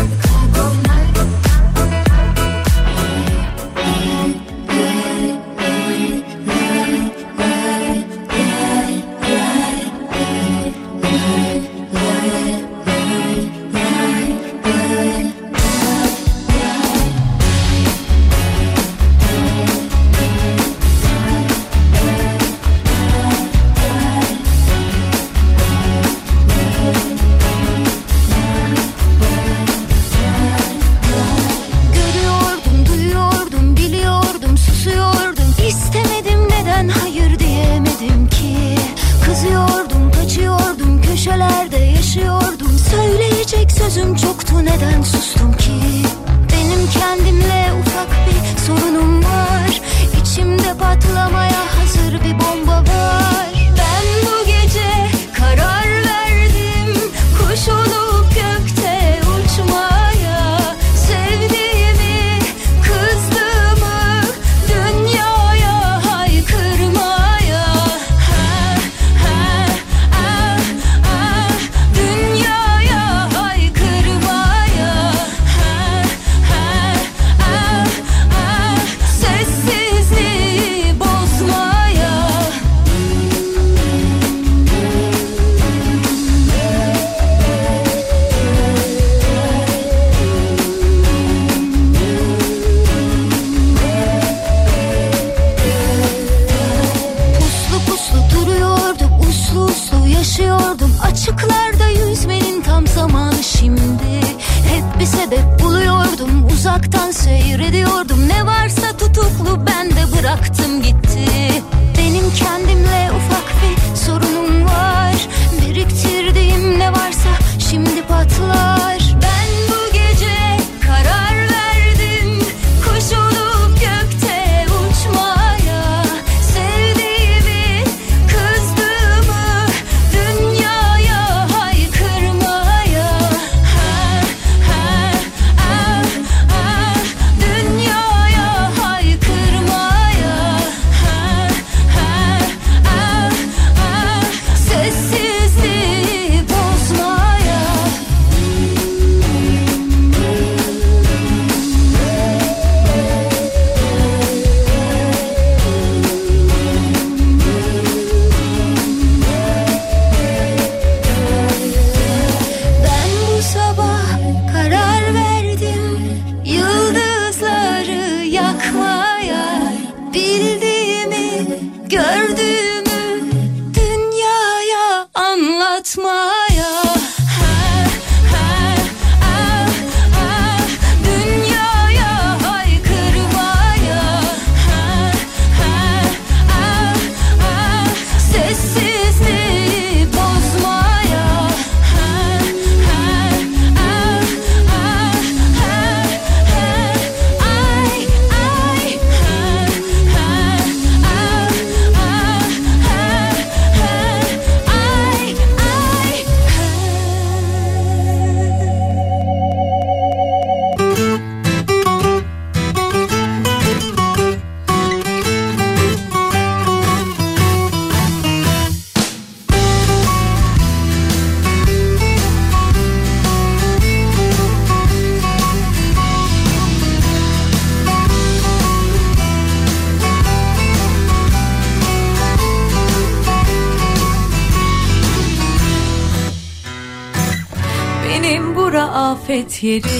yeteri 239.62 239.95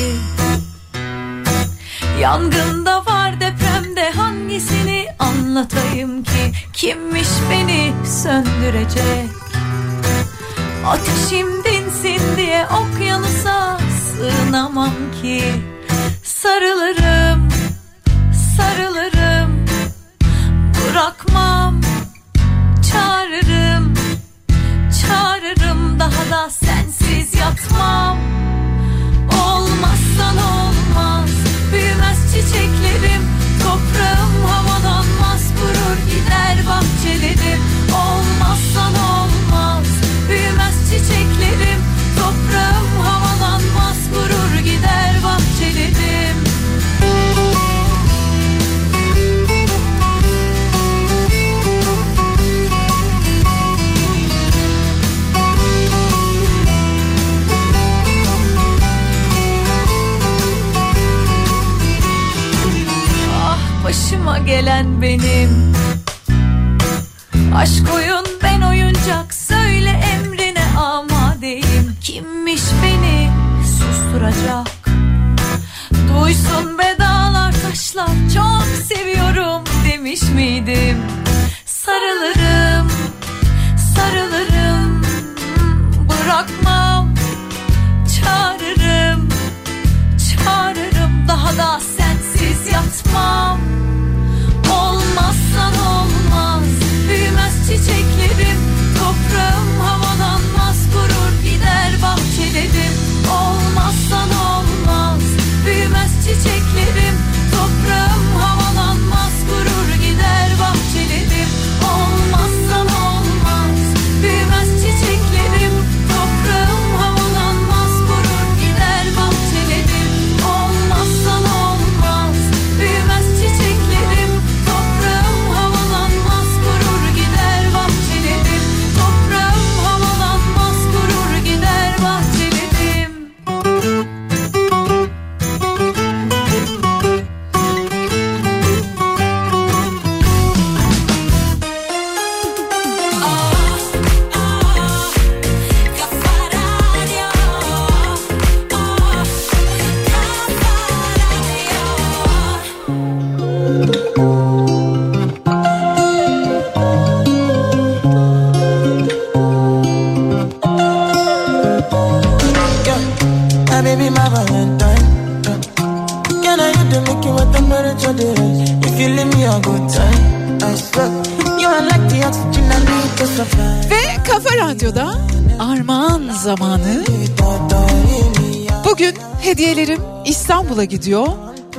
gidiyor. 180.89 181.29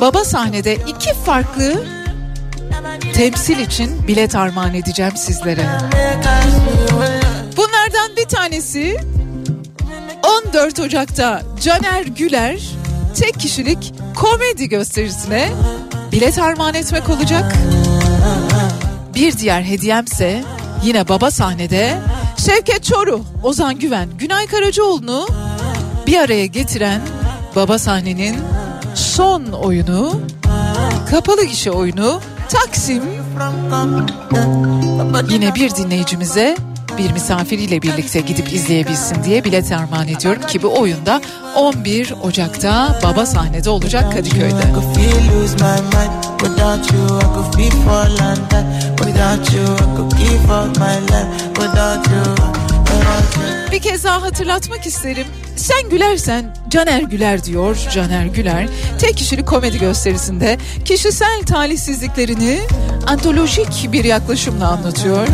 Baba 0.02 0.24
sahnede 0.24 0.76
iki 0.76 1.14
farklı 1.14 1.84
temsil 3.14 3.60
için 3.60 4.08
bilet 4.08 4.36
armağan 4.36 4.74
edeceğim 4.74 5.18
sizlere. 5.18 5.66
Bunlardan 7.58 8.16
bir 8.18 8.26
tanesi 8.26 8.98
14 10.48 10.80
Ocak'ta 10.80 11.42
Caner 11.62 12.06
Güler 12.06 12.60
tek 13.16 13.40
kişilik 13.40 13.94
komedi 14.16 14.70
gösterisine 14.70 15.50
bilet 16.12 16.40
armağan 16.40 16.74
etmek 16.74 17.10
olacak. 17.10 17.56
Bir 19.16 19.38
diğer 19.38 19.62
hediyemse 19.62 20.44
yine 20.84 21.08
baba 21.08 21.32
sahnede 21.32 21.98
Şevket 22.46 22.84
Çoruh, 22.84 23.22
Ozan 23.44 23.80
Güven, 23.80 24.10
Günay 24.20 24.48
Karacaoğlu'nu 24.48 25.28
bir 26.08 26.18
araya 26.18 26.46
getiren 26.46 27.02
baba 27.56 27.80
sahnenin 27.80 28.38
son 29.18 29.46
oyunu 29.46 30.22
kapalı 31.10 31.44
gişe 31.44 31.72
oyunu 31.72 32.22
Taksim. 32.50 33.04
Yine 35.30 35.56
bir 35.56 35.76
dinleyicimize 35.76 36.58
bir 36.98 37.12
misafiriyle 37.12 37.82
birlikte 37.82 38.20
gidip 38.20 38.54
izleyebilsin 38.54 39.24
diye 39.24 39.44
bilet 39.44 39.72
armağan 39.72 40.08
ediyorum 40.08 40.42
ki 40.48 40.64
bu 40.64 40.80
oyunda 40.80 41.22
11 41.56 42.14
Ocak'ta 42.24 43.00
baba 43.04 43.26
sahnede 43.26 43.70
olacak 43.70 44.14
Kadıköy'de. 44.14 44.74
Bir 53.72 53.80
kez 53.80 54.04
daha 54.04 54.22
hatırlatmak 54.22 54.86
isterim. 54.86 55.28
Sen 55.58 55.90
gülersen 55.90 56.56
Caner 56.70 57.02
Güler 57.02 57.44
diyor 57.44 57.78
Caner 57.94 58.26
Güler. 58.26 58.68
Tek 59.00 59.18
kişilik 59.18 59.48
komedi 59.48 59.80
gösterisinde 59.80 60.58
kişisel 60.86 61.44
talihsizliklerini 61.46 62.60
antolojik 63.08 63.90
bir 63.92 64.04
yaklaşımla 64.04 64.68
anlatıyor. 64.68 65.28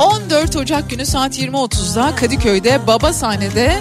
14 0.00 0.56
Ocak 0.56 0.90
günü 0.90 1.06
saat 1.06 1.38
20.30'da 1.38 2.16
Kadıköy'de 2.16 2.86
Baba 2.86 3.12
sahnede 3.12 3.76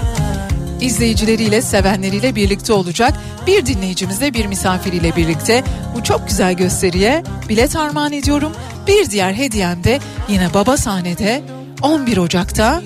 izleyicileriyle, 0.82 1.62
sevenleriyle 1.62 2.36
birlikte 2.36 2.74
olacak. 2.74 3.14
Bir 3.48 3.66
dinleyicimizle, 3.66 4.34
bir 4.34 4.46
misafiriyle 4.46 5.16
birlikte 5.16 5.64
bu 5.96 6.04
çok 6.04 6.28
güzel 6.28 6.54
gösteriye 6.54 7.24
bilet 7.50 7.76
armağan 7.76 8.14
ediyorum. 8.14 8.52
Bir 8.88 9.10
diğer 9.10 9.34
hediyem 9.34 9.84
de 9.84 10.00
yine 10.30 10.54
Baba 10.54 10.78
sahnede 10.78 11.44
11 11.82 12.18
Ocak'ta 12.18 12.82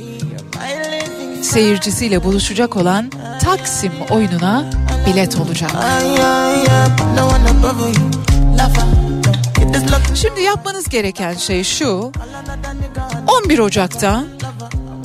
seyircisiyle 1.41 2.23
buluşacak 2.23 2.77
olan 2.77 3.11
Taksim 3.43 3.91
oyununa 4.09 4.65
bilet 5.07 5.39
olacak. 5.39 5.71
Şimdi 10.15 10.41
yapmanız 10.41 10.89
gereken 10.89 11.33
şey 11.33 11.63
şu. 11.63 12.11
11 13.45 13.59
Ocak'ta 13.59 14.23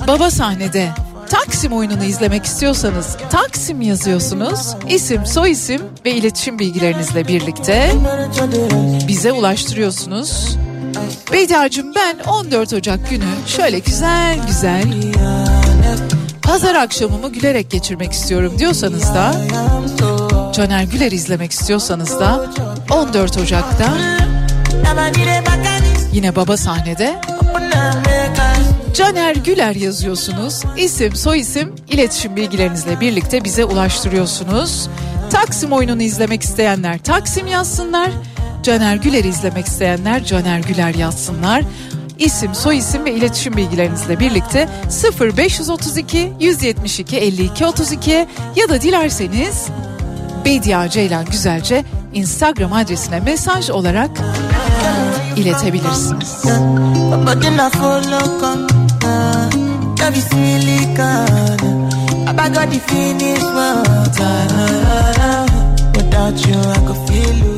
Baba 0.08 0.30
sahnede 0.30 0.88
Taksim 1.30 1.72
oyununu 1.72 2.04
izlemek 2.04 2.44
istiyorsanız 2.44 3.16
Taksim 3.30 3.80
yazıyorsunuz. 3.80 4.74
İsim, 4.88 5.26
soyisim 5.26 5.82
ve 6.04 6.10
iletişim 6.12 6.58
bilgilerinizle 6.58 7.28
birlikte 7.28 7.92
bize 9.08 9.32
ulaştırıyorsunuz. 9.32 10.56
Beydar'cığım 11.32 11.94
ben 11.94 12.18
14 12.18 12.72
Ocak 12.72 13.10
günü 13.10 13.24
şöyle 13.46 13.78
güzel 13.78 14.38
güzel 14.46 14.84
pazar 16.42 16.74
akşamımı 16.74 17.32
gülerek 17.32 17.70
geçirmek 17.70 18.12
istiyorum 18.12 18.54
diyorsanız 18.58 19.14
da 19.14 19.34
Caner 20.52 20.82
Güler 20.82 21.12
izlemek 21.12 21.52
istiyorsanız 21.52 22.20
da 22.20 22.46
14 22.90 23.38
Ocak'ta 23.38 23.94
yine 26.12 26.36
baba 26.36 26.56
sahnede 26.56 27.20
Caner 28.94 29.36
Güler 29.36 29.74
yazıyorsunuz. 29.74 30.62
İsim, 30.76 31.16
soyisim, 31.16 31.74
iletişim 31.90 32.36
bilgilerinizle 32.36 33.00
birlikte 33.00 33.44
bize 33.44 33.64
ulaştırıyorsunuz. 33.64 34.88
Taksim 35.30 35.72
oyununu 35.72 36.02
izlemek 36.02 36.42
isteyenler 36.42 36.98
Taksim 36.98 37.46
yazsınlar. 37.46 38.10
Caner 38.64 38.96
Güler'i 38.96 39.28
izlemek 39.28 39.66
isteyenler 39.66 40.24
Caner 40.24 40.58
Güler 40.58 40.94
yazsınlar. 40.94 41.64
İsim, 42.18 42.54
soyisim 42.54 43.04
ve 43.04 43.14
iletişim 43.14 43.56
bilgilerinizle 43.56 44.20
birlikte 44.20 44.68
0532 45.20 46.32
172 46.40 47.16
52 47.16 47.66
32 47.66 48.26
ya 48.56 48.68
da 48.68 48.82
dilerseniz 48.82 49.66
Bediye 50.44 50.88
Ceylan 50.90 51.24
Güzelce 51.24 51.84
Instagram 52.12 52.72
adresine 52.72 53.20
mesaj 53.20 53.70
olarak 53.70 54.10
iletebilirsiniz. 55.36 56.44
Without 65.94 66.46
you 66.46 66.58
I 66.58 66.78
could 66.86 67.08
feel 67.08 67.34
lose 67.40 67.53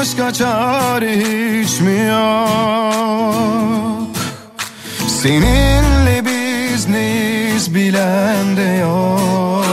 Bulunmaz 0.00 0.20
aşka 0.20 0.32
çare 0.32 1.16
hiç 1.16 1.80
mi 1.80 1.98
yok? 2.08 3.28
Seninle 5.08 6.24
biz 6.26 6.88
neyiz 6.88 7.74
bilen 7.74 8.56
de 8.56 8.62
yok 8.62 9.69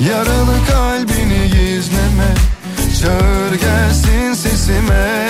Yaralı 0.00 0.66
kalbini 0.70 1.48
gizleme 1.48 2.34
Çağır 3.00 3.54
gelsin 3.54 4.34
sesime. 4.34 5.28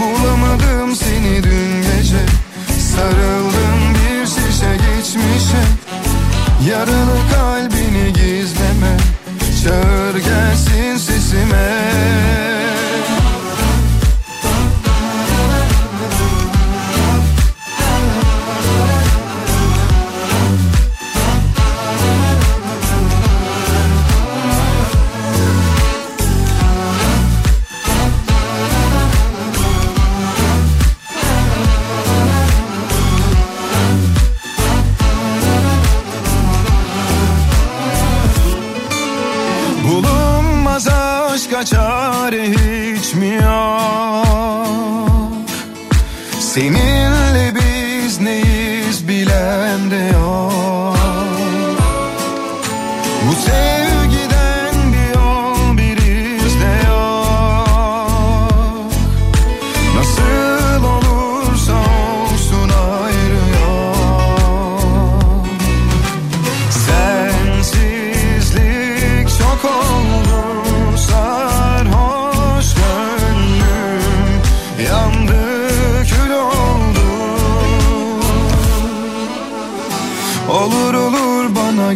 Bulamadım 0.00 0.96
seni 0.96 1.42
dün 1.42 1.82
gece 1.82 2.26
Sarıldım 2.80 3.94
bir 3.94 4.26
şişe 4.26 4.76
geçmişe. 4.76 5.62
Yaralı 6.70 7.18
kalbini 7.34 7.73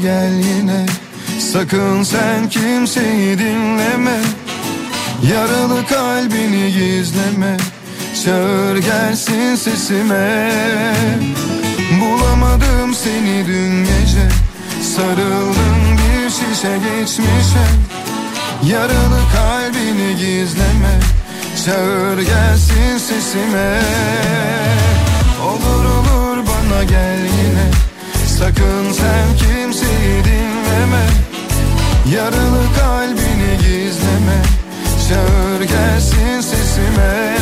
gel 0.09 0.32
yine. 0.32 0.86
Sakın 1.52 2.02
sen 2.02 2.48
kimseyi 2.48 3.39
dinleme. 3.39 4.20
Yaralı 5.32 5.86
kalbini 5.86 6.72
gizleme. 6.72 7.56
Çağır 8.24 8.76
gelsin 8.76 9.55
sesime. 9.55 10.52
Bulamadım 12.01 12.94
seni 12.94 13.47
dün 13.47 13.85
gece. 13.85 14.28
Sarıldım 14.82 15.98
bir 15.98 16.30
şişe 16.30 16.74
geçmişe. 16.78 17.66
Yaralı 18.72 19.20
kalbini 19.35 20.16
gizleme. 20.16 20.94
Çağır 21.64 22.18
gelsin 22.18 22.98
sesime. 22.98 23.80
Olur 25.44 25.85
olur 25.85 26.47
bana 26.47 26.85
gel 26.85 27.18
yine 27.18 27.88
Sakın 28.39 28.93
sen 28.93 29.36
kimseyi 29.36 30.24
dinleme. 30.24 31.06
Yaralı 32.15 32.62
kalbini 32.81 33.56
gizleme. 33.59 34.39
Çağır 35.09 35.60
gelsin 35.60 36.40
sesime. 36.40 37.36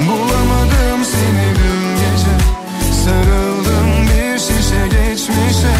Bulamadım 0.00 1.04
seni 1.04 1.48
dün 1.58 1.96
gece. 1.96 2.34
Sarıldım 3.04 4.06
bir 4.06 4.38
şişe 4.38 4.88
geçmişe. 4.88 5.74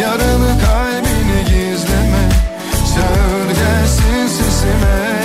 Yaralı 0.00 0.60
kalbini 0.66 1.44
gizleme. 1.44 2.28
Çağır 2.94 3.48
gelsin 3.48 4.26
sesime 4.26 5.21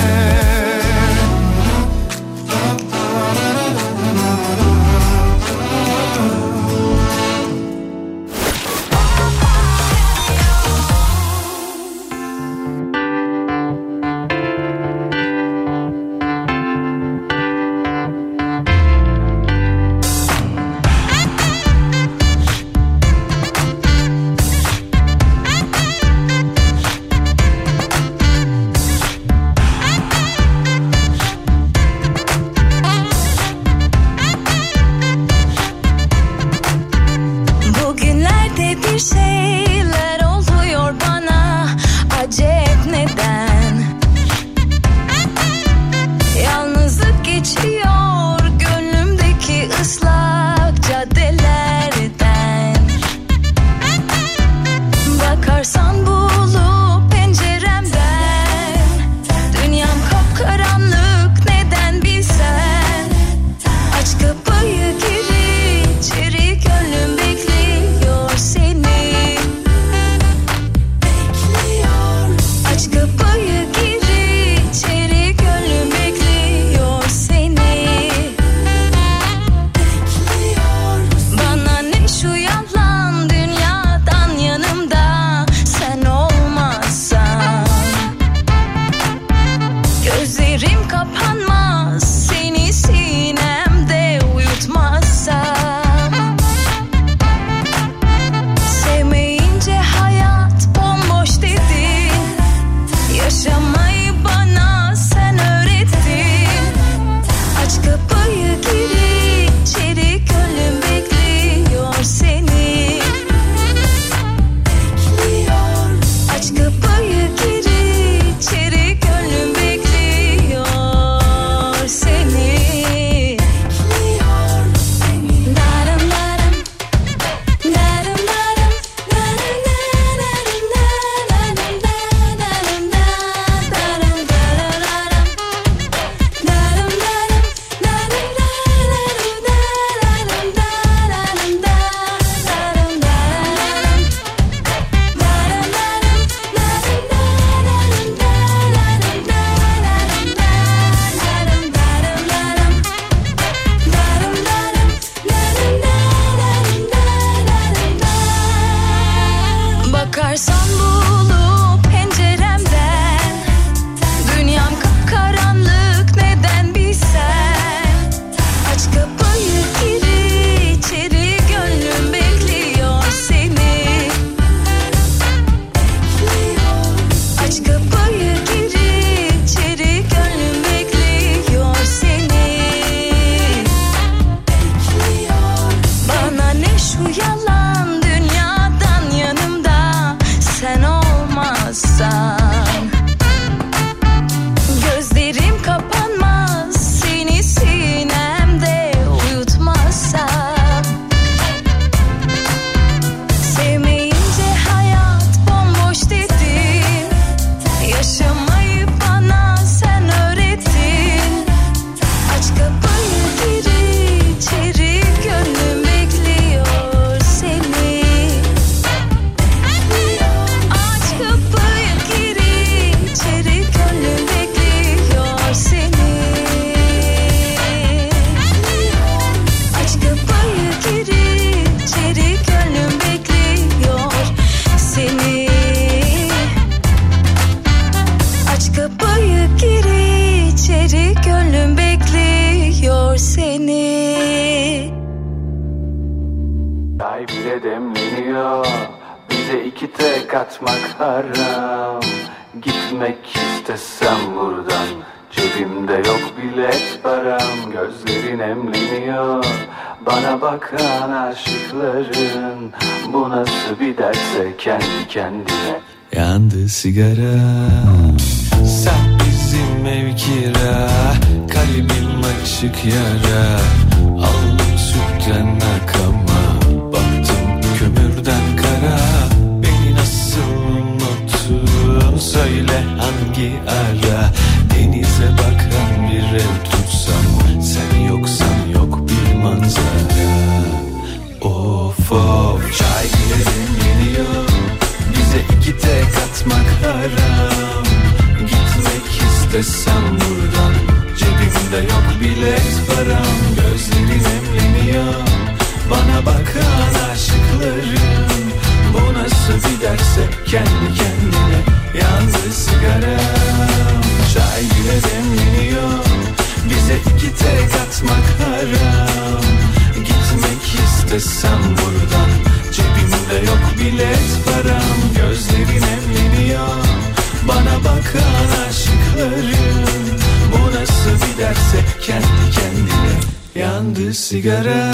giderse 331.47 331.77
kendi 332.01 332.51
kendine 332.51 333.19
yandı 333.55 334.13
sigara. 334.13 334.91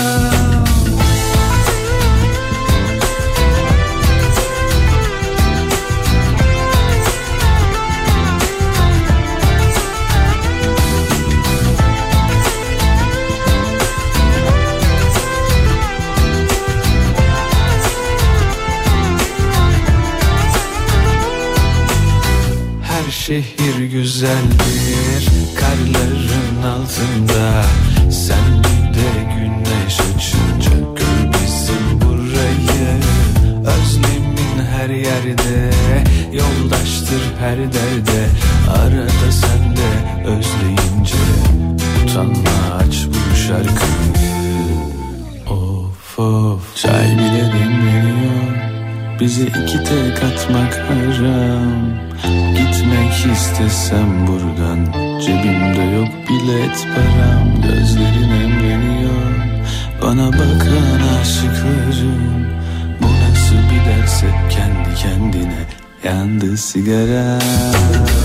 cigarette 66.64 68.23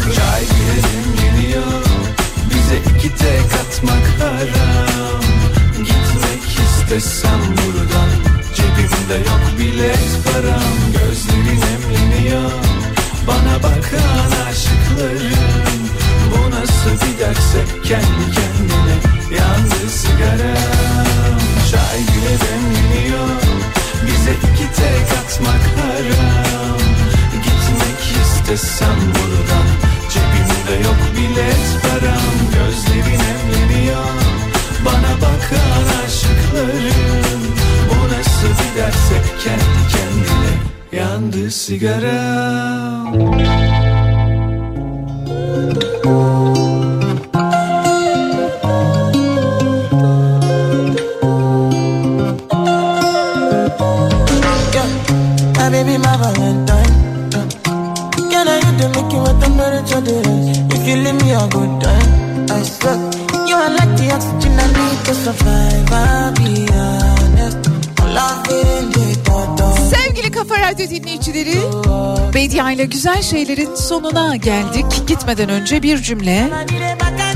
güzel 73.18 73.30
şeylerin 73.30 73.74
sonuna 73.74 74.36
geldik. 74.36 74.86
Gitmeden 75.06 75.48
önce 75.48 75.82
bir 75.82 76.02
cümle 76.02 76.50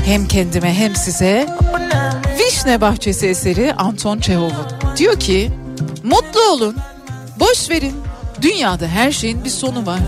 hem 0.05 0.27
kendime 0.27 0.73
hem 0.73 0.95
size 0.95 1.47
Vişne 2.39 2.81
Bahçesi 2.81 3.27
eseri 3.27 3.73
Anton 3.73 4.19
Çehov'un. 4.19 4.97
Diyor 4.97 5.19
ki 5.19 5.51
mutlu 6.03 6.41
olun, 6.51 6.75
boş 7.39 7.69
verin. 7.69 7.93
Dünyada 8.41 8.87
her 8.87 9.11
şeyin 9.11 9.43
bir 9.43 9.49
sonu 9.49 9.85
var. 9.85 9.99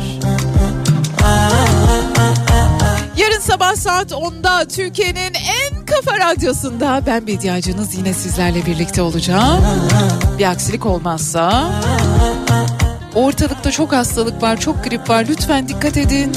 Yarın 3.17 3.39
sabah 3.39 3.75
saat 3.75 4.11
10'da 4.11 4.67
Türkiye'nin 4.67 5.33
en 5.33 5.85
kafa 5.85 6.19
radyosunda 6.19 7.01
ben 7.07 7.27
bir 7.27 7.33
ihtiyacınız 7.33 7.95
yine 7.95 8.13
sizlerle 8.13 8.65
birlikte 8.65 9.01
olacağım. 9.01 9.63
Bir 10.39 10.45
aksilik 10.45 10.85
olmazsa 10.85 11.71
Ortalıkta 13.15 13.71
çok 13.71 13.93
hastalık 13.93 14.41
var, 14.41 14.57
çok 14.59 14.83
grip 14.83 15.09
var. 15.09 15.25
Lütfen 15.29 15.67
dikkat 15.67 15.97
edin. 15.97 16.35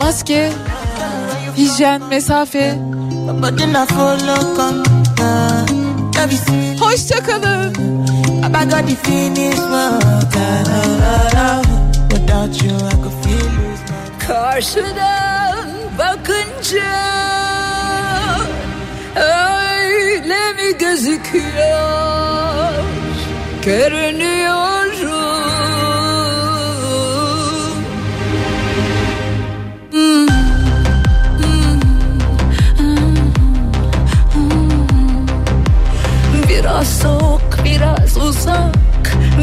Maske, 0.00 0.52
hijyen, 1.56 2.02
mesafe. 2.02 2.78
Hoşçakalın. 6.80 7.74
Karşıdan 14.28 15.68
bakınca 15.98 16.92
öyle 19.16 20.52
mi 20.52 20.78
gözüküyor? 20.78 21.90
Görünüyor 23.64 24.79
uzak 38.30 38.80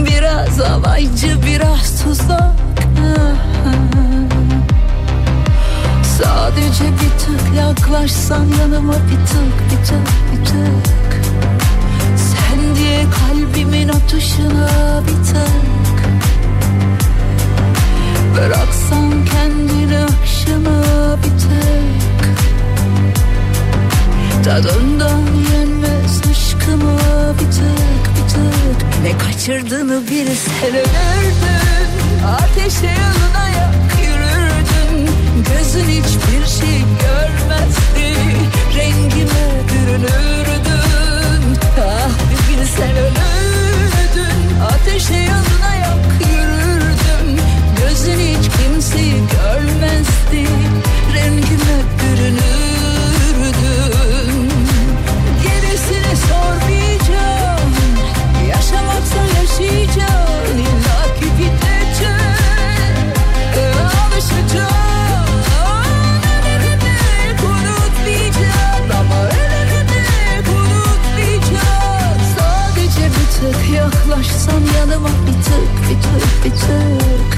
Biraz 0.06 0.62
alaycı 0.62 1.38
biraz 1.46 2.04
tuzak. 2.04 2.56
Sadece 6.04 6.84
bir 6.84 7.20
tık 7.20 7.56
yaklaşsan 7.58 8.46
yanıma 8.60 8.94
bir 8.94 9.26
tık 9.28 9.56
bir 9.72 9.86
tık 9.86 10.08
bir 10.32 10.46
tık. 10.46 11.22
Sen 12.16 12.76
diye 12.76 13.04
kalbimin 13.20 13.90
atışına 13.90 15.02
bir 15.04 15.28
tık. 15.28 15.98
Bıraksan 18.36 19.26
kendini 19.26 19.98
akşama 20.00 21.18
bir 21.18 21.40
tık. 21.40 22.28
Tadından 24.46 25.22
yenmez 25.52 26.22
aşkıma 26.32 26.98
bir 27.34 27.52
tık 27.52 28.17
bir 28.28 28.80
tık 28.80 29.04
Ne 29.04 29.18
kaçırdığını 29.18 30.02
bilsen 30.08 30.70
ölürdün 30.70 31.68
Ateşe 32.28 32.86
yanına 32.88 33.48
yak 33.50 33.76
yürürdün. 34.04 35.10
Gözün 35.52 35.86
hiçbir 35.90 36.46
şey 36.60 36.80
görmezdi. 37.02 38.08
Rengime 38.78 39.46
bürünürdün. 39.70 41.58
Ah 41.82 42.16
bir 42.30 42.58
bilsen 42.58 42.92
ölürdün. 42.98 44.40
Ateşe 44.72 45.14
yanına 45.14 45.76
yak 45.76 46.06
yürürdüm 46.32 47.44
Gözün 47.82 48.20
hiç 48.20 48.46
kimseyi 48.58 49.14
görmezdi. 49.14 50.48
Rengime 51.14 51.78
bürünürdün. 52.00 52.48
Gerisini 55.44 56.16
sormayacağım 56.30 57.07
yaklaşsan 74.18 74.62
yanıma 74.78 75.10
bir 75.10 75.44
tık 75.44 75.90
bir 75.90 76.02
tık 76.02 76.46
bir 76.46 76.52
tık. 76.52 77.38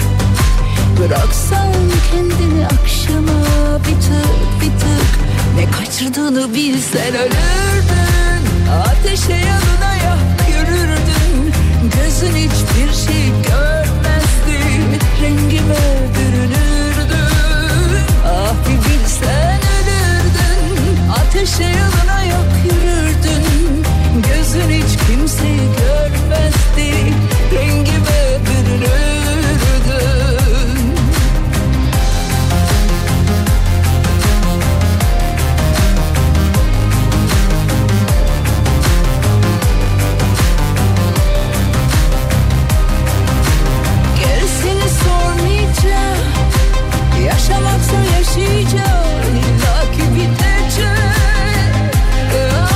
Bıraksan 1.00 1.74
kendini 2.12 2.66
akşama 2.66 3.40
bir 3.80 4.02
tık 4.02 4.62
bir 4.62 4.80
tık. 4.80 5.20
Ne 5.56 5.72
kaçırdığını 5.72 6.54
bilsen 6.54 7.16
ölürdün. 7.16 8.44
Ateşe 8.86 9.34
yanına 9.34 9.96
yak 9.96 10.28
Gözün 12.03 12.35
hiçbir 12.35 12.93
şey 12.93 13.26
görmezdi. 13.27 14.59
Rengime 15.21 16.09
bürünürdün 16.15 17.19
Ah 18.26 18.53
bir 18.65 18.89
bilsen 18.89 19.59
ölürdün. 19.59 20.97
Ateşe 21.11 21.63
yanına 21.63 22.23
yak 22.23 22.51
yürürdün. 22.65 23.84
Gözün 24.15 24.69
hiç 24.69 24.97
kimseyi 25.07 25.57
görmezdi. 25.57 27.13
Rengime 27.53 28.39
bürünürdün 28.45 29.19
Yaşamaksa 47.49 47.97
yaşayacağım. 48.17 49.35
İlla 49.35 49.91
ki 49.91 50.03
bitecek. 50.15 50.89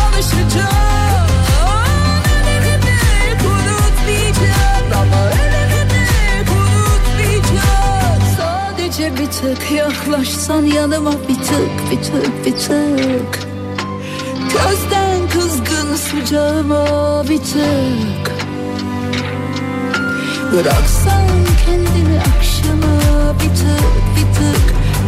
Alışacağım. 0.04 1.28
Ölümü 2.50 2.98
unutmayacağım 3.48 4.88
Ama 4.94 5.22
ölümü 5.28 6.04
unutmayacağım 6.52 8.22
Sadece 8.38 9.18
bir 9.18 9.32
tık 9.32 9.72
yaklaşsan 9.72 10.64
yanıma 10.66 11.12
bir 11.12 11.36
tık 11.36 11.92
bir 11.92 12.04
tık 12.04 12.46
bir 12.46 12.52
tık. 12.52 13.40
Gözden 14.54 15.30
kızgın 15.34 15.96
sıcağıma 15.96 17.24
bir 17.30 17.38
tık. 17.38 18.34
Bıraksan 20.54 21.28
kendini 21.66 22.20
akşama 22.20 23.34
bir 23.40 23.50
tık 23.56 23.93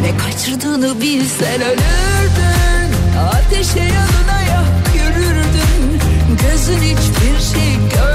ve 0.06 0.18
kaçırdığını 0.18 1.02
bilsen 1.02 1.62
ölürdün. 1.62 3.18
Ateşe 3.20 3.80
yanına 3.80 4.42
yak 4.42 4.96
yürürdün. 4.96 6.00
Gözün 6.42 6.80
hiçbir 6.80 7.56
şey 7.56 7.76
gör 7.96 8.15